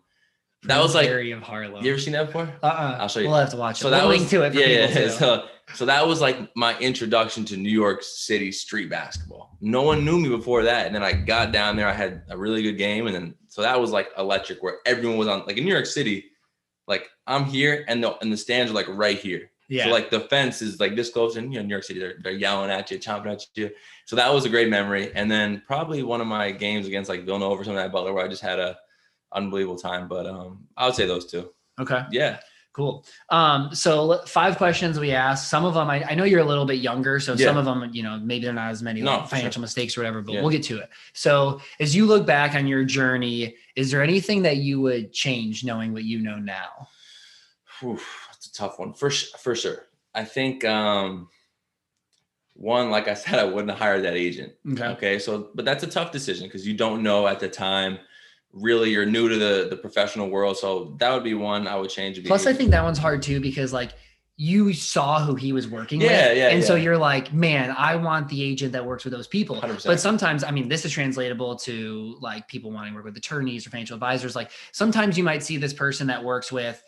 that 0.64 0.82
was 0.82 0.94
like 0.94 1.08
of 1.08 1.42
Harlem. 1.42 1.84
you 1.84 1.90
ever 1.92 2.00
seen 2.00 2.12
that 2.14 2.26
before? 2.26 2.48
uh-uh. 2.62 2.96
I'll 3.00 3.08
show 3.08 3.20
you. 3.20 3.28
We'll 3.28 3.38
have 3.38 3.50
to 3.50 3.56
watch 3.56 3.78
So 3.78 3.88
it. 3.88 3.90
that 3.92 4.02
we'll 4.02 4.08
was 4.10 4.18
link 4.20 4.30
to 4.30 4.42
it 4.42 4.52
for 4.54 4.58
yeah, 4.60 4.88
yeah. 5.04 5.08
So, 5.10 5.46
so 5.74 5.86
that 5.86 6.06
was 6.06 6.20
like 6.20 6.54
my 6.56 6.78
introduction 6.78 7.44
to 7.46 7.56
New 7.56 7.70
York 7.70 8.02
City 8.02 8.52
street 8.52 8.90
basketball. 8.90 9.56
No 9.60 9.82
one 9.82 10.04
knew 10.04 10.18
me 10.18 10.28
before 10.28 10.62
that, 10.64 10.86
and 10.86 10.94
then 10.94 11.02
I 11.02 11.12
got 11.12 11.52
down 11.52 11.76
there. 11.76 11.88
I 11.88 11.92
had 11.92 12.22
a 12.28 12.36
really 12.36 12.62
good 12.62 12.76
game, 12.78 13.06
and 13.06 13.14
then 13.14 13.34
so 13.48 13.62
that 13.62 13.80
was 13.80 13.90
like 13.90 14.08
electric, 14.18 14.62
where 14.62 14.78
everyone 14.84 15.16
was 15.18 15.28
on. 15.28 15.44
Like 15.46 15.56
in 15.56 15.64
New 15.64 15.72
York 15.72 15.86
City, 15.86 16.26
like 16.86 17.08
I'm 17.26 17.44
here, 17.44 17.84
and 17.88 18.02
the 18.02 18.16
and 18.18 18.32
the 18.32 18.36
stands 18.36 18.70
are 18.70 18.74
like 18.74 18.88
right 18.88 19.18
here. 19.18 19.50
yeah. 19.68 19.84
So 19.84 19.90
like 19.90 20.10
the 20.10 20.20
fence 20.20 20.60
is 20.60 20.80
like 20.80 20.96
this 20.96 21.08
close, 21.10 21.36
and 21.36 21.52
you 21.52 21.60
know 21.60 21.64
New 21.66 21.70
York 21.74 21.84
City, 21.84 21.98
they're, 22.00 22.16
they're 22.22 22.32
yelling 22.32 22.70
at 22.70 22.90
you, 22.90 22.98
chomping 22.98 23.32
at 23.32 23.46
you. 23.54 23.70
So 24.06 24.16
that 24.16 24.32
was 24.32 24.44
a 24.44 24.50
great 24.50 24.68
memory. 24.68 25.12
And 25.14 25.30
then 25.30 25.62
probably 25.66 26.02
one 26.02 26.20
of 26.20 26.26
my 26.26 26.50
games 26.50 26.86
against 26.86 27.08
like 27.08 27.24
Villanova 27.24 27.54
or 27.54 27.64
something 27.64 27.76
like 27.76 27.86
that 27.86 27.92
Butler, 27.92 28.12
where 28.12 28.24
I 28.24 28.28
just 28.28 28.42
had 28.42 28.58
a 28.58 28.76
unbelievable 29.34 29.76
time. 29.78 30.08
But 30.08 30.26
um, 30.26 30.66
I 30.76 30.86
would 30.86 30.94
say 30.94 31.06
those 31.06 31.26
two. 31.30 31.50
okay. 31.80 32.02
Yeah. 32.10 32.40
Cool. 32.72 33.04
Um, 33.30 33.72
so 33.72 34.20
five 34.26 34.56
questions 34.56 34.98
we 34.98 35.12
asked. 35.12 35.48
Some 35.48 35.64
of 35.64 35.74
them, 35.74 35.88
I, 35.88 36.02
I 36.10 36.14
know 36.16 36.24
you're 36.24 36.40
a 36.40 36.44
little 36.44 36.64
bit 36.64 36.80
younger, 36.80 37.20
so 37.20 37.34
Yeah. 37.34 37.46
some 37.46 37.56
of 37.56 37.64
them, 37.64 37.88
you 37.92 38.02
know, 38.02 38.18
maybe 38.18 38.46
they're 38.46 38.52
not 38.52 38.72
as 38.72 38.82
many 38.82 39.00
No, 39.00 39.12
like, 39.12 39.20
for 39.20 39.28
sure. 39.28 39.36
financial 39.38 39.60
mistakes 39.60 39.96
or 39.96 40.00
whatever, 40.00 40.22
but 40.22 40.32
Yeah. 40.34 40.40
we'll 40.40 40.50
get 40.50 40.64
to 40.64 40.78
it. 40.78 40.90
So 41.12 41.60
as 41.78 41.94
you 41.94 42.04
look 42.04 42.26
back 42.26 42.56
on 42.56 42.66
your 42.66 42.82
journey, 42.82 43.54
is 43.76 43.92
there 43.92 44.02
anything 44.02 44.42
that 44.42 44.56
you 44.56 44.80
would 44.80 45.12
change 45.12 45.62
knowing 45.62 45.92
what 45.92 46.02
you 46.02 46.18
know 46.18 46.36
now? 46.40 46.88
Whew, 47.78 48.00
that's 48.32 48.48
a 48.48 48.52
tough 48.52 48.80
one 48.80 48.92
for 48.92 49.08
for 49.10 49.54
sure. 49.54 49.86
I 50.12 50.24
think 50.24 50.64
um, 50.64 51.28
one, 52.54 52.90
like 52.90 53.06
I 53.06 53.14
said, 53.14 53.38
I 53.38 53.44
wouldn't 53.44 53.70
have 53.70 53.78
hired 53.78 54.04
that 54.04 54.14
agent. 54.14 54.52
Okay. 54.72 54.84
Okay. 54.86 55.18
So, 55.20 55.50
but 55.54 55.64
that's 55.64 55.84
a 55.84 55.88
tough 55.88 56.10
decision 56.10 56.48
because 56.48 56.66
you 56.66 56.74
don't 56.76 57.04
know 57.04 57.28
at 57.28 57.38
the 57.38 57.48
time. 57.48 57.98
Really, 58.54 58.90
you're 58.90 59.06
new 59.06 59.28
to 59.28 59.36
the 59.36 59.66
the 59.68 59.76
professional 59.76 60.30
world, 60.30 60.56
so 60.56 60.94
that 61.00 61.12
would 61.12 61.24
be 61.24 61.34
one 61.34 61.66
I 61.66 61.76
would 61.76 61.90
change. 61.90 62.24
Plus, 62.24 62.46
I 62.46 62.52
think 62.52 62.70
that 62.70 62.84
one's 62.84 62.98
hard 62.98 63.20
too 63.22 63.40
because 63.40 63.72
like 63.72 63.90
you 64.36 64.72
saw 64.72 65.24
who 65.24 65.36
he 65.36 65.52
was 65.52 65.68
working 65.68 66.00
Yeah, 66.00 66.28
with. 66.28 66.38
yeah, 66.38 66.48
And 66.48 66.64
so 66.64 66.74
you're 66.74 66.98
like, 66.98 67.32
man, 67.32 67.72
I 67.78 67.94
want 67.94 68.28
the 68.28 68.42
agent 68.42 68.72
that 68.72 68.84
works 68.84 69.04
with 69.04 69.12
those 69.12 69.28
people. 69.28 69.54
100%. 69.60 69.86
But 69.86 70.00
sometimes, 70.00 70.42
I 70.42 70.50
mean, 70.50 70.68
this 70.68 70.84
is 70.84 70.90
translatable 70.90 71.54
to 71.58 72.16
like 72.20 72.48
people 72.48 72.72
wanting 72.72 72.92
to 72.92 72.96
work 72.96 73.04
with 73.04 73.16
attorneys 73.16 73.64
or 73.64 73.70
financial 73.70 73.94
advisors. 73.94 74.34
Like 74.34 74.50
sometimes 74.72 75.16
you 75.16 75.22
might 75.22 75.44
see 75.44 75.56
this 75.56 75.72
person 75.72 76.08
that 76.08 76.24
works 76.24 76.50
with 76.50 76.82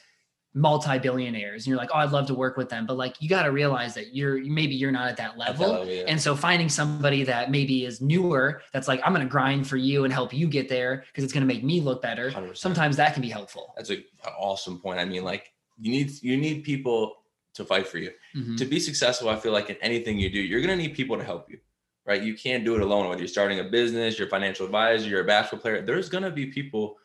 multi-billionaires 0.57 1.63
and 1.65 1.67
you're 1.71 1.77
like, 1.77 1.91
oh, 1.93 1.99
I'd 1.99 2.11
love 2.13 2.27
to 2.27 2.35
work 2.35 2.57
with 2.57 2.69
them. 2.69 2.87
But 2.87 2.97
like 2.97 3.21
you 3.21 3.29
got 3.29 3.43
to 3.45 3.51
realize 3.53 3.95
that 3.95 4.15
you're 4.15 4.43
maybe 4.45 4.75
you're 4.75 4.91
not 4.93 5.09
at 5.09 5.17
that 5.19 5.31
At 5.33 5.37
that 5.59 5.59
level. 5.69 5.87
yeah. 5.87 6.05
And 6.09 6.21
so 6.21 6.35
finding 6.35 6.69
somebody 6.69 7.23
that 7.25 7.51
maybe 7.51 7.85
is 7.85 8.01
newer, 8.01 8.63
that's 8.73 8.89
like, 8.89 9.01
I'm 9.05 9.13
going 9.13 9.25
to 9.27 9.31
grind 9.31 9.67
for 9.69 9.77
you 9.77 10.05
and 10.05 10.13
help 10.13 10.33
you 10.33 10.47
get 10.49 10.69
there 10.69 11.05
because 11.09 11.25
it's 11.25 11.33
going 11.33 11.47
to 11.47 11.53
make 11.55 11.63
me 11.65 11.81
look 11.81 12.03
better. 12.03 12.31
100%. 12.31 12.57
Sometimes 12.57 12.97
that 12.97 13.13
can 13.15 13.23
be 13.23 13.29
helpful. 13.31 13.73
that's 13.77 13.91
a, 13.91 13.97
an 13.97 14.33
awesome 14.39 14.81
point. 14.81 14.99
I 14.99 15.05
mean, 15.05 15.25
like 15.25 15.53
you 15.79 15.91
need 15.91 16.11
you 16.23 16.37
need 16.37 16.65
people 16.65 17.17
to 17.55 17.65
fight 17.65 17.87
for 17.87 17.99
you. 17.99 18.11
Mhm. 18.37 18.57
to 18.59 18.65
be 18.67 18.79
successful, 18.81 19.29
I 19.31 19.37
feel 19.37 19.53
like 19.53 19.71
in 19.71 19.77
anything 19.81 20.19
you 20.19 20.29
do, 20.31 20.41
you're 20.41 20.61
gonna 20.61 20.77
need 20.77 20.95
people 20.95 21.17
to 21.17 21.25
help 21.25 21.51
you, 21.51 21.59
right? 22.05 22.23
You 22.23 22.35
can't 22.35 22.65
do 22.67 22.75
it 22.77 22.83
alone. 22.83 23.09
Whether 23.09 23.21
you're 23.23 23.29
starting 23.29 23.61
a 23.61 23.65
business, 23.65 24.19
you're 24.19 24.29
financial 24.29 24.67
advisor, 24.67 25.09
you're 25.09 25.23
a 25.23 25.25
basketball 25.25 25.61
player, 25.63 25.81
there's 25.81 26.11
gonna 26.11 26.31
be 26.31 26.47
people 26.47 26.97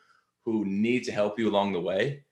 who 0.44 0.64
need 0.66 1.04
to 1.04 1.12
help 1.12 1.38
you 1.38 1.48
along 1.48 1.72
the 1.72 1.80
way. 1.80 2.22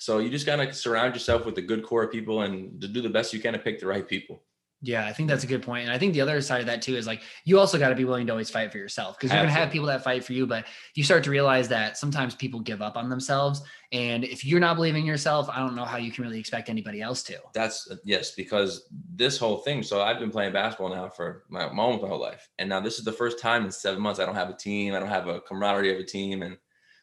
So 0.00 0.18
you 0.18 0.30
just 0.30 0.46
gotta 0.46 0.72
surround 0.72 1.14
yourself 1.14 1.44
with 1.44 1.58
a 1.58 1.62
good 1.62 1.84
core 1.84 2.04
of 2.04 2.10
people 2.10 2.40
and 2.40 2.80
to 2.80 2.88
do 2.88 3.02
the 3.02 3.10
best 3.10 3.34
you 3.34 3.38
can 3.38 3.52
to 3.52 3.58
pick 3.58 3.78
the 3.78 3.86
right 3.86 4.08
people. 4.08 4.42
Yeah, 4.80 5.04
I 5.04 5.12
think 5.12 5.28
that's 5.28 5.44
a 5.44 5.46
good 5.46 5.62
point. 5.62 5.84
And 5.84 5.92
I 5.92 5.98
think 5.98 6.14
the 6.14 6.22
other 6.22 6.40
side 6.40 6.60
of 6.60 6.66
that 6.68 6.80
too 6.80 6.96
is 6.96 7.06
like 7.06 7.20
you 7.44 7.58
also 7.58 7.78
got 7.78 7.90
to 7.90 7.94
be 7.94 8.06
willing 8.06 8.26
to 8.26 8.32
always 8.32 8.48
fight 8.48 8.72
for 8.72 8.78
yourself 8.78 9.18
because 9.18 9.30
you're 9.30 9.42
going 9.42 9.54
to 9.54 9.60
have 9.60 9.70
people 9.70 9.88
that 9.88 10.02
fight 10.02 10.24
for 10.24 10.32
you, 10.32 10.46
but 10.46 10.64
you 10.94 11.04
start 11.04 11.22
to 11.24 11.30
realize 11.30 11.68
that 11.68 11.98
sometimes 11.98 12.34
people 12.34 12.60
give 12.60 12.80
up 12.80 12.96
on 12.96 13.10
themselves. 13.10 13.60
And 13.92 14.24
if 14.24 14.42
you're 14.42 14.58
not 14.58 14.76
believing 14.76 15.02
in 15.02 15.06
yourself, 15.06 15.50
I 15.50 15.58
don't 15.58 15.76
know 15.76 15.84
how 15.84 15.98
you 15.98 16.10
can 16.10 16.24
really 16.24 16.40
expect 16.40 16.70
anybody 16.70 17.02
else 17.02 17.22
to. 17.24 17.36
That's 17.52 17.90
uh, 17.90 17.96
yes, 18.06 18.30
because 18.30 18.88
this 19.14 19.36
whole 19.36 19.58
thing. 19.58 19.82
So 19.82 20.00
I've 20.00 20.18
been 20.18 20.30
playing 20.30 20.54
basketball 20.54 20.94
now 20.94 21.10
for 21.10 21.44
my, 21.50 21.70
my 21.70 21.82
almost 21.82 22.02
my 22.02 22.08
whole 22.08 22.18
life, 22.20 22.48
and 22.58 22.70
now 22.70 22.80
this 22.80 22.98
is 22.98 23.04
the 23.04 23.12
first 23.12 23.38
time 23.38 23.66
in 23.66 23.70
seven 23.70 24.00
months 24.00 24.18
I 24.18 24.24
don't 24.24 24.34
have 24.34 24.48
a 24.48 24.56
team. 24.56 24.94
I 24.94 24.98
don't 24.98 25.10
have 25.10 25.28
a 25.28 25.42
camaraderie 25.42 25.92
of 25.92 26.00
a 26.00 26.06
team, 26.06 26.40
and 26.40 26.56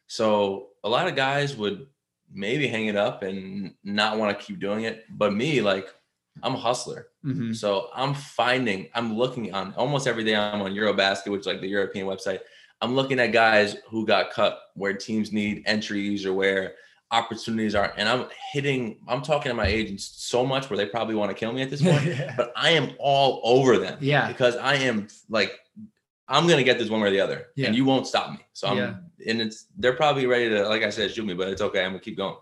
so 0.08 0.70
a 0.84 0.90
lot 0.90 1.08
of 1.08 1.16
guys 1.16 1.56
would 1.56 1.86
maybe 2.34 2.68
hang 2.68 2.88
it 2.88 2.96
up 2.96 3.24
and 3.24 3.74
not 3.84 4.18
want 4.18 4.38
to 4.38 4.46
keep 4.46 4.60
doing 4.60 4.84
it. 4.86 5.06
But 5.10 5.34
me, 5.34 5.62
like 5.62 5.88
I'm 6.44 6.54
a 6.56 6.58
hustler, 6.60 7.08
Mhm. 7.26 7.56
so 7.56 7.90
I'm 7.96 8.14
finding, 8.14 8.90
I'm 8.94 9.18
looking 9.18 9.54
on 9.54 9.74
almost 9.76 10.08
every 10.08 10.24
day. 10.24 10.36
I'm 10.36 10.62
on 10.62 10.74
Eurobasket, 10.74 11.32
which 11.32 11.42
is 11.42 11.48
like 11.48 11.62
the 11.62 11.68
European 11.68 12.06
website. 12.06 12.40
I'm 12.82 12.94
looking 12.96 13.20
at 13.20 13.28
guys 13.32 13.78
who 13.90 14.06
got 14.06 14.30
cut, 14.32 14.60
where 14.76 14.94
teams 14.94 15.32
need 15.32 15.64
entries 15.66 16.26
or 16.28 16.34
where 16.34 16.76
opportunities 17.10 17.74
are, 17.74 17.92
and 17.98 18.08
I'm 18.08 18.26
hitting. 18.52 19.00
I'm 19.08 19.22
talking 19.24 19.50
to 19.50 19.56
my 19.56 19.66
agents 19.66 20.04
so 20.18 20.46
much 20.46 20.70
where 20.70 20.78
they 20.78 20.86
probably 20.86 21.16
want 21.16 21.32
to 21.32 21.36
kill 21.36 21.54
me 21.54 21.62
at 21.64 21.70
this 21.72 21.82
point, 21.82 22.06
but 22.38 22.52
I 22.56 22.72
am 22.72 22.92
all 23.00 23.42
over 23.44 23.78
them. 23.80 23.98
Yeah. 24.02 24.28
because 24.28 24.56
I 24.58 24.76
am 24.76 25.08
like, 25.30 25.58
I'm 26.28 26.46
gonna 26.48 26.64
get 26.64 26.78
this 26.78 26.90
one 26.90 27.02
way 27.02 27.08
or 27.08 27.12
the 27.12 27.22
other, 27.22 27.48
Yeah. 27.56 27.68
and 27.68 27.76
you 27.76 27.84
won't 27.86 28.06
stop 28.06 28.30
me. 28.32 28.40
So 28.54 28.68
I'm, 28.68 28.78
Yeah. 28.78 28.94
And 29.26 29.42
it's 29.42 29.68
they're 29.78 29.94
probably 29.94 30.26
ready 30.26 30.50
to, 30.50 30.68
like 30.68 30.84
I 30.84 30.90
said, 30.90 31.12
shoot 31.12 31.26
me, 31.26 31.34
but 31.34 31.48
it's 31.50 31.62
okay. 31.62 31.84
I'm 31.84 31.92
gonna 31.92 32.00
keep 32.00 32.18
going. 32.18 32.36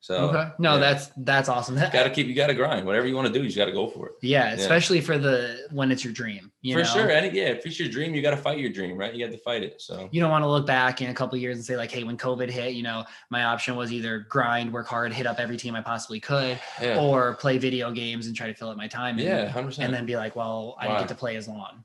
So 0.00 0.28
okay. 0.28 0.50
No, 0.58 0.74
yeah. 0.74 0.80
that's 0.80 1.10
that's 1.16 1.48
awesome. 1.48 1.76
That- 1.76 1.90
gotta 1.90 2.10
keep 2.10 2.26
you 2.26 2.34
gotta 2.34 2.52
grind. 2.52 2.84
Whatever 2.84 3.06
you 3.06 3.14
want 3.16 3.26
to 3.26 3.32
do, 3.32 3.38
you 3.38 3.46
just 3.46 3.56
gotta 3.56 3.72
go 3.72 3.88
for 3.88 4.08
it. 4.08 4.12
yeah, 4.20 4.52
especially 4.52 5.00
for 5.00 5.16
the 5.16 5.66
when 5.70 5.90
it's 5.90 6.04
your 6.04 6.12
dream. 6.12 6.52
You 6.60 6.74
for 6.74 6.80
know? 6.80 6.84
sure. 6.84 7.10
And 7.10 7.34
yeah, 7.34 7.44
if 7.44 7.64
it's 7.64 7.80
your 7.80 7.88
dream, 7.88 8.14
you 8.14 8.20
gotta 8.20 8.36
fight 8.36 8.58
your 8.58 8.68
dream, 8.68 8.98
right? 8.98 9.14
You 9.14 9.24
have 9.24 9.32
to 9.32 9.40
fight 9.40 9.62
it. 9.62 9.80
So 9.80 10.10
You 10.12 10.20
don't 10.20 10.30
want 10.30 10.42
to 10.42 10.48
look 10.48 10.66
back 10.66 11.00
in 11.00 11.08
a 11.08 11.14
couple 11.14 11.36
of 11.36 11.40
years 11.40 11.56
and 11.56 11.64
say 11.64 11.78
like, 11.78 11.90
"Hey, 11.90 12.04
when 12.04 12.18
COVID 12.18 12.50
hit, 12.50 12.74
you 12.74 12.82
know, 12.82 13.04
my 13.30 13.44
option 13.44 13.76
was 13.76 13.94
either 13.94 14.26
grind, 14.28 14.70
work 14.74 14.86
hard, 14.86 15.10
hit 15.14 15.26
up 15.26 15.40
every 15.40 15.56
team 15.56 15.74
I 15.74 15.80
possibly 15.80 16.20
could, 16.20 16.60
yeah, 16.82 17.00
or 17.00 17.36
play 17.36 17.56
video 17.56 17.90
games 17.90 18.26
and 18.26 18.36
try 18.36 18.46
to 18.48 18.54
fill 18.54 18.68
up 18.68 18.76
my 18.76 18.88
time." 18.88 19.18
And, 19.18 19.26
yeah, 19.26 19.48
hundred 19.48 19.68
percent. 19.68 19.86
and 19.86 19.94
then 19.94 20.04
be 20.04 20.16
like, 20.16 20.36
well, 20.36 20.76
I 20.78 20.86
didn't 20.86 20.98
get 21.00 21.08
to 21.08 21.14
play 21.14 21.36
as 21.36 21.48
long. 21.48 21.82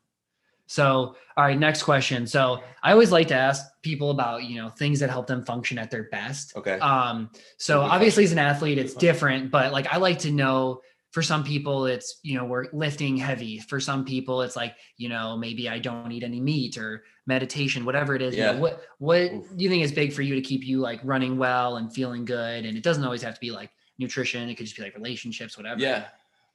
So, 0.70 1.16
all 1.36 1.44
right, 1.46 1.58
next 1.58 1.82
question. 1.82 2.28
So, 2.28 2.62
I 2.84 2.92
always 2.92 3.12
like 3.12 3.28
to 3.30 3.36
ask 3.36 3.66
people 3.82 4.12
about, 4.12 4.44
you 4.44 4.62
know, 4.62 4.70
things 4.70 5.00
that 5.00 5.10
help 5.10 5.26
them 5.26 5.44
function 5.44 5.80
at 5.80 5.90
their 5.90 6.04
best. 6.12 6.56
okay. 6.56 6.78
Um, 6.80 7.32
so 7.58 7.82
obviously 7.82 8.24
as 8.24 8.32
an 8.32 8.38
athlete, 8.40 8.78
it's 8.78 8.94
different, 8.94 9.50
but 9.52 9.72
like 9.74 9.88
I 9.92 9.98
like 9.98 10.20
to 10.20 10.32
know 10.32 10.82
for 11.12 11.24
some 11.24 11.44
people 11.44 11.88
it's, 11.88 12.20
you 12.22 12.38
know, 12.38 12.46
we're 12.46 12.68
lifting 12.72 13.18
heavy. 13.18 13.58
For 13.60 13.80
some 13.80 14.06
people 14.06 14.44
it's 14.44 14.56
like, 14.56 14.76
you 14.98 15.10
know, 15.10 15.36
maybe 15.36 15.68
I 15.68 15.80
don't 15.80 16.12
eat 16.12 16.24
any 16.24 16.40
meat 16.40 16.78
or 16.78 17.04
meditation, 17.26 17.84
whatever 17.84 18.16
it 18.16 18.22
is. 18.22 18.36
you 18.36 18.44
know, 18.44 18.54
Yeah. 18.54 18.60
what 18.60 18.84
what 19.00 19.22
Oof. 19.34 19.58
do 19.58 19.64
you 19.64 19.70
think 19.70 19.84
is 19.84 19.92
big 19.92 20.14
for 20.14 20.22
you 20.22 20.36
to 20.36 20.42
keep 20.42 20.64
you 20.64 20.80
like 20.80 21.00
running 21.04 21.38
well 21.38 21.78
and 21.78 21.92
feeling 21.92 22.26
good? 22.26 22.66
And 22.66 22.78
it 22.78 22.84
doesn't 22.84 23.04
always 23.04 23.24
have 23.24 23.34
to 23.34 23.42
be 23.42 23.50
like 23.52 23.72
nutrition, 23.98 24.48
it 24.50 24.56
could 24.56 24.66
just 24.68 24.78
be 24.78 24.84
like 24.84 24.96
relationships, 24.96 25.58
whatever. 25.58 25.82
Yeah. 25.82 26.06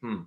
Hmm. 0.03 0.23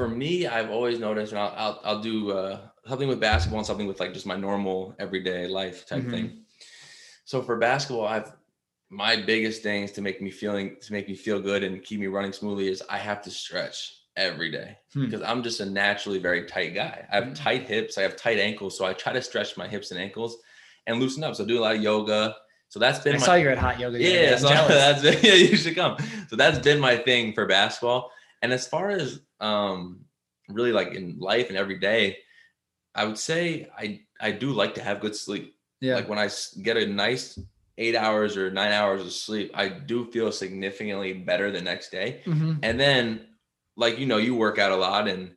For 0.00 0.08
me, 0.08 0.46
I've 0.46 0.70
always 0.70 0.98
noticed, 0.98 1.32
and 1.32 1.38
I'll 1.42 1.52
I'll, 1.58 1.80
I'll 1.84 2.00
do 2.00 2.30
uh, 2.32 2.60
something 2.86 3.06
with 3.06 3.20
basketball 3.20 3.58
and 3.58 3.66
something 3.66 3.86
with 3.86 4.00
like 4.00 4.14
just 4.14 4.24
my 4.24 4.34
normal 4.34 4.94
everyday 4.98 5.46
life 5.46 5.84
type 5.84 6.04
Mhm. 6.04 6.10
thing. 6.10 6.44
So 7.26 7.42
for 7.42 7.58
basketball, 7.58 8.06
I've 8.06 8.32
my 8.88 9.14
biggest 9.16 9.62
things 9.62 9.92
to 9.92 10.00
make 10.00 10.22
me 10.22 10.30
feeling 10.30 10.76
to 10.80 10.92
make 10.94 11.06
me 11.06 11.14
feel 11.14 11.38
good 11.38 11.62
and 11.64 11.84
keep 11.84 12.00
me 12.00 12.06
running 12.06 12.32
smoothly 12.32 12.68
is 12.68 12.82
I 12.88 12.96
have 12.96 13.20
to 13.24 13.30
stretch 13.30 13.76
every 14.16 14.50
day 14.50 14.78
Hmm. 14.94 15.04
because 15.04 15.20
I'm 15.20 15.42
just 15.42 15.60
a 15.60 15.66
naturally 15.66 16.18
very 16.18 16.46
tight 16.46 16.72
guy. 16.74 17.06
I 17.12 17.16
have 17.16 17.26
Hmm. 17.28 17.34
tight 17.34 17.62
hips, 17.68 17.98
I 17.98 18.02
have 18.02 18.16
tight 18.16 18.38
ankles, 18.38 18.78
so 18.78 18.86
I 18.86 18.94
try 18.94 19.12
to 19.12 19.20
stretch 19.20 19.58
my 19.58 19.68
hips 19.68 19.90
and 19.90 20.00
ankles 20.00 20.38
and 20.86 20.98
loosen 20.98 21.24
up. 21.24 21.36
So 21.36 21.44
I 21.44 21.46
do 21.46 21.58
a 21.58 21.62
lot 21.66 21.76
of 21.76 21.82
yoga. 21.82 22.36
So 22.70 22.78
that's 22.78 23.00
been 23.00 23.16
I 23.16 23.18
my 23.18 23.26
saw 23.26 23.34
you're 23.34 23.50
at 23.52 23.58
hot 23.58 23.78
yoga. 23.78 23.98
the 23.98 24.06
other 24.06 24.16
day. 24.16 24.28
yeah, 24.28 24.34
I'm 24.36 24.38
so 24.40 24.68
that's 24.84 25.02
been, 25.02 25.18
yeah, 25.22 25.34
you 25.34 25.56
should 25.58 25.74
come. 25.76 25.98
So 26.30 26.36
that's 26.36 26.58
been 26.58 26.80
my 26.80 26.96
thing 26.96 27.34
for 27.34 27.44
basketball. 27.44 28.10
And 28.40 28.50
as 28.50 28.66
far 28.66 28.88
as 28.88 29.20
um 29.40 30.04
really 30.48 30.72
like 30.72 30.94
in 30.94 31.18
life 31.18 31.48
and 31.48 31.56
every 31.56 31.78
day, 31.78 32.18
I 32.94 33.04
would 33.04 33.18
say 33.18 33.68
I 33.76 34.00
I 34.20 34.32
do 34.32 34.50
like 34.52 34.74
to 34.74 34.82
have 34.82 35.00
good 35.00 35.14
sleep. 35.16 35.54
yeah. 35.80 35.94
Like 35.96 36.08
when 36.08 36.18
I 36.18 36.28
get 36.62 36.76
a 36.76 36.86
nice 36.86 37.38
eight 37.78 37.96
hours 37.96 38.36
or 38.36 38.50
nine 38.50 38.72
hours 38.72 39.00
of 39.02 39.12
sleep, 39.12 39.50
I 39.54 39.68
do 39.68 40.04
feel 40.10 40.30
significantly 40.32 41.12
better 41.14 41.50
the 41.50 41.62
next 41.62 41.90
day. 41.90 42.20
Mhm. 42.26 42.58
And 42.62 42.78
then, 42.78 43.26
like 43.76 43.98
you 43.98 44.06
know, 44.06 44.18
you 44.18 44.34
work 44.34 44.58
out 44.58 44.72
a 44.72 44.76
lot, 44.76 45.08
and 45.08 45.34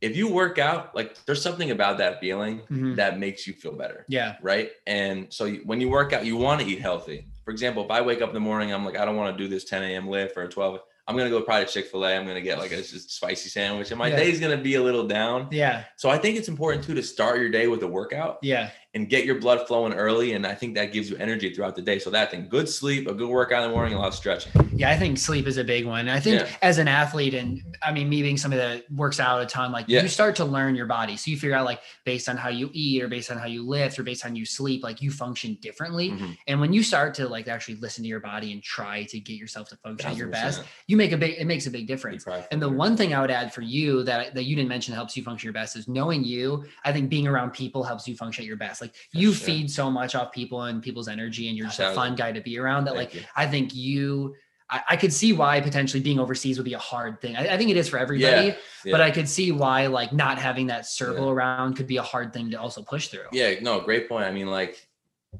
if 0.00 0.14
you 0.16 0.28
work 0.28 0.58
out, 0.58 0.94
like 0.94 1.24
there's 1.24 1.40
something 1.42 1.70
about 1.70 1.98
that 1.98 2.20
feeling 2.20 2.60
Mhm. 2.70 2.96
that 2.96 3.18
makes 3.18 3.46
you 3.46 3.52
feel 3.54 3.72
better 3.72 4.04
Yeah. 4.08 4.36
right? 4.42 4.70
And 4.86 5.32
so 5.32 5.50
when 5.64 5.80
you 5.80 5.88
work 5.88 6.12
out, 6.12 6.24
you 6.26 6.36
want 6.36 6.60
to 6.60 6.66
eat 6.66 6.80
healthy. 6.80 7.26
For 7.44 7.50
example, 7.50 7.84
if 7.84 7.90
I 7.90 8.00
wake 8.02 8.20
up 8.22 8.28
in 8.28 8.34
the 8.34 8.40
morning, 8.50 8.72
I'm 8.72 8.84
like, 8.84 8.96
I 8.98 9.04
don't 9.04 9.16
want 9.16 9.36
to 9.36 9.42
do 9.42 9.48
this 9.48 9.64
10 9.64 9.82
a.m. 9.82 10.06
lift 10.08 10.36
or 10.36 10.46
12. 10.48 10.80
I'm 11.08 11.16
gonna 11.16 11.30
go 11.30 11.40
probably 11.40 11.64
Chick 11.64 11.86
Fil 11.86 12.04
A. 12.04 12.14
I'm 12.14 12.26
gonna 12.26 12.42
get 12.42 12.58
like 12.58 12.70
a 12.70 12.76
just 12.76 13.10
spicy 13.10 13.48
sandwich, 13.48 13.90
and 13.90 13.98
my 13.98 14.08
Yeah. 14.08 14.16
day's 14.16 14.38
gonna 14.38 14.58
be 14.58 14.74
a 14.74 14.82
little 14.82 15.06
down. 15.06 15.48
Yeah. 15.50 15.84
So 15.96 16.10
I 16.10 16.18
think 16.18 16.36
it's 16.36 16.48
important 16.48 16.84
too 16.84 16.94
to 16.94 17.02
start 17.02 17.40
your 17.40 17.48
day 17.48 17.66
with 17.66 17.82
a 17.82 17.86
workout 17.88 18.38
Yeah. 18.42 18.68
And 18.98 19.08
get 19.08 19.24
your 19.24 19.36
blood 19.36 19.64
flowing 19.68 19.92
early, 19.92 20.32
and 20.32 20.44
I 20.44 20.54
think 20.54 20.74
that 20.74 20.92
gives 20.92 21.08
you 21.08 21.16
energy 21.18 21.54
throughout 21.54 21.76
the 21.76 21.82
day. 21.82 22.00
So 22.00 22.10
that 22.10 22.32
thing, 22.32 22.48
good 22.48 22.68
sleep, 22.68 23.06
a 23.06 23.14
good 23.14 23.28
workout 23.28 23.62
in 23.62 23.70
the 23.70 23.74
morning, 23.74 23.94
a 23.94 23.98
lot 23.98 24.08
of 24.08 24.14
stretching. 24.14 24.50
Yeah. 24.74 24.90
I 24.90 24.96
think 24.96 25.18
sleep 25.18 25.46
is 25.46 25.56
a 25.56 25.64
big 25.64 25.86
one. 25.86 26.08
I 26.08 26.18
think 26.18 26.40
Yeah. 26.40 26.48
as 26.62 26.78
an 26.78 26.88
athlete, 26.88 27.34
and 27.34 27.62
I 27.82 27.92
mean, 27.92 28.08
me 28.08 28.22
being 28.22 28.36
somebody 28.36 28.60
that 28.60 28.90
works 28.90 29.20
out 29.20 29.40
a 29.40 29.46
ton, 29.46 29.70
like 29.70 29.84
Yeah. 29.88 30.02
you 30.02 30.08
start 30.08 30.34
to 30.36 30.44
learn 30.44 30.74
your 30.74 30.86
body. 30.86 31.16
So 31.16 31.30
you 31.30 31.36
figure 31.36 31.54
out 31.54 31.64
like 31.64 31.80
based 32.04 32.28
on 32.28 32.36
how 32.36 32.48
you 32.48 32.70
eat 32.72 33.02
or 33.02 33.08
based 33.08 33.30
on 33.30 33.38
how 33.38 33.46
you 33.46 33.64
lift 33.66 33.98
or 33.98 34.02
based 34.02 34.26
on 34.26 34.34
you 34.34 34.44
sleep, 34.44 34.82
like 34.82 35.00
you 35.00 35.10
function 35.12 35.56
differently. 35.62 36.10
Mhm. 36.10 36.36
And 36.48 36.60
when 36.60 36.72
you 36.72 36.82
start 36.82 37.14
to 37.14 37.28
like 37.28 37.46
actually 37.46 37.76
listen 37.76 38.02
to 38.02 38.08
your 38.08 38.20
body 38.20 38.52
and 38.52 38.62
try 38.62 39.04
to 39.04 39.20
get 39.20 39.34
yourself 39.36 39.68
to 39.68 39.76
function 39.76 40.10
at 40.10 40.16
your 40.16 40.28
best, 40.28 40.62
you 40.88 40.96
make 40.96 41.12
a 41.12 41.16
big, 41.16 41.36
it 41.38 41.46
makes 41.46 41.66
a 41.66 41.70
big 41.70 41.86
difference. 41.86 42.24
And 42.50 42.60
the 42.60 42.68
one 42.68 42.96
thing 42.96 43.14
I 43.14 43.20
would 43.20 43.30
add 43.30 43.52
for 43.54 43.62
you 43.62 44.02
that 44.04 44.34
that 44.34 44.44
you 44.44 44.56
didn't 44.56 44.68
mention 44.68 44.94
helps 44.94 45.16
you 45.16 45.22
function 45.22 45.46
your 45.46 45.52
best 45.52 45.76
is 45.76 45.86
knowing 45.86 46.24
you. 46.24 46.64
I 46.84 46.92
think 46.92 47.08
being 47.10 47.26
around 47.28 47.52
people 47.52 47.84
helps 47.84 48.08
you 48.08 48.16
function 48.16 48.42
at 48.42 48.46
your 48.48 48.56
best. 48.56 48.80
Like 48.80 48.87
you 49.12 49.32
sure. 49.32 49.46
feed 49.46 49.70
so 49.70 49.90
much 49.90 50.14
off 50.14 50.32
people 50.32 50.62
and 50.62 50.82
people's 50.82 51.08
energy, 51.08 51.48
and 51.48 51.56
you're 51.56 51.66
just 51.66 51.80
a 51.80 51.92
fun 51.94 52.14
guy 52.14 52.32
to 52.32 52.40
be 52.40 52.58
around. 52.58 52.84
That 52.84 52.94
Thank 52.94 53.14
like 53.14 53.22
you. 53.22 53.28
I 53.36 53.46
think 53.46 53.74
you. 53.74 54.34
I, 54.70 54.82
I 54.90 54.96
could 54.96 55.14
see 55.14 55.32
why 55.32 55.62
potentially 55.62 56.02
being 56.02 56.18
overseas 56.18 56.58
would 56.58 56.66
be 56.66 56.74
a 56.74 56.78
hard 56.78 57.22
thing. 57.22 57.36
I, 57.36 57.54
I 57.54 57.56
think 57.56 57.70
it 57.70 57.78
is 57.78 57.88
for 57.88 57.98
everybody, 57.98 58.48
Yeah, 58.48 58.92
but. 58.92 59.00
I 59.00 59.10
could 59.10 59.26
see 59.26 59.50
why 59.50 59.86
like 59.86 60.12
not 60.12 60.38
having 60.38 60.66
that 60.66 60.84
circle 60.84 61.24
Yeah. 61.26 61.32
around 61.32 61.74
could 61.74 61.86
be 61.86 61.96
a 61.96 62.02
hard 62.02 62.34
thing 62.34 62.50
to 62.50 62.60
also 62.60 62.82
push 62.82 63.08
through. 63.08 63.28
Yeah, 63.32 63.54
no, 63.62 63.80
great 63.80 64.10
point. 64.10 64.26
I 64.26 64.30
mean, 64.30 64.48
like, 64.48 64.86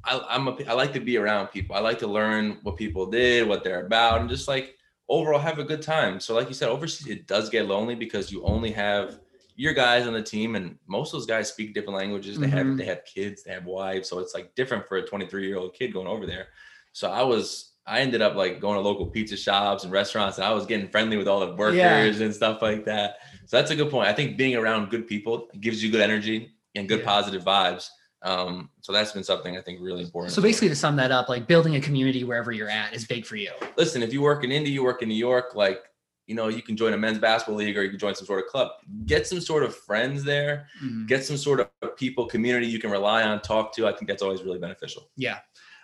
I, 0.03 0.19
I'm 0.27 0.47
a, 0.47 0.57
I 0.67 0.73
like 0.73 0.93
to 0.93 0.99
be 0.99 1.17
around 1.17 1.49
people. 1.49 1.75
I 1.75 1.79
like 1.79 1.99
to 1.99 2.07
learn 2.07 2.57
what 2.63 2.75
people 2.75 3.05
did, 3.05 3.47
what 3.47 3.63
they're 3.63 3.85
about, 3.85 4.21
and 4.21 4.29
just 4.31 4.47
like 4.47 4.75
overall 5.07 5.39
have 5.39 5.59
a 5.59 5.63
good 5.63 5.83
time. 5.83 6.19
So, 6.19 6.33
like 6.33 6.47
you 6.47 6.55
said, 6.55 6.69
overseas 6.69 7.05
it 7.07 7.27
does 7.27 7.51
get 7.51 7.67
lonely 7.67 7.93
because 7.93 8.31
you 8.31 8.43
only 8.43 8.71
have 8.71 9.19
your 9.59 9.73
guys 9.73 10.07
on 10.07 10.13
the 10.13 10.21
team, 10.23 10.55
and 10.55 10.77
most 10.87 11.09
of 11.13 11.19
those 11.19 11.25
guys 11.25 11.49
speak 11.49 11.73
different 11.73 11.97
languages. 11.97 12.39
They 12.39 12.47
Mhm. 12.47 12.51
have 12.51 12.77
they 12.77 12.85
have 12.85 13.03
kids, 13.03 13.43
they 13.43 13.51
have 13.51 13.65
wives, 13.65 14.07
so 14.07 14.19
it's 14.19 14.33
like 14.33 14.55
different 14.55 14.87
for 14.87 14.95
a 14.95 15.01
23 15.05 15.45
year 15.45 15.57
old 15.57 15.73
kid 15.73 15.91
going 15.91 16.07
over 16.07 16.25
there. 16.25 16.47
So 16.93 17.11
I 17.11 17.23
was 17.23 17.73
I 17.85 17.99
ended 17.99 18.21
up 18.21 18.35
like 18.35 18.61
going 18.61 18.75
to 18.75 18.81
local 18.81 19.07
pizza 19.07 19.35
shops 19.35 19.83
and 19.83 19.91
restaurants, 19.91 20.37
and 20.37 20.45
I 20.45 20.53
was 20.53 20.65
getting 20.65 20.87
friendly 20.87 21.17
with 21.17 21.27
all 21.27 21.41
the 21.41 21.55
workers 21.55 21.75
Yeah. 21.75 22.25
and 22.25 22.33
stuff 22.33 22.61
like 22.61 22.85
that. 22.85 23.17
So 23.47 23.57
that's 23.57 23.71
a 23.71 23.75
good 23.75 23.89
point. 23.91 24.07
I 24.07 24.13
think 24.13 24.37
being 24.37 24.55
around 24.55 24.89
good 24.91 25.07
people 25.07 25.49
gives 25.59 25.83
you 25.83 25.91
good 25.91 25.99
energy 26.01 26.51
and 26.75 26.87
good 26.87 26.99
Yeah. 26.99 27.05
positive 27.05 27.43
vibes. 27.43 27.89
Um, 28.21 28.69
so 28.81 28.93
that's 28.93 29.11
been 29.11 29.23
something 29.23 29.57
I 29.57 29.61
think 29.61 29.79
really 29.81 30.03
important. 30.03 30.33
So 30.33 30.41
basically, 30.41 30.69
to 30.69 30.75
sum 30.75 30.95
that 30.97 31.11
up, 31.11 31.27
like 31.29 31.47
building 31.47 31.75
a 31.75 31.81
community 31.81 32.23
wherever 32.23 32.51
you're 32.53 32.69
at 32.69 32.93
is 32.93 33.05
big 33.05 33.25
for 33.25 33.35
you. 33.35 33.51
listen, 33.75 34.03
if 34.03 34.13
you 34.13 34.21
work 34.21 34.43
in 34.45 34.51
Indy, 34.51 34.69
you 34.71 34.83
work 34.83 35.01
in 35.01 35.09
New 35.09 35.15
York, 35.15 35.55
like 35.55 35.81
you 36.29 36.35
know, 36.35 36.47
you 36.47 36.61
can 36.61 36.77
join 36.77 36.93
a 36.93 36.97
men's 36.97 37.17
basketball 37.17 37.57
league 37.57 37.75
or 37.75 37.81
you 37.83 37.89
can 37.89 37.97
join 37.97 38.13
some 38.13 38.27
sort 38.27 38.39
of 38.39 38.45
club. 38.45 38.69
Get 39.07 39.25
some 39.25 39.41
sort 39.41 39.63
of 39.63 39.75
friends 39.75 40.23
there. 40.23 40.67
Mhm. 40.83 41.07
Get 41.07 41.25
some 41.25 41.37
sort 41.37 41.59
of 41.59 41.95
people, 41.97 42.27
community 42.27 42.67
you 42.67 42.77
can 42.79 42.91
rely 42.91 43.23
on, 43.23 43.41
talk 43.41 43.73
to. 43.75 43.87
I 43.87 43.93
think 43.93 44.07
that's 44.07 44.21
always 44.21 44.43
really 44.43 44.59
beneficial. 44.59 45.09
Yeah. 45.17 45.39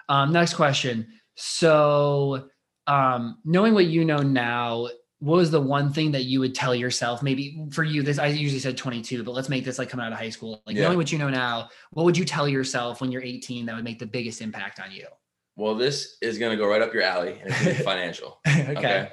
Um, 0.08 0.32
next 0.32 0.54
question. 0.54 1.08
So, 1.36 2.48
um, 2.86 3.40
knowing 3.44 3.74
what 3.74 3.86
you 3.88 4.06
know 4.06 4.18
now, 4.20 4.88
what 5.20 5.38
was 5.38 5.50
the 5.50 5.60
one 5.62 5.92
thing 5.92 6.12
that 6.12 6.26
you 6.26 6.40
would 6.42 6.54
tell 6.54 6.76
yourself? 6.76 7.24
Maybe 7.24 7.66
for 7.72 7.84
you, 7.84 8.04
this 8.04 8.20
I 8.20 8.28
usually 8.28 8.60
said 8.60 8.78
22, 8.78 9.24
but 9.24 9.32
let's 9.32 9.50
make 9.50 9.66
this 9.66 9.80
like 9.80 9.90
coming 9.90 10.06
out 10.06 10.12
of 10.12 10.20
high 10.20 10.30
school. 10.30 10.62
Like 10.68 10.76
Yeah. 10.76 10.84
knowing 10.84 10.98
what 10.98 11.12
you 11.12 11.18
know 11.18 11.30
now, 11.32 11.70
what 11.90 12.04
would 12.04 12.16
you 12.18 12.26
tell 12.26 12.48
yourself 12.48 13.02
when 13.02 13.12
you're 13.12 13.24
18 13.24 13.66
that 13.66 13.76
would 13.76 13.84
make 13.84 13.98
the 13.98 14.06
biggest 14.06 14.42
impact 14.42 14.80
on 14.80 14.92
you? 14.92 15.08
Well, 15.56 15.74
this 15.74 16.18
is 16.22 16.38
gonna 16.38 16.58
go 16.58 16.68
right 16.68 16.82
up 16.84 16.94
your 16.94 17.02
alley, 17.02 17.40
and 17.42 17.50
it's 17.50 17.64
gonna 17.64 17.78
be 17.78 17.84
financial. 17.94 18.40
okay. 18.48 19.10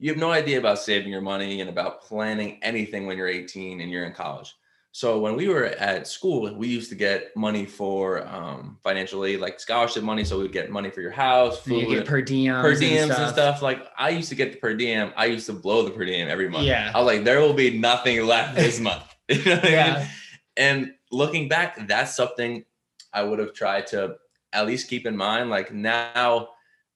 You 0.00 0.10
have 0.10 0.18
no 0.18 0.32
idea 0.32 0.58
about 0.58 0.78
saving 0.78 1.12
your 1.12 1.20
money 1.20 1.60
and 1.60 1.68
about 1.68 2.02
planning 2.02 2.58
anything 2.62 3.06
when 3.06 3.18
you're 3.18 3.28
18 3.28 3.82
and 3.82 3.92
you're 3.92 4.04
in 4.04 4.14
college. 4.14 4.54
So 4.92 5.20
when 5.20 5.36
we 5.36 5.46
were 5.46 5.66
at 5.66 6.08
school, 6.08 6.52
we 6.54 6.66
used 6.66 6.88
to 6.88 6.96
get 6.96 7.36
money 7.36 7.64
for 7.64 8.26
um, 8.26 8.78
financial 8.82 9.24
aid, 9.24 9.38
like 9.38 9.60
scholarship 9.60 10.02
money. 10.02 10.24
So 10.24 10.40
we'd 10.40 10.52
get 10.52 10.70
money 10.70 10.90
for 10.90 11.00
your 11.00 11.12
house, 11.12 11.64
And 11.66 11.76
you 11.76 11.86
food, 11.86 11.94
get 11.94 12.06
per 12.06 12.22
diems, 12.22 12.62
per 12.62 12.74
diems 12.74 13.16
and 13.16 13.30
stuff. 13.30 13.62
Like 13.62 13.86
I 13.96 14.08
used 14.08 14.30
to 14.30 14.34
get 14.34 14.52
the 14.52 14.58
per 14.58 14.74
diem. 14.74 15.12
I 15.16 15.26
used 15.26 15.46
to 15.46 15.52
blow 15.52 15.84
the 15.84 15.90
per 15.90 16.04
diem 16.04 16.28
every 16.28 16.48
month. 16.48 16.64
Yeah. 16.64 16.90
I 16.92 16.98
was 16.98 17.06
like, 17.06 17.24
there 17.24 17.40
will 17.40 17.52
be 17.52 17.78
nothing 17.78 18.26
left 18.26 18.56
this 18.56 18.80
month. 18.88 19.04
You 19.28 19.44
know 19.44 19.54
what 19.56 19.60
I 19.60 19.62
mean? 19.62 19.72
Yeah. 19.72 20.08
And 20.56 20.94
looking 21.12 21.46
back, 21.48 21.86
that's 21.86 22.16
something 22.16 22.64
I 23.12 23.22
would 23.22 23.38
have 23.38 23.52
tried 23.52 23.86
to 23.88 24.16
at 24.52 24.66
least 24.66 24.88
keep 24.88 25.06
in 25.06 25.16
mind. 25.16 25.50
Like 25.50 25.72
now, 25.72 26.48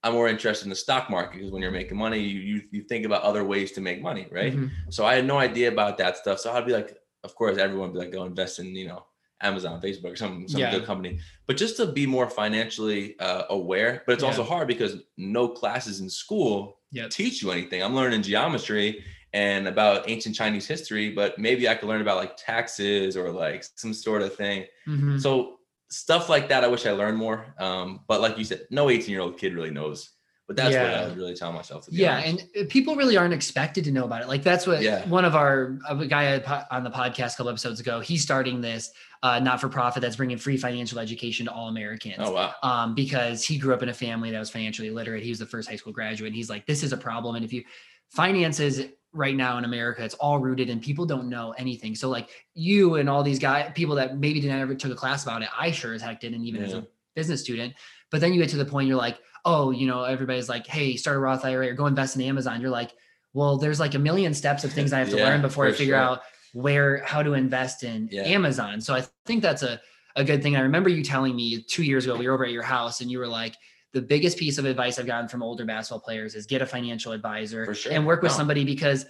I'm 0.04 0.12
more 0.12 0.28
interested 0.28 0.64
in 0.66 0.70
the 0.70 0.76
stock 0.76 1.08
market 1.10 1.38
because 1.38 1.50
when 1.50 1.62
you're 1.62 1.70
making 1.72 1.96
money, 1.96 2.20
you, 2.20 2.38
you 2.40 2.62
you 2.70 2.82
think 2.82 3.04
about 3.06 3.22
other 3.22 3.42
ways 3.42 3.72
to 3.72 3.80
make 3.80 4.00
money, 4.02 4.26
right? 4.30 4.54
Mhm. 4.54 4.70
So 4.90 5.04
I 5.06 5.14
had 5.16 5.26
no 5.26 5.38
idea 5.38 5.68
about 5.72 5.96
that 5.98 6.16
stuff. 6.18 6.38
So 6.38 6.52
I'd 6.52 6.66
be 6.66 6.72
like, 6.72 6.96
of 7.24 7.34
course, 7.34 7.56
everyone 7.56 7.88
would 7.88 7.94
be 7.94 8.04
like, 8.04 8.12
go 8.12 8.24
invest 8.24 8.58
in 8.58 8.66
you 8.76 8.86
know 8.88 9.06
Amazon, 9.40 9.80
Facebook, 9.80 10.16
some 10.18 10.46
some 10.46 10.60
Yeah. 10.60 10.70
good 10.70 10.84
company. 10.84 11.18
But 11.46 11.56
just 11.56 11.76
to 11.78 11.86
be 11.86 12.06
more 12.06 12.28
financially 12.28 13.18
uh, 13.18 13.44
aware. 13.48 14.02
But 14.06 14.12
it's 14.12 14.22
also 14.22 14.42
hard 14.44 14.68
because 14.68 14.96
no 15.16 15.48
classes 15.48 16.00
in 16.00 16.10
school 16.10 16.78
Yep. 16.92 17.10
teach 17.10 17.42
you 17.42 17.50
anything. 17.50 17.82
I'm 17.82 17.94
learning 17.96 18.22
geometry 18.22 19.02
and 19.32 19.66
about 19.66 20.08
ancient 20.08 20.36
Chinese 20.36 20.66
history, 20.68 21.10
but 21.10 21.38
maybe 21.40 21.68
I 21.68 21.74
could 21.74 21.88
learn 21.88 22.00
about 22.02 22.18
like 22.18 22.36
taxes 22.36 23.16
or 23.16 23.32
like 23.32 23.64
some 23.74 23.92
sort 23.92 24.22
of 24.22 24.36
thing. 24.36 24.66
Mhm. 24.86 25.20
So 25.20 25.58
stuff 25.94 26.28
like 26.28 26.48
that, 26.48 26.64
I 26.64 26.68
wish 26.68 26.86
I 26.86 26.92
learned 26.92 27.16
more. 27.18 27.54
Um, 27.58 28.00
but 28.08 28.20
like 28.20 28.36
you 28.38 28.44
said, 28.44 28.62
no 28.70 28.90
18 28.90 29.10
year 29.10 29.20
old 29.20 29.38
kid 29.38 29.54
really 29.54 29.70
knows. 29.70 30.10
But 30.46 30.56
that's 30.56 30.76
what 30.76 30.94
I 30.94 31.06
was 31.06 31.14
really 31.14 31.34
telling 31.34 31.54
myself 31.54 31.86
Yeah, 31.90 32.18
honest. 32.18 32.44
and 32.54 32.66
uh, 32.66 32.68
people 32.68 32.96
really 32.96 33.16
aren't 33.16 33.32
expected 33.32 33.82
to 33.84 33.90
know 33.90 34.04
about 34.04 34.20
it. 34.20 34.28
Like 34.28 34.42
that's 34.42 34.66
what 34.66 34.82
Yeah. 34.82 35.08
one 35.08 35.24
of 35.24 35.34
our 35.34 35.78
a 35.88 36.04
guy 36.04 36.38
on 36.70 36.84
the 36.84 36.90
podcast 36.90 37.32
a 37.32 37.36
couple 37.38 37.48
episodes 37.48 37.80
ago. 37.80 38.00
He's 38.00 38.22
starting 38.22 38.60
this 38.60 38.90
uh, 39.22 39.38
not 39.40 39.58
for 39.58 39.70
profit 39.70 40.02
that's 40.02 40.16
bringing 40.16 40.36
free 40.36 40.58
financial 40.58 40.98
education 40.98 41.46
to 41.46 41.52
all 41.52 41.68
Americans. 41.68 42.16
oh 42.18 42.32
wow. 42.32 42.52
um, 42.62 42.94
because 42.94 43.42
he 43.42 43.56
grew 43.56 43.72
up 43.72 43.82
in 43.82 43.88
a 43.88 43.94
family 43.94 44.30
that 44.32 44.38
was 44.38 44.50
financially 44.50 44.88
illiterate. 44.88 45.22
He 45.22 45.30
was 45.30 45.38
the 45.38 45.46
first 45.46 45.66
high 45.66 45.76
school 45.76 45.94
graduate. 45.94 46.28
And 46.28 46.36
he's 46.36 46.50
like, 46.50 46.66
this 46.66 46.82
is 46.82 46.92
a 46.92 46.98
problem. 46.98 47.36
And 47.36 47.44
if 47.44 47.50
you 47.50 47.64
finances 48.10 48.82
right 49.14 49.34
now 49.34 49.56
in 49.58 49.64
America, 49.64 50.04
it's 50.04 50.14
all 50.14 50.38
rooted 50.38 50.68
in 50.68 50.80
people 50.80 51.06
don't 51.06 51.28
know 51.28 51.52
anything. 51.56 51.94
So 51.94 52.08
like 52.10 52.28
you 52.54 52.96
and 52.96 53.08
all 53.08 53.22
these 53.22 53.38
guys, 53.38 53.70
people 53.74 53.94
that 53.94 54.18
maybe 54.18 54.40
didn't 54.40 54.58
ever 54.60 54.74
took 54.74 54.92
a 54.92 54.96
class 54.96 55.22
about 55.22 55.42
it, 55.42 55.48
I 55.58 55.70
sure 55.70 55.94
as 55.94 56.02
heck 56.02 56.20
didn't, 56.20 56.44
even 56.44 56.62
as 56.62 56.74
a 56.74 56.86
business 57.14 57.40
student. 57.40 57.74
But 58.10 58.20
then 58.20 58.34
you 58.34 58.40
get 58.40 58.50
to 58.50 58.56
the 58.56 58.64
point 58.64 58.88
you're 58.88 58.96
like, 58.96 59.18
oh, 59.44 59.70
you 59.70 59.86
know, 59.86 60.04
everybody's 60.04 60.48
like, 60.48 60.66
hey, 60.66 60.96
start 60.96 61.16
a 61.16 61.20
Roth 61.20 61.44
IRA 61.44 61.68
or 61.68 61.74
go 61.74 61.86
invest 61.86 62.16
in 62.16 62.22
Amazon. 62.22 62.60
You're 62.60 62.70
like, 62.70 62.92
well, 63.32 63.56
there's 63.56 63.80
like 63.80 63.94
a 63.94 63.98
million 63.98 64.34
steps 64.34 64.64
of 64.64 64.72
things 64.72 64.92
I 64.92 64.98
have 64.98 65.10
to 65.10 65.16
Yeah, 65.16 65.24
learn 65.24 65.42
before 65.42 65.66
I 65.66 65.72
figure 65.72 65.94
sure. 65.94 66.02
out 66.02 66.22
where 66.52 67.02
how 67.04 67.22
to 67.22 67.34
invest 67.34 67.82
in 67.82 68.08
Yeah. 68.10 68.22
Amazon. 68.22 68.80
So 68.80 68.94
I 68.94 69.04
think 69.26 69.42
that's 69.42 69.62
a 69.62 69.80
a 70.16 70.24
good 70.24 70.42
thing. 70.42 70.54
I 70.56 70.60
remember 70.60 70.88
you 70.88 71.02
telling 71.02 71.34
me 71.34 71.60
two 71.62 71.82
years 71.82 72.04
ago 72.04 72.16
we 72.16 72.28
were 72.28 72.34
over 72.34 72.44
at 72.44 72.52
your 72.52 72.62
house 72.62 73.00
and 73.00 73.10
you 73.10 73.18
were 73.18 73.26
like, 73.26 73.56
the 73.94 74.02
biggest 74.02 74.36
piece 74.36 74.58
of 74.58 74.64
advice 74.66 74.98
I've 74.98 75.06
gotten 75.06 75.28
from 75.28 75.42
older 75.42 75.64
basketball 75.64 76.00
players 76.00 76.34
is 76.34 76.44
get 76.46 76.60
a 76.60 76.66
financial 76.66 77.12
advisor 77.12 77.72
sure. 77.74 77.92
and 77.92 78.04
work 78.04 78.20
with 78.22 78.32
No. 78.32 78.36
somebody 78.38 78.64
because 78.64 79.06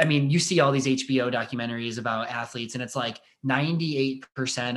I 0.00 0.06
mean, 0.06 0.30
you 0.30 0.38
see 0.38 0.58
all 0.60 0.72
these 0.72 0.86
HBO 0.86 1.30
documentaries 1.30 1.98
about 1.98 2.30
athletes, 2.30 2.72
and 2.72 2.82
it's 2.82 2.96
like 2.96 3.20
98% 3.46 4.22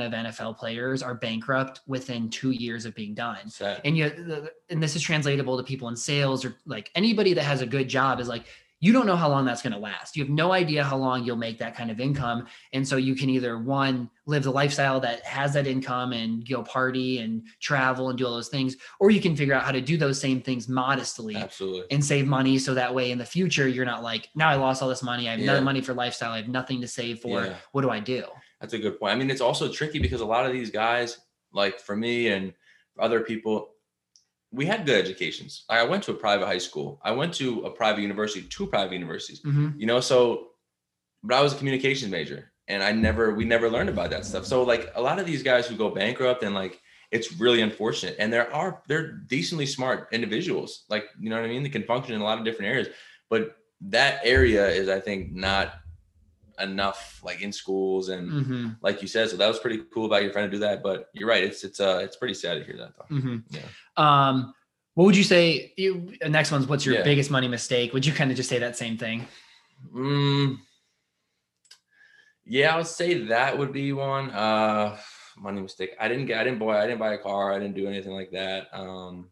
of 0.04 0.12
NFL 0.12 0.58
players 0.58 1.02
are 1.02 1.14
bankrupt 1.14 1.80
within 1.86 2.28
two 2.28 2.50
years 2.50 2.84
of 2.84 2.94
being 2.94 3.14
done 3.14 3.48
Sad. 3.48 3.80
and 3.86 3.96
you 3.96 4.48
and 4.68 4.82
this 4.82 4.94
is 4.94 5.00
translatable 5.00 5.56
to 5.56 5.62
people 5.62 5.88
in 5.88 5.96
sales 5.96 6.44
or 6.44 6.56
like 6.66 6.90
anybody 6.94 7.32
that 7.32 7.44
has 7.44 7.62
a 7.62 7.66
good 7.66 7.88
job 7.88 8.20
is 8.20 8.28
like 8.28 8.44
you 8.80 8.92
don't 8.92 9.06
know 9.06 9.16
how 9.16 9.28
long 9.28 9.44
that's 9.44 9.62
going 9.62 9.72
to 9.72 9.78
last. 9.78 10.16
You 10.16 10.24
have 10.24 10.30
no 10.30 10.52
idea 10.52 10.84
how 10.84 10.96
long 10.96 11.24
you'll 11.24 11.36
make 11.36 11.58
that 11.58 11.74
kind 11.74 11.90
of 11.90 11.98
income. 11.98 12.46
And 12.72 12.86
so 12.86 12.96
you 12.96 13.14
can 13.14 13.30
either 13.30 13.58
one 13.58 14.10
live 14.26 14.42
the 14.42 14.50
lifestyle 14.50 15.00
that 15.00 15.24
has 15.24 15.54
that 15.54 15.66
income 15.66 16.12
and 16.12 16.46
go 16.46 16.62
party 16.62 17.18
and 17.18 17.42
travel 17.60 18.10
and 18.10 18.18
do 18.18 18.26
all 18.26 18.34
those 18.34 18.48
things 18.48 18.76
or 18.98 19.10
you 19.10 19.20
can 19.20 19.36
figure 19.36 19.54
out 19.54 19.62
how 19.62 19.72
to 19.72 19.80
do 19.80 19.96
those 19.96 20.20
same 20.20 20.40
things 20.40 20.68
modestly 20.68 21.36
Absolutely. 21.36 21.84
and 21.90 22.04
save 22.04 22.26
money 22.26 22.58
so 22.58 22.74
that 22.74 22.92
way 22.92 23.12
in 23.12 23.18
the 23.18 23.24
future 23.24 23.68
you're 23.68 23.84
not 23.84 24.02
like 24.02 24.28
now 24.34 24.48
i 24.48 24.56
lost 24.56 24.82
all 24.82 24.88
this 24.88 25.02
money. 25.02 25.28
I 25.28 25.36
have 25.36 25.40
no 25.40 25.60
money 25.60 25.80
for 25.80 25.94
lifestyle. 25.94 26.32
I 26.32 26.38
have 26.38 26.48
nothing 26.48 26.80
to 26.80 26.88
save 26.88 27.20
for. 27.20 27.44
Yeah. 27.44 27.54
what 27.72 27.82
do 27.82 27.90
i 27.90 28.00
do? 28.00 28.24
That's 28.60 28.72
a 28.72 28.78
good 28.78 28.98
point. 28.98 29.12
I 29.12 29.16
mean, 29.16 29.30
it's 29.30 29.40
also 29.40 29.70
tricky 29.70 29.98
because 29.98 30.20
a 30.20 30.26
lot 30.26 30.46
of 30.46 30.52
these 30.52 30.70
guys, 30.70 31.18
like 31.52 31.78
for 31.78 31.96
me 31.96 32.28
and 32.28 32.52
for 32.94 33.02
other 33.02 33.20
people, 33.20 33.70
we 34.56 34.64
had 34.64 34.86
good 34.86 34.98
educations. 35.04 35.64
I 35.68 35.82
went 35.84 36.02
to 36.04 36.12
a 36.12 36.14
private 36.14 36.46
high 36.46 36.62
school. 36.68 36.98
I 37.04 37.12
went 37.12 37.34
to 37.34 37.66
a 37.66 37.70
private 37.70 38.00
university, 38.00 38.46
two 38.48 38.66
private 38.66 38.94
universities. 38.94 39.40
Mhm. 39.42 39.78
You 39.78 39.86
know, 39.86 40.00
so 40.00 40.48
but 41.22 41.36
I 41.36 41.42
was 41.42 41.52
a 41.52 41.56
communications 41.56 42.10
major 42.10 42.52
and 42.68 42.82
I 42.82 42.92
never 42.92 43.34
we 43.34 43.44
never 43.44 43.68
learned 43.68 43.90
about 43.90 44.10
that 44.10 44.24
stuff. 44.24 44.46
So 44.46 44.62
like 44.62 44.90
a 44.94 45.02
lot 45.02 45.18
of 45.18 45.26
these 45.26 45.42
guys 45.42 45.66
who 45.66 45.76
go 45.76 45.90
bankrupt 45.90 46.42
and 46.42 46.54
like 46.54 46.80
it's 47.12 47.32
really 47.38 47.60
unfortunate. 47.60 48.16
And 48.18 48.32
there 48.32 48.52
are 48.52 48.82
they're 48.88 49.12
decently 49.12 49.66
smart 49.66 50.08
individuals. 50.12 50.84
Like, 50.88 51.04
you 51.20 51.28
know 51.30 51.36
what 51.36 51.44
I 51.44 51.48
mean? 51.48 51.62
They 51.62 51.68
can 51.68 51.84
function 51.84 52.14
in 52.14 52.20
a 52.20 52.24
lot 52.24 52.38
of 52.38 52.44
different 52.44 52.70
areas. 52.70 52.88
But 53.28 53.56
that 53.82 54.20
area 54.24 54.68
is 54.68 54.88
I 54.88 55.00
think 55.00 55.32
not 55.32 55.74
enough 56.60 57.20
like 57.22 57.40
in 57.42 57.52
schools 57.52 58.08
and 58.08 58.30
Mhm. 58.30 58.76
like 58.82 59.02
you 59.02 59.08
said. 59.08 59.28
So 59.30 59.36
that 59.36 59.48
was 59.48 59.58
pretty 59.58 59.82
cool 59.92 60.06
about 60.06 60.22
your 60.22 60.32
friend 60.32 60.50
to 60.50 60.56
do 60.56 60.60
that. 60.60 60.82
But 60.82 61.10
you're 61.12 61.28
right. 61.28 61.44
It's 61.44 61.64
it's 61.64 61.80
uh 61.80 62.00
it's 62.02 62.16
pretty 62.16 62.34
sad 62.34 62.54
to 62.58 62.64
hear 62.64 62.76
that 62.78 62.92
though. 62.96 63.14
Mhm. 63.16 63.42
Yeah. 63.50 63.60
Um, 63.96 64.54
what 64.94 65.04
would 65.04 65.16
you 65.16 65.24
say? 65.24 65.72
You, 65.76 66.12
uh, 66.24 66.28
next 66.28 66.50
one's 66.52 66.66
what's 66.66 66.86
your 66.86 66.94
Yeah. 66.96 67.02
biggest 67.04 67.30
money 67.30 67.48
mistake? 67.48 67.92
Would 67.92 68.06
you 68.06 68.12
kind 68.12 68.30
of 68.30 68.36
just 68.36 68.48
say 68.48 68.58
that 68.58 68.76
same 68.76 68.96
thing? 68.96 69.26
Mm, 69.94 70.58
yeah, 72.44 72.74
I 72.74 72.76
would 72.78 72.86
say 72.86 73.24
that 73.24 73.58
would 73.58 73.72
be 73.72 73.92
one. 73.92 74.30
Uh 74.30 74.96
money 75.36 75.60
mistake. 75.60 75.90
I 76.00 76.08
didn't 76.08 76.26
get 76.26 76.40
I 76.40 76.44
didn't 76.44 76.58
buy 76.60 76.82
I 76.82 76.86
didn't 76.86 77.00
buy 77.00 77.12
a 77.14 77.18
car. 77.18 77.52
I 77.52 77.58
didn't 77.58 77.74
do 77.74 77.86
anything 77.86 78.12
like 78.12 78.30
that. 78.30 78.68
Um 78.72 79.30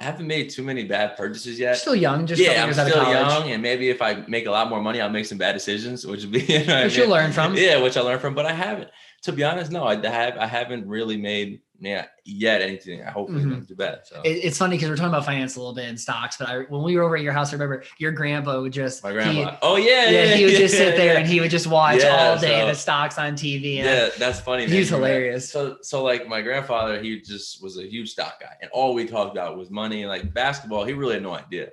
I 0.00 0.04
haven't 0.04 0.28
made 0.28 0.50
too 0.50 0.62
many 0.62 0.84
bad 0.84 1.16
purchases 1.16 1.58
yet. 1.58 1.76
Still 1.76 1.96
young, 1.96 2.24
just 2.24 2.40
yeah, 2.40 2.62
I'm 2.62 2.68
years 2.68 2.78
out 2.78 2.86
of 2.86 2.92
still 2.92 3.10
young, 3.10 3.50
and 3.50 3.60
maybe 3.60 3.88
if 3.90 4.00
I 4.00 4.22
make 4.28 4.46
a 4.46 4.50
lot 4.50 4.68
more 4.68 4.80
money, 4.80 5.00
I'll 5.00 5.10
make 5.10 5.26
some 5.26 5.38
bad 5.38 5.54
decisions, 5.54 6.06
which 6.06 6.22
would 6.22 6.30
be 6.30 6.40
you 6.48 6.58
know 6.60 6.66
what 6.66 6.76
I 6.76 6.84
which 6.84 6.96
you'll 6.96 7.08
learn 7.08 7.32
from. 7.32 7.56
Yeah, 7.56 7.82
which 7.82 7.96
I 7.96 8.00
learned 8.02 8.20
from, 8.20 8.34
but 8.34 8.46
I 8.46 8.52
haven't. 8.52 8.90
To 9.22 9.32
be 9.32 9.42
honest, 9.42 9.72
no, 9.72 9.84
I 9.84 9.96
have. 10.06 10.36
I 10.36 10.46
haven't 10.46 10.86
really 10.86 11.16
made 11.16 11.60
yeah 11.80 12.06
yet 12.24 12.60
anything. 12.60 13.02
I 13.02 13.10
Mhm. 13.12 13.50
don't 13.50 13.66
do 13.68 13.74
bad. 13.74 14.00
So 14.04 14.20
It, 14.24 14.44
it's 14.44 14.58
funny 14.58 14.76
because 14.76 14.90
we're 14.90 14.96
talking 14.96 15.10
about 15.10 15.24
finance 15.24 15.56
a 15.56 15.60
little 15.60 15.74
bit 15.74 15.84
and 15.88 15.98
stocks, 15.98 16.36
but 16.36 16.48
I 16.48 16.58
when 16.68 16.82
we 16.82 16.96
were 16.96 17.02
over 17.04 17.16
at 17.16 17.22
your 17.22 17.32
house, 17.32 17.50
I 17.50 17.52
remember 17.52 17.84
your 17.98 18.12
grandpa 18.12 18.60
would 18.60 18.72
just 18.72 19.02
my 19.02 19.10
he- 19.10 19.14
grandpa. 19.14 19.56
oh 19.62 19.76
yeah, 19.76 20.10
yeah, 20.10 20.34
he 20.34 20.44
would 20.44 20.56
just 20.56 20.74
sit 20.76 20.96
there 20.96 21.14
yeah. 21.14 21.20
and 21.20 21.28
he 21.28 21.40
would 21.40 21.50
just 21.50 21.66
watch 21.68 22.00
Yeah, 22.02 22.30
all 22.32 22.38
day 22.38 22.60
so- 22.60 22.66
the 22.66 22.74
stocks 22.74 23.18
on 23.18 23.34
TV. 23.34 23.78
And 23.78 23.86
Yeah, 23.86 24.08
that's 24.18 24.40
funny. 24.40 24.64
man. 24.66 24.72
He's 24.74 24.90
You're 24.90 24.98
hilarious. 24.98 25.48
So, 25.50 25.78
so 25.82 26.02
like 26.02 26.26
my 26.28 26.40
grandfather, 26.42 27.00
he 27.00 27.20
just 27.20 27.62
was 27.62 27.78
a 27.78 27.86
huge 27.88 28.10
stock 28.10 28.40
guy, 28.40 28.54
and 28.60 28.70
all 28.72 28.92
we 28.94 29.06
talked 29.06 29.32
about 29.32 29.56
was 29.56 29.70
money. 29.70 30.02
And 30.02 30.08
like 30.10 30.32
basketball, 30.34 30.84
he 30.84 30.92
really 30.94 31.14
had 31.14 31.22
no 31.22 31.34
idea. 31.34 31.70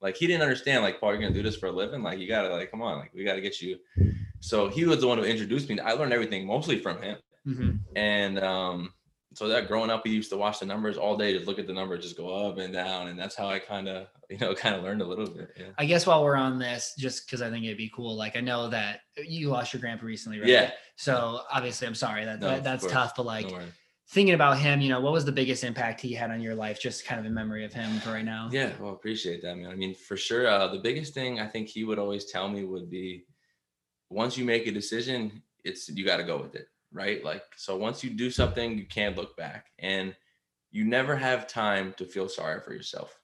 Like 0.00 0.16
he 0.16 0.26
didn't 0.26 0.42
understand. 0.42 0.82
Like, 0.82 1.00
Paul, 1.00 1.12
you're 1.12 1.20
gonna 1.22 1.32
do 1.34 1.42
this 1.42 1.56
for 1.56 1.66
a 1.68 1.72
living. 1.72 2.02
Like, 2.02 2.18
you 2.18 2.28
gotta 2.28 2.48
like, 2.54 2.70
come 2.70 2.82
on, 2.82 2.98
like 2.98 3.12
we 3.14 3.24
gotta 3.24 3.40
get 3.40 3.60
you. 3.62 3.78
So 4.40 4.68
he 4.68 4.84
was 4.84 5.00
the 5.00 5.06
one 5.08 5.16
who 5.18 5.24
introduced 5.24 5.68
me. 5.70 5.78
I 5.80 5.92
learned 5.92 6.12
everything 6.12 6.46
mostly 6.46 6.78
from 6.78 7.00
him, 7.00 7.16
Mhm. 7.46 7.78
and 7.96 8.38
um, 8.38 8.92
so 9.34 9.48
that 9.48 9.68
growing 9.68 9.90
up, 9.90 10.04
we 10.04 10.10
used 10.10 10.30
to 10.30 10.36
watch 10.36 10.60
the 10.60 10.66
numbers 10.66 10.96
all 10.96 11.16
day, 11.16 11.34
just 11.34 11.46
look 11.46 11.58
at 11.58 11.66
the 11.66 11.72
numbers, 11.72 12.04
just 12.04 12.16
go 12.16 12.48
up 12.48 12.58
and 12.58 12.72
down, 12.72 13.08
and 13.08 13.18
that's 13.18 13.34
how 13.34 13.48
I 13.48 13.58
kind 13.58 13.88
of, 13.88 14.06
you 14.30 14.38
know, 14.38 14.54
kind 14.54 14.74
of 14.74 14.82
learned 14.82 15.02
a 15.02 15.06
little 15.06 15.26
bit. 15.26 15.50
Yeah. 15.58 15.66
I 15.78 15.84
guess 15.84 16.06
while 16.06 16.24
we're 16.24 16.36
on 16.36 16.58
this, 16.58 16.94
just 16.98 17.26
because 17.26 17.42
I 17.42 17.50
think 17.50 17.64
it'd 17.64 17.76
be 17.76 17.92
cool, 17.94 18.16
like 18.16 18.36
I 18.36 18.40
know 18.40 18.68
that 18.70 19.00
you 19.16 19.50
lost 19.50 19.72
your 19.72 19.80
grandpa 19.80 20.06
recently, 20.06 20.40
right? 20.40 20.48
Yeah. 20.48 20.70
So 20.96 21.40
obviously, 21.52 21.86
I'm 21.86 21.94
sorry 21.94 22.24
that, 22.24 22.40
No, 22.40 22.48
that 22.48 22.64
that's 22.64 22.86
tough, 22.86 23.14
but 23.16 23.26
like 23.26 23.50
No 23.50 23.60
thinking 24.08 24.34
about 24.34 24.58
him, 24.58 24.80
you 24.80 24.88
know, 24.88 25.00
what 25.00 25.12
was 25.12 25.24
the 25.24 25.32
biggest 25.32 25.64
impact 25.64 26.00
he 26.00 26.12
had 26.12 26.30
on 26.30 26.40
your 26.40 26.54
life? 26.54 26.80
Just 26.80 27.06
kind 27.06 27.18
of 27.18 27.26
in 27.26 27.34
memory 27.34 27.64
of 27.64 27.72
him 27.72 27.98
for 28.00 28.10
right 28.10 28.24
now. 28.24 28.48
Yeah, 28.52 28.72
well, 28.78 28.92
appreciate 28.92 29.42
that, 29.42 29.56
man. 29.56 29.70
I 29.70 29.74
mean, 29.74 29.94
for 29.94 30.16
sure, 30.16 30.46
uh, 30.46 30.68
the 30.68 30.78
biggest 30.78 31.14
thing 31.14 31.40
I 31.40 31.46
think 31.46 31.68
he 31.68 31.84
would 31.84 31.98
always 31.98 32.26
tell 32.26 32.48
me 32.48 32.64
would 32.64 32.90
be, 32.90 33.24
once 34.10 34.36
you 34.36 34.44
make 34.44 34.66
a 34.66 34.72
decision, 34.72 35.42
it's 35.64 35.88
you 35.88 36.04
got 36.04 36.18
to 36.18 36.24
go 36.24 36.38
with 36.38 36.54
it, 36.54 36.68
right? 36.94 37.22
Like, 37.22 37.42
so 37.56 37.76
once 37.76 38.02
you 38.02 38.10
do 38.10 38.30
something, 38.30 38.78
you 38.78 38.86
can't 38.86 39.16
look 39.16 39.36
back, 39.36 39.66
and 39.78 40.14
you 40.70 40.84
never 40.84 41.14
have 41.14 41.46
time 41.46 41.94
to 41.98 42.06
feel 42.06 42.28
sorry 42.28 42.60
for 42.60 42.72
yourself. 42.72 43.18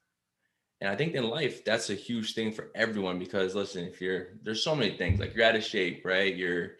And 0.80 0.90
I 0.90 0.96
think 0.96 1.14
in 1.14 1.24
life, 1.24 1.64
that's 1.64 1.90
a 1.90 1.94
huge 1.94 2.34
thing 2.34 2.52
for 2.52 2.70
everyone 2.74 3.18
because 3.18 3.54
listen, 3.54 3.84
if 3.84 4.00
you're 4.00 4.28
there's 4.42 4.64
so 4.64 4.74
many 4.74 4.96
things 4.96 5.20
like 5.20 5.34
you're 5.34 5.44
out 5.44 5.56
of 5.56 5.64
shape, 5.64 6.02
right? 6.04 6.34
You're 6.34 6.76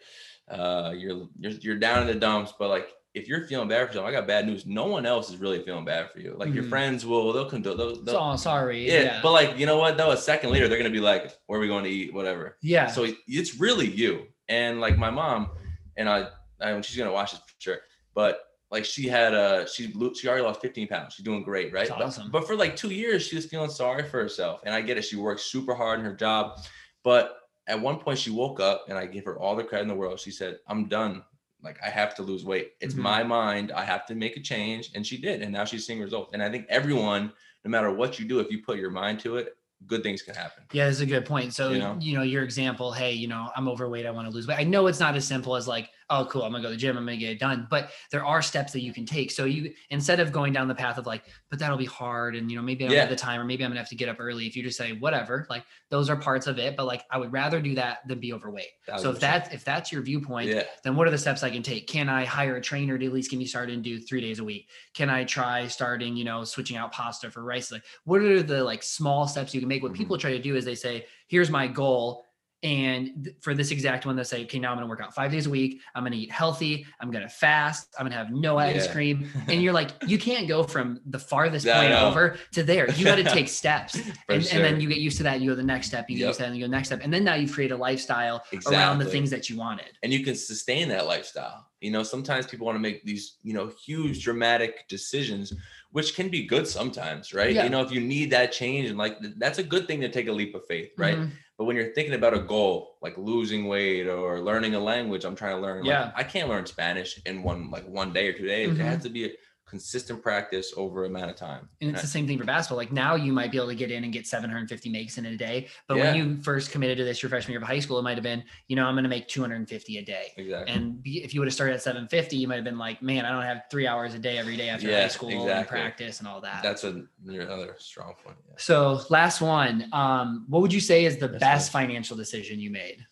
uh 0.49 0.93
you're 0.95 1.27
you're, 1.39 1.51
you're 1.51 1.75
down 1.77 2.01
in 2.01 2.07
the 2.07 2.15
dumps, 2.15 2.53
but 2.57 2.69
like 2.69 2.89
if 3.13 3.27
you're 3.27 3.45
feeling 3.45 3.67
bad 3.67 3.81
for 3.81 3.87
yourself, 3.87 4.07
I 4.07 4.11
got 4.11 4.25
bad 4.25 4.47
news. 4.47 4.65
No 4.65 4.85
one 4.85 5.05
else 5.05 5.29
is 5.29 5.37
really 5.37 5.61
feeling 5.63 5.83
bad 5.83 6.09
for 6.11 6.19
you. 6.19 6.35
Like 6.37 6.47
mm-hmm. 6.47 6.55
your 6.55 6.63
friends 6.65 7.05
will, 7.05 7.33
they'll 7.33 7.49
condole. 7.49 7.75
They'll, 7.75 8.01
they'll, 8.01 8.15
oh, 8.15 8.35
sorry. 8.37 8.87
Yeah, 8.87 9.01
yeah, 9.01 9.19
but 9.21 9.33
like 9.33 9.57
you 9.57 9.65
know 9.65 9.77
what? 9.77 9.97
Though 9.97 10.11
a 10.11 10.17
second 10.17 10.51
later, 10.51 10.67
they're 10.67 10.77
gonna 10.77 10.89
be 10.89 11.01
like, 11.01 11.31
"Where 11.47 11.59
are 11.59 11.61
we 11.61 11.67
going 11.67 11.83
to 11.83 11.89
eat? 11.89 12.13
Whatever." 12.13 12.57
Yeah. 12.61 12.87
So 12.87 13.07
it's 13.27 13.59
really 13.59 13.87
you. 13.87 14.27
And 14.47 14.79
like 14.79 14.97
my 14.97 15.09
mom, 15.09 15.49
and 15.97 16.09
I, 16.09 16.29
I 16.61 16.73
mean, 16.73 16.81
she's 16.81 16.97
gonna 16.97 17.11
watch 17.11 17.31
this 17.31 17.39
for 17.39 17.53
sure. 17.59 17.77
But 18.13 18.41
like 18.69 18.85
she 18.85 19.07
had 19.07 19.33
a 19.33 19.67
she 19.67 19.93
she 20.15 20.27
already 20.27 20.43
lost 20.43 20.61
15 20.61 20.87
pounds. 20.87 21.13
She's 21.13 21.25
doing 21.25 21.43
great, 21.43 21.73
right? 21.73 21.87
That's 21.87 22.01
awesome. 22.01 22.31
But, 22.31 22.39
but 22.39 22.47
for 22.47 22.55
like 22.55 22.75
two 22.75 22.91
years, 22.91 23.25
she 23.25 23.35
was 23.35 23.45
feeling 23.45 23.69
sorry 23.69 24.03
for 24.03 24.21
herself. 24.21 24.61
And 24.65 24.73
I 24.73 24.81
get 24.81 24.97
it. 24.97 25.03
She 25.03 25.15
worked 25.15 25.41
super 25.41 25.73
hard 25.73 25.99
in 25.99 26.05
her 26.05 26.15
job, 26.15 26.59
but 27.03 27.37
at 27.67 27.79
one 27.79 27.97
point 27.97 28.17
she 28.17 28.31
woke 28.31 28.59
up 28.59 28.85
and 28.89 28.97
I 28.97 29.05
give 29.05 29.25
her 29.25 29.39
all 29.39 29.55
the 29.55 29.63
credit 29.63 29.83
in 29.83 29.87
the 29.87 29.95
world. 29.95 30.19
She 30.19 30.31
said, 30.31 30.59
"I'm 30.67 30.87
done 30.87 31.23
like 31.63 31.79
I 31.83 31.89
have 31.89 32.15
to 32.15 32.23
lose 32.23 32.43
weight. 32.43 32.73
It's 32.79 32.93
mm-hmm. 32.93 33.03
my 33.03 33.23
mind. 33.23 33.71
I 33.71 33.83
have 33.83 34.05
to 34.07 34.15
make 34.15 34.37
a 34.37 34.39
change. 34.39 34.91
And 34.95 35.05
she 35.05 35.17
did. 35.17 35.41
And 35.41 35.51
now 35.51 35.65
she's 35.65 35.85
seeing 35.85 35.99
results. 35.99 36.31
And 36.33 36.41
I 36.41 36.49
think 36.49 36.65
everyone, 36.69 37.31
no 37.63 37.69
matter 37.69 37.91
what 37.91 38.19
you 38.19 38.25
do, 38.27 38.39
if 38.39 38.51
you 38.51 38.63
put 38.63 38.77
your 38.77 38.91
mind 38.91 39.19
to 39.21 39.37
it, 39.37 39.55
good 39.87 40.03
things 40.03 40.21
can 40.21 40.35
happen. 40.35 40.63
Yeah, 40.71 40.85
that's 40.85 40.99
a 40.99 41.05
good 41.05 41.25
point. 41.25 41.53
So, 41.53 41.71
you 41.71 41.79
know? 41.79 41.97
you 41.99 42.15
know, 42.15 42.23
your 42.23 42.43
example, 42.43 42.91
hey, 42.91 43.13
you 43.13 43.27
know, 43.27 43.49
I'm 43.55 43.67
overweight, 43.67 44.05
I 44.05 44.11
want 44.11 44.27
to 44.27 44.33
lose 44.33 44.47
weight. 44.47 44.59
I 44.59 44.63
know 44.63 44.87
it's 44.87 44.99
not 44.99 45.15
as 45.15 45.25
simple 45.25 45.55
as 45.55 45.67
like, 45.67 45.89
oh, 46.11 46.25
cool, 46.25 46.43
I'm 46.43 46.51
gonna 46.51 46.61
go 46.61 46.67
to 46.67 46.75
the 46.75 46.79
gym, 46.79 46.97
I'm 46.97 47.05
gonna 47.05 47.17
get 47.17 47.31
it 47.31 47.39
done. 47.39 47.65
But 47.69 47.91
there 48.11 48.23
are 48.23 48.41
steps 48.41 48.73
that 48.73 48.81
you 48.81 48.93
can 48.93 49.05
take. 49.05 49.31
So 49.31 49.45
you 49.45 49.73
instead 49.89 50.19
of 50.19 50.31
going 50.31 50.53
down 50.53 50.67
the 50.67 50.75
path 50.75 50.97
of 50.97 51.07
like, 51.07 51.23
but 51.49 51.57
that'll 51.57 51.77
be 51.77 51.85
hard, 51.85 52.35
and 52.35 52.51
you 52.51 52.57
know, 52.57 52.63
maybe 52.63 52.83
I 52.83 52.87
don't 52.87 52.95
yeah. 52.95 53.01
have 53.01 53.09
the 53.09 53.15
time, 53.15 53.39
or 53.39 53.45
maybe 53.45 53.63
I'm 53.63 53.71
gonna 53.71 53.79
have 53.79 53.89
to 53.89 53.95
get 53.95 54.09
up 54.09 54.17
early. 54.19 54.45
If 54.45 54.55
you 54.55 54.63
just 54.63 54.77
say 54.77 54.91
whatever, 54.93 55.47
like 55.49 55.63
those 55.89 56.09
are 56.09 56.15
parts 56.15 56.45
of 56.47 56.59
it, 56.59 56.75
but 56.75 56.85
like 56.85 57.03
I 57.09 57.17
would 57.17 57.31
rather 57.31 57.61
do 57.61 57.73
that 57.75 58.07
than 58.07 58.19
be 58.19 58.33
overweight. 58.33 58.67
So 58.97 59.09
if 59.09 59.19
that's 59.19 59.53
if 59.53 59.63
that's 59.63 59.91
your 59.91 60.01
viewpoint, 60.01 60.49
yeah. 60.49 60.63
then 60.83 60.95
what 60.95 61.07
are 61.07 61.11
the 61.11 61.17
steps 61.17 61.43
I 61.43 61.49
can 61.49 61.63
take? 61.63 61.87
Can 61.87 62.09
I 62.09 62.25
hire 62.25 62.57
a 62.57 62.61
trainer 62.61 62.97
to 62.97 63.05
at 63.05 63.13
least 63.13 63.31
get 63.31 63.37
me 63.37 63.45
started 63.45 63.73
and 63.73 63.83
do 63.83 63.99
three 63.99 64.21
days 64.21 64.39
a 64.39 64.43
week? 64.43 64.67
Can 64.93 65.09
I 65.09 65.23
try 65.23 65.67
starting, 65.67 66.15
you 66.17 66.25
know, 66.25 66.43
switching 66.43 66.77
out 66.77 66.91
pasta 66.91 67.31
for 67.31 67.43
rice? 67.43 67.71
Like, 67.71 67.83
what 68.03 68.21
are 68.21 68.43
the 68.43 68.63
like 68.63 68.83
small 68.83 69.27
steps 69.27 69.53
you 69.53 69.61
can 69.61 69.69
make? 69.69 69.81
What 69.81 69.93
mm-hmm. 69.93 69.99
people 69.99 70.17
try 70.17 70.31
to 70.31 70.41
do 70.41 70.55
is 70.55 70.65
they 70.65 70.75
say, 70.75 71.05
here's 71.27 71.49
my 71.49 71.67
goal 71.67 72.25
and 72.63 73.33
for 73.41 73.55
this 73.55 73.71
exact 73.71 74.05
one, 74.05 74.15
they 74.15 74.23
say, 74.23 74.43
okay, 74.43 74.59
now 74.59 74.69
I'm 74.69 74.77
going 74.77 74.85
to 74.85 74.89
work 74.89 75.01
out 75.01 75.15
five 75.15 75.31
days 75.31 75.47
a 75.47 75.49
week. 75.49 75.81
I'm 75.95 76.03
going 76.03 76.11
to 76.11 76.17
eat 76.17 76.31
healthy. 76.31 76.85
I'm 76.99 77.09
going 77.09 77.23
to 77.23 77.29
fast. 77.29 77.95
I'm 77.97 78.03
going 78.03 78.11
to 78.11 78.17
have 78.17 78.31
no 78.31 78.59
ice 78.59 78.85
yeah. 78.85 78.91
cream. 78.91 79.27
And 79.47 79.63
you're 79.63 79.73
like, 79.73 79.89
you 80.05 80.19
can't 80.19 80.47
go 80.47 80.61
from 80.61 81.01
the 81.07 81.17
farthest 81.17 81.65
point 81.73 81.91
over 81.91 82.37
to 82.51 82.61
there. 82.61 82.91
You 82.91 83.05
got 83.05 83.15
to 83.15 83.23
take 83.23 83.47
steps. 83.47 83.95
and, 84.29 84.45
sure. 84.45 84.57
and, 84.57 84.63
then 84.63 84.79
you 84.79 84.87
get 84.87 84.99
used 84.99 85.17
to 85.17 85.23
that. 85.23 85.41
You 85.41 85.49
go 85.49 85.55
the 85.55 85.63
next 85.63 85.87
step. 85.87 86.07
You 86.07 86.17
get 86.17 86.21
yep. 86.21 86.27
used 86.29 86.37
to 86.37 86.43
that. 86.43 86.49
And 86.49 86.57
you 86.57 86.67
go 86.67 86.71
next 86.71 86.89
step. 86.89 86.99
And 87.03 87.11
then 87.11 87.23
now 87.23 87.33
you've 87.33 87.51
created 87.51 87.73
a 87.73 87.77
lifestyle 87.77 88.43
exactly. 88.51 88.77
around 88.77 88.99
the 88.99 89.05
things 89.05 89.31
that 89.31 89.49
you 89.49 89.57
wanted. 89.57 89.97
And 90.03 90.13
you 90.13 90.23
can 90.23 90.35
sustain 90.35 90.87
that 90.89 91.07
lifestyle. 91.07 91.65
You 91.79 91.89
know, 91.89 92.03
sometimes 92.03 92.45
people 92.45 92.67
want 92.67 92.75
to 92.75 92.79
make 92.81 93.03
these, 93.03 93.37
you 93.41 93.53
know, 93.53 93.71
huge 93.83 94.23
dramatic 94.23 94.87
decisions, 94.87 95.51
which 95.93 96.15
can 96.15 96.29
be 96.29 96.45
good 96.45 96.67
sometimes, 96.67 97.33
right? 97.33 97.55
Yeah. 97.55 97.63
You 97.63 97.71
know, 97.71 97.81
if 97.81 97.91
you 97.91 98.01
need 98.01 98.29
that 98.31 98.51
change 98.51 98.87
and 98.87 98.99
like 98.99 99.17
that's 99.37 99.57
a 99.57 99.63
good 99.63 99.87
thing 99.87 99.99
to 100.01 100.09
take 100.09 100.27
a 100.27 100.31
leap 100.31 100.53
of 100.53 100.63
faith, 100.67 100.91
right? 100.95 101.17
Mm-hmm 101.17 101.29
but 101.61 101.65
when 101.65 101.75
you're 101.75 101.93
thinking 101.93 102.15
about 102.15 102.33
a 102.33 102.39
goal 102.39 102.97
like 103.03 103.15
losing 103.19 103.67
weight 103.67 104.07
or 104.07 104.41
learning 104.41 104.73
a 104.73 104.79
language, 104.79 105.25
I'm 105.25 105.35
trying 105.35 105.57
to 105.57 105.61
learn. 105.61 105.85
Yeah. 105.85 106.05
Like, 106.05 106.13
I 106.15 106.23
can't 106.23 106.49
learn 106.49 106.65
Spanish 106.65 107.21
in 107.23 107.43
one 107.43 107.69
like 107.69 107.87
one 107.87 108.11
day 108.11 108.29
or 108.29 108.33
two 108.33 108.47
days. 108.47 108.69
Mm-hmm. 108.69 108.81
It 108.81 108.83
has 108.83 109.03
to 109.03 109.09
be 109.09 109.25
a, 109.25 109.29
consistent 109.71 110.21
practice 110.21 110.73
over 110.75 111.05
amount 111.05 111.31
of 111.31 111.37
time. 111.37 111.69
And 111.79 111.91
it's 111.91 112.01
the 112.01 112.07
same 112.07 112.27
thing 112.27 112.37
for 112.37 112.43
basketball. 112.43 112.77
Like 112.77 112.91
now 112.91 113.15
you 113.15 113.31
might 113.31 113.51
be 113.51 113.57
able 113.57 113.69
to 113.69 113.75
get 113.75 113.89
in 113.89 114.03
and 114.03 114.11
get 114.11 114.27
750 114.27 114.89
makes 114.89 115.17
in 115.17 115.25
a 115.25 115.37
day. 115.37 115.69
But 115.87 115.95
yeah. 115.95 116.03
when 116.03 116.15
you 116.15 116.43
first 116.43 116.71
committed 116.71 116.97
to 116.97 117.05
this 117.05 117.23
your 117.23 117.29
freshman 117.29 117.53
year 117.53 117.61
of 117.61 117.67
high 117.67 117.79
school, 117.79 117.97
it 117.97 118.01
might 118.01 118.17
have 118.17 118.23
been, 118.23 118.43
you 118.67 118.75
know, 118.75 118.85
I'm 118.85 118.95
going 118.95 119.05
to 119.05 119.09
make 119.09 119.29
250 119.29 119.97
a 119.97 120.03
day. 120.03 120.33
Exactly. 120.35 120.75
And 120.75 120.99
if 121.05 121.33
you 121.33 121.39
would 121.39 121.47
have 121.47 121.53
started 121.53 121.75
at 121.75 121.81
750, 121.81 122.35
you 122.35 122.49
might 122.49 122.55
have 122.55 122.65
been 122.65 122.77
like, 122.77 123.01
man, 123.01 123.25
I 123.25 123.31
don't 123.31 123.43
have 123.43 123.63
three 123.71 123.87
hours 123.87 124.13
a 124.13 124.19
day 124.19 124.37
every 124.37 124.57
day 124.57 124.67
after 124.67 124.89
yeah, 124.89 125.03
high 125.03 125.07
school 125.07 125.29
exactly. 125.29 125.53
and 125.53 125.67
practice 125.67 126.19
and 126.19 126.27
all 126.27 126.41
that. 126.41 126.61
That's 126.61 126.83
a, 126.83 127.03
another 127.25 127.77
strong 127.79 128.15
point. 128.21 128.35
Yeah. 128.45 128.55
So 128.57 128.99
last 129.09 129.39
one, 129.39 129.87
um, 129.93 130.45
what 130.49 130.61
would 130.61 130.73
you 130.73 130.81
say 130.81 131.05
is 131.05 131.15
the 131.15 131.29
That's 131.29 131.39
best 131.39 131.73
right. 131.73 131.83
financial 131.83 132.17
decision 132.17 132.59
you 132.59 132.71
made? 132.71 133.05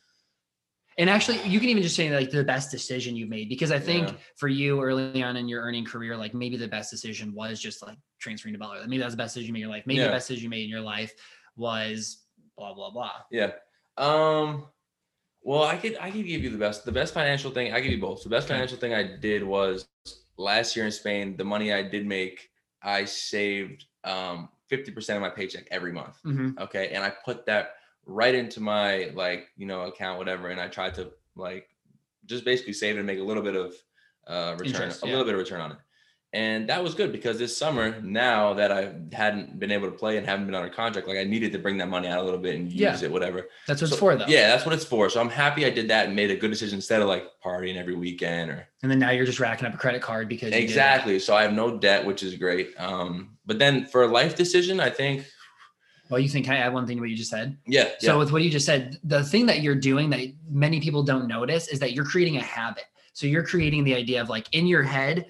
And 0.99 1.09
actually 1.09 1.41
you 1.47 1.59
can 1.59 1.69
even 1.69 1.81
just 1.81 1.95
say 1.95 2.13
like 2.13 2.29
the 2.29 2.43
best 2.43 2.69
decision 2.69 3.15
you've 3.15 3.29
made 3.29 3.49
because 3.49 3.71
i 3.71 3.79
think 3.79 4.09
yeah. 4.09 4.15
for 4.35 4.47
you 4.47 4.83
early 4.83 5.23
on 5.23 5.37
in 5.37 5.47
your 5.47 5.63
earning 5.63 5.85
career 5.85 6.15
like 6.15 6.33
maybe 6.33 6.57
the 6.57 6.67
best 6.67 6.91
decision 6.91 7.33
was 7.33 7.59
just 7.59 7.81
like 7.81 7.97
transferring 8.19 8.53
to 8.53 8.59
butler 8.59 8.81
maybe 8.85 8.99
that's 8.99 9.13
the 9.13 9.17
best 9.17 9.33
decision 9.33 9.47
you 9.47 9.53
made 9.53 9.59
in 9.59 9.69
your 9.69 9.75
life 9.75 9.83
maybe 9.87 9.99
yeah. 9.99 10.05
the 10.05 10.11
best 10.11 10.27
decision 10.27 10.43
you 10.43 10.49
made 10.49 10.63
in 10.63 10.69
your 10.69 10.81
life 10.81 11.13
was 11.55 12.25
blah 12.57 12.73
blah 12.73 12.91
blah 12.91 13.13
yeah 13.31 13.51
um 13.97 14.65
well 15.41 15.63
i 15.63 15.77
could 15.77 15.97
i 15.99 16.11
could 16.11 16.25
give 16.25 16.43
you 16.43 16.49
the 16.49 16.57
best 16.57 16.85
the 16.85 16.91
best 16.91 17.13
financial 17.13 17.49
thing 17.49 17.73
i 17.73 17.79
give 17.79 17.91
you 17.91 17.99
both 17.99 18.21
the 18.23 18.29
best 18.29 18.45
okay. 18.45 18.53
financial 18.53 18.77
thing 18.77 18.93
i 18.93 19.17
did 19.19 19.43
was 19.43 19.87
last 20.37 20.75
year 20.75 20.85
in 20.85 20.91
spain 20.91 21.35
the 21.37 21.43
money 21.43 21.73
i 21.73 21.81
did 21.81 22.05
make 22.05 22.49
i 22.83 23.03
saved 23.05 23.85
um 24.03 24.49
50% 24.71 25.15
of 25.15 25.21
my 25.21 25.31
paycheck 25.31 25.67
every 25.71 25.91
month 25.91 26.19
mm-hmm. 26.23 26.51
okay 26.59 26.89
and 26.89 27.03
i 27.03 27.09
put 27.09 27.45
that 27.47 27.71
right 28.09 28.33
into 28.33 28.59
my 28.59 29.11
like 29.13 29.47
you 29.55 29.67
know 29.67 29.81
account 29.81 30.17
whatever 30.17 30.49
and 30.49 30.59
i 30.59 30.67
tried 30.67 30.95
to 30.95 31.11
like 31.35 31.67
just 32.25 32.43
basically 32.43 32.73
save 32.73 32.95
it 32.95 32.99
and 32.99 33.07
make 33.07 33.19
a 33.19 33.23
little 33.23 33.43
bit 33.43 33.55
of 33.55 33.73
uh 34.27 34.55
return 34.57 34.83
Interest, 34.83 35.03
a 35.03 35.05
yeah. 35.05 35.11
little 35.11 35.25
bit 35.25 35.33
of 35.33 35.39
return 35.39 35.61
on 35.61 35.71
it. 35.71 35.77
And 36.31 36.69
that 36.69 36.83
was 36.83 36.93
good 36.93 37.11
because 37.11 37.39
this 37.39 37.57
summer 37.57 37.99
now 38.01 38.53
that 38.53 38.71
i 38.71 38.93
hadn't 39.11 39.57
been 39.57 39.71
able 39.71 39.89
to 39.89 39.97
play 39.97 40.17
and 40.17 40.27
haven't 40.27 40.45
been 40.45 40.53
under 40.53 40.69
contract 40.69 41.07
like 41.07 41.17
i 41.17 41.23
needed 41.23 41.51
to 41.53 41.57
bring 41.57 41.77
that 41.79 41.87
money 41.87 42.07
out 42.07 42.19
a 42.19 42.23
little 42.23 42.39
bit 42.39 42.53
and 42.53 42.71
use 42.71 43.01
yeah. 43.01 43.05
it 43.07 43.11
whatever. 43.11 43.47
That's 43.67 43.81
what 43.81 43.89
so, 43.89 43.93
it's 43.93 43.99
for 43.99 44.15
though. 44.15 44.25
yeah 44.27 44.49
that's 44.49 44.63
what 44.63 44.73
it's 44.73 44.85
for. 44.85 45.09
So 45.09 45.19
i'm 45.21 45.29
happy 45.29 45.65
i 45.65 45.71
did 45.71 45.87
that 45.87 46.05
and 46.05 46.15
made 46.15 46.29
a 46.29 46.35
good 46.35 46.51
decision 46.51 46.77
instead 46.77 47.01
of 47.01 47.07
like 47.07 47.25
partying 47.43 47.77
every 47.77 47.95
weekend 47.95 48.51
or 48.51 48.67
and 48.83 48.91
then 48.91 48.99
now 48.99 49.09
you're 49.09 49.25
just 49.25 49.39
racking 49.39 49.67
up 49.67 49.73
a 49.73 49.77
credit 49.77 50.01
card 50.01 50.29
because 50.29 50.53
exactly. 50.53 51.17
So 51.19 51.35
i 51.35 51.41
have 51.41 51.53
no 51.53 51.77
debt 51.77 52.05
which 52.05 52.21
is 52.21 52.35
great. 52.35 52.79
Um 52.79 53.37
but 53.47 53.57
then 53.57 53.87
for 53.87 54.03
a 54.03 54.07
life 54.07 54.35
decision 54.35 54.79
i 54.79 54.89
think 54.91 55.25
well, 56.09 56.19
you 56.19 56.27
think 56.27 56.45
can 56.45 56.55
I 56.55 56.59
add 56.59 56.73
one 56.73 56.87
thing 56.87 56.97
to 56.97 57.01
what 57.01 57.09
you 57.09 57.15
just 57.15 57.29
said? 57.29 57.57
Yeah. 57.67 57.89
So 57.99 58.13
yeah. 58.13 58.15
with 58.15 58.31
what 58.31 58.41
you 58.41 58.49
just 58.49 58.65
said, 58.65 58.97
the 59.03 59.23
thing 59.23 59.45
that 59.45 59.61
you're 59.61 59.75
doing 59.75 60.09
that 60.09 60.19
many 60.49 60.79
people 60.79 61.03
don't 61.03 61.27
notice 61.27 61.67
is 61.67 61.79
that 61.79 61.93
you're 61.93 62.05
creating 62.05 62.37
a 62.37 62.41
habit. 62.41 62.85
So 63.13 63.27
you're 63.27 63.45
creating 63.45 63.83
the 63.83 63.95
idea 63.95 64.21
of 64.21 64.29
like 64.29 64.47
in 64.53 64.65
your 64.65 64.83
head, 64.83 65.27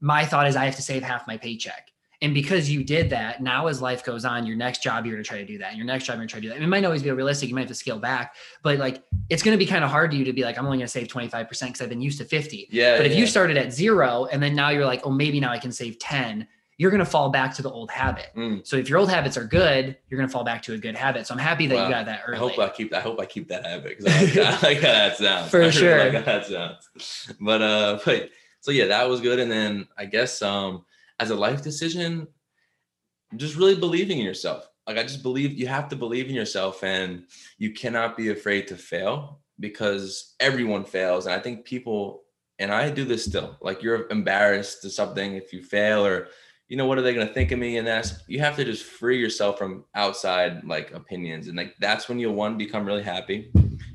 my 0.00 0.24
thought 0.24 0.46
is 0.46 0.56
I 0.56 0.64
have 0.64 0.76
to 0.76 0.82
save 0.82 1.02
half 1.02 1.26
my 1.26 1.36
paycheck. 1.36 1.90
And 2.22 2.34
because 2.34 2.68
you 2.68 2.84
did 2.84 3.08
that, 3.10 3.42
now 3.42 3.66
as 3.66 3.80
life 3.80 4.04
goes 4.04 4.26
on, 4.26 4.46
your 4.46 4.56
next 4.56 4.82
job 4.82 5.06
you're 5.06 5.14
gonna 5.14 5.24
try 5.24 5.38
to 5.38 5.46
do 5.46 5.58
that. 5.58 5.70
And 5.70 5.78
your 5.78 5.86
next 5.86 6.04
job 6.04 6.14
you're 6.14 6.18
gonna 6.18 6.28
try 6.28 6.40
to 6.40 6.42
do 6.42 6.48
that. 6.50 6.56
And 6.56 6.64
it 6.64 6.68
might 6.68 6.80
not 6.80 6.88
always 6.88 7.02
be 7.02 7.10
realistic. 7.10 7.48
You 7.48 7.54
might 7.54 7.62
have 7.62 7.68
to 7.68 7.74
scale 7.74 7.98
back, 7.98 8.34
but 8.62 8.78
like 8.78 9.02
it's 9.30 9.42
gonna 9.42 9.56
be 9.56 9.66
kind 9.66 9.82
of 9.82 9.90
hard 9.90 10.10
to 10.10 10.16
you 10.16 10.24
to 10.26 10.32
be 10.32 10.44
like, 10.44 10.58
I'm 10.58 10.66
only 10.66 10.78
gonna 10.78 10.88
save 10.88 11.08
25% 11.08 11.48
because 11.48 11.80
I've 11.80 11.88
been 11.88 12.02
used 12.02 12.18
to 12.18 12.24
50. 12.24 12.68
Yeah. 12.70 12.98
But 12.98 13.06
if 13.06 13.12
yeah. 13.12 13.18
you 13.18 13.26
started 13.26 13.56
at 13.56 13.72
zero 13.72 14.26
and 14.30 14.42
then 14.42 14.54
now 14.54 14.68
you're 14.68 14.84
like, 14.84 15.00
oh, 15.04 15.10
maybe 15.10 15.40
now 15.40 15.50
I 15.50 15.58
can 15.58 15.72
save 15.72 15.98
10 15.98 16.46
you're 16.80 16.90
going 16.90 17.04
to 17.04 17.04
fall 17.04 17.28
back 17.28 17.54
to 17.54 17.60
the 17.60 17.70
old 17.70 17.90
habit. 17.90 18.28
Mm. 18.34 18.66
So 18.66 18.76
if 18.76 18.88
your 18.88 18.98
old 18.98 19.10
habits 19.10 19.36
are 19.36 19.44
good, 19.44 19.98
you're 20.08 20.16
going 20.16 20.26
to 20.26 20.32
fall 20.32 20.44
back 20.44 20.62
to 20.62 20.72
a 20.72 20.78
good 20.78 20.96
habit. 20.96 21.26
So 21.26 21.34
I'm 21.34 21.38
happy 21.38 21.66
that 21.66 21.74
you 21.74 21.90
got 21.90 22.06
that 22.06 22.22
early. 22.26 22.36
I 22.36 22.38
hope 22.38 22.58
I 22.58 22.70
keep. 22.70 22.94
I 22.94 23.00
hope 23.00 23.20
I 23.20 23.26
keep 23.26 23.48
that 23.48 23.66
habit 23.66 23.98
because 23.98 24.06
I, 24.06 24.24
like, 24.24 24.36
I 24.38 24.66
like 24.66 24.76
how 24.78 24.92
that 24.92 25.16
sounds. 25.18 25.50
For 25.50 25.62
I 25.62 25.68
sure. 25.68 25.98
Like 25.98 26.14
how 26.14 26.20
that 26.22 26.46
sounds. 26.46 27.32
But 27.38 27.60
uh, 27.60 27.98
but 28.02 28.30
so 28.60 28.70
yeah, 28.70 28.86
that 28.86 29.06
was 29.10 29.20
good. 29.20 29.38
And 29.38 29.52
then 29.52 29.88
I 29.98 30.06
guess 30.06 30.40
um, 30.40 30.86
as 31.18 31.28
a 31.28 31.34
life 31.34 31.60
decision, 31.60 32.26
just 33.36 33.56
really 33.56 33.76
believing 33.76 34.18
in 34.18 34.24
yourself. 34.24 34.66
Like 34.86 34.96
I 34.96 35.02
just 35.02 35.22
believe 35.22 35.52
you 35.58 35.66
have 35.66 35.90
to 35.90 35.96
believe 35.96 36.30
in 36.30 36.34
yourself, 36.34 36.82
and 36.82 37.24
you 37.58 37.72
cannot 37.72 38.16
be 38.16 38.30
afraid 38.30 38.66
to 38.68 38.76
fail 38.76 39.40
because 39.58 40.34
everyone 40.40 40.84
fails. 40.84 41.26
And 41.26 41.34
I 41.34 41.40
think 41.40 41.66
people 41.66 42.22
and 42.58 42.70
I 42.70 42.90
do 42.90 43.04
this 43.04 43.24
still. 43.24 43.56
Like 43.60 43.82
you're 43.82 44.08
embarrassed 44.08 44.80
to 44.82 44.90
something 44.90 45.34
if 45.34 45.52
you 45.52 45.62
fail 45.62 46.06
or 46.06 46.28
you 46.70 46.76
know, 46.76 46.86
what 46.86 46.98
are 46.98 47.02
they 47.02 47.12
going 47.12 47.26
to 47.26 47.34
think 47.34 47.50
of 47.50 47.58
me? 47.58 47.78
And 47.78 47.86
that's, 47.86 48.22
you 48.28 48.38
have 48.38 48.54
to 48.54 48.64
just 48.64 48.84
free 48.84 49.18
yourself 49.18 49.58
from 49.58 49.84
outside 49.96 50.62
like 50.62 50.92
opinions. 50.92 51.48
And 51.48 51.56
like, 51.56 51.74
that's 51.80 52.08
when 52.08 52.20
you'll 52.20 52.34
one, 52.34 52.56
become 52.56 52.86
really 52.86 53.02
happy. 53.02 53.50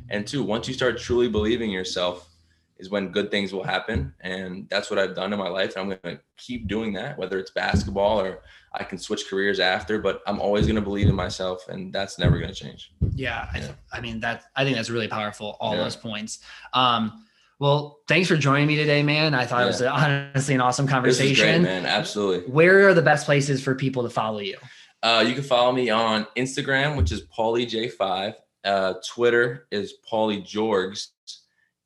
And 0.10 0.28
two, 0.28 0.44
once 0.44 0.68
you 0.68 0.74
start 0.74 1.00
truly 1.00 1.30
believing 1.30 1.72
yourself 1.72 2.30
is 2.78 2.90
when 2.90 3.14
good 3.14 3.32
things 3.32 3.54
will 3.54 3.64
happen. 3.64 4.14
And 4.20 4.68
that's 4.70 4.90
what 4.90 5.00
I've 5.00 5.16
done 5.16 5.32
in 5.32 5.40
my 5.40 5.48
life. 5.48 5.78
And 5.78 5.84
I'm 5.94 6.00
going 6.04 6.18
to 6.18 6.22
keep 6.36 6.68
doing 6.68 6.92
that, 6.96 7.18
whether 7.18 7.40
it's 7.40 7.52
basketball 7.52 8.20
or 8.20 8.42
I 8.74 8.84
can 8.84 8.98
switch 8.98 9.30
careers 9.30 9.62
after, 9.62 9.98
but 10.00 10.22
I'm 10.28 10.42
always 10.42 10.66
going 10.66 10.76
to 10.76 10.82
believe 10.82 11.08
in 11.08 11.16
myself 11.16 11.70
and 11.70 11.94
that's 11.94 12.20
never 12.20 12.40
going 12.40 12.54
to 12.54 12.54
change. 12.54 12.92
Yeah. 13.16 13.48
yeah. 13.56 13.72
I, 13.94 14.00
I, 14.00 14.02
mean, 14.02 14.20
that, 14.20 14.48
I 14.58 14.66
think 14.66 14.76
that's 14.76 14.90
really 14.90 15.08
powerful. 15.08 15.56
All 15.62 15.78
yeah. 15.78 15.84
those 15.84 15.96
points. 15.96 16.40
Um, 16.74 17.25
Well, 17.60 18.00
thanks 18.08 18.28
for 18.28 18.36
joining 18.36 18.68
me 18.68 18.76
today, 18.76 19.02
man. 19.02 19.34
I 19.34 19.46
thought 19.46 19.64
it 19.64 19.68
was 19.68 19.82
honestly 19.82 20.56
an 20.56 20.62
awesome 20.62 20.88
conversation. 20.88 21.62
Great, 21.62 21.62
man. 21.62 21.86
Absolutely. 21.86 22.52
Where 22.52 22.88
are 22.90 22.94
the 22.94 23.02
best 23.02 23.26
places 23.26 23.64
for 23.64 23.76
people 23.76 24.04
to 24.04 24.10
follow 24.10 24.40
you? 24.40 24.58
Uh, 25.02 25.24
you 25.26 25.34
can 25.34 25.44
follow 25.44 25.72
me 25.72 25.90
on 25.90 26.26
Instagram, 26.36 26.98
which 26.98 27.12
is 27.12 27.24
Paulie 27.28 27.66
J5. 27.66 28.34
Uh, 28.64 28.96
Twitter 29.08 29.68
is 29.72 29.94
Paulie 30.12 30.44
Jorgs 30.44 31.10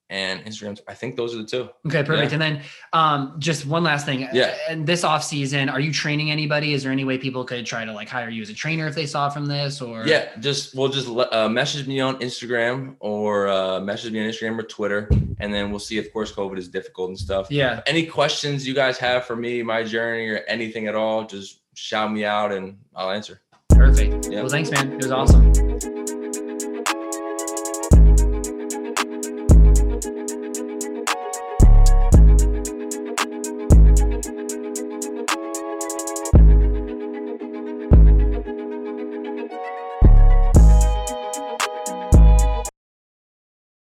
and 0.10 0.43
Instagram. 0.45 0.80
I 0.88 0.93
think 0.93 1.16
those 1.16 1.36
are 1.36 1.38
the 1.38 1.45
two. 1.45 1.70
Okay, 1.88 2.03
perfect. 2.03 2.32
Yeah. 2.32 2.34
And 2.34 2.41
then 2.41 2.62
um, 2.93 3.36
just 3.39 3.66
one 3.66 3.84
last 3.84 4.05
thing. 4.05 4.28
Yeah. 4.34 4.55
And 4.68 4.86
this 4.88 5.03
off 5.03 5.24
season, 5.24 5.70
are 5.70 5.80
you 5.80 5.93
training 5.93 6.32
anybody? 6.32 6.74
Is 6.74 6.84
there 6.84 6.91
any 6.91 7.05
way 7.05 7.18
people 7.18 7.43
could 7.43 7.66
try 7.66 7.86
to 7.86 7.93
like 7.93 8.10
hire 8.10 8.30
you 8.30 8.41
as 8.41 8.49
a 8.49 8.53
trainer 8.53 8.88
if 8.88 8.95
they 8.95 9.05
saw 9.05 9.30
from 9.30 9.45
this 9.45 9.82
or? 9.82 10.05
Yeah, 10.07 10.30
just 10.39 10.76
we'll 10.76 10.89
just 10.89 11.07
uh, 11.10 11.49
message 11.49 11.88
me 11.88 11.99
on 11.99 12.20
Instagram 12.20 12.95
or 12.99 13.47
uh, 13.47 13.80
message 13.80 14.12
me 14.12 14.24
on 14.24 14.30
Instagram 14.30 14.57
or 14.57 14.64
Twitter, 14.64 15.10
and 15.39 15.53
then 15.53 15.70
we'll 15.70 15.80
see. 15.80 15.97
Of 15.97 16.12
course, 16.12 16.32
COVID 16.32 16.57
is 16.57 16.68
difficult 16.68 17.10
and 17.10 17.20
stuff. 17.20 17.51
Yeah. 17.51 17.82
Any 17.86 18.05
questions 18.05 18.68
you 18.68 18.74
guys 18.74 18.97
have 18.97 19.26
for 19.26 19.36
me, 19.36 19.62
my 19.62 19.84
journey, 19.84 20.28
or 20.30 20.38
anything 20.47 20.88
at 20.88 20.95
all, 20.95 21.26
just 21.26 21.62
shout 21.76 22.12
me 22.12 22.26
out 22.26 22.51
and 22.51 22.78
I'll 22.95 23.12
answer. 23.12 23.41
Perfect. 23.70 24.28
Well, 24.30 24.49
thanks, 24.49 24.72
man. 24.72 24.93
It 24.93 24.97
was 24.97 25.12
awesome. 25.12 25.99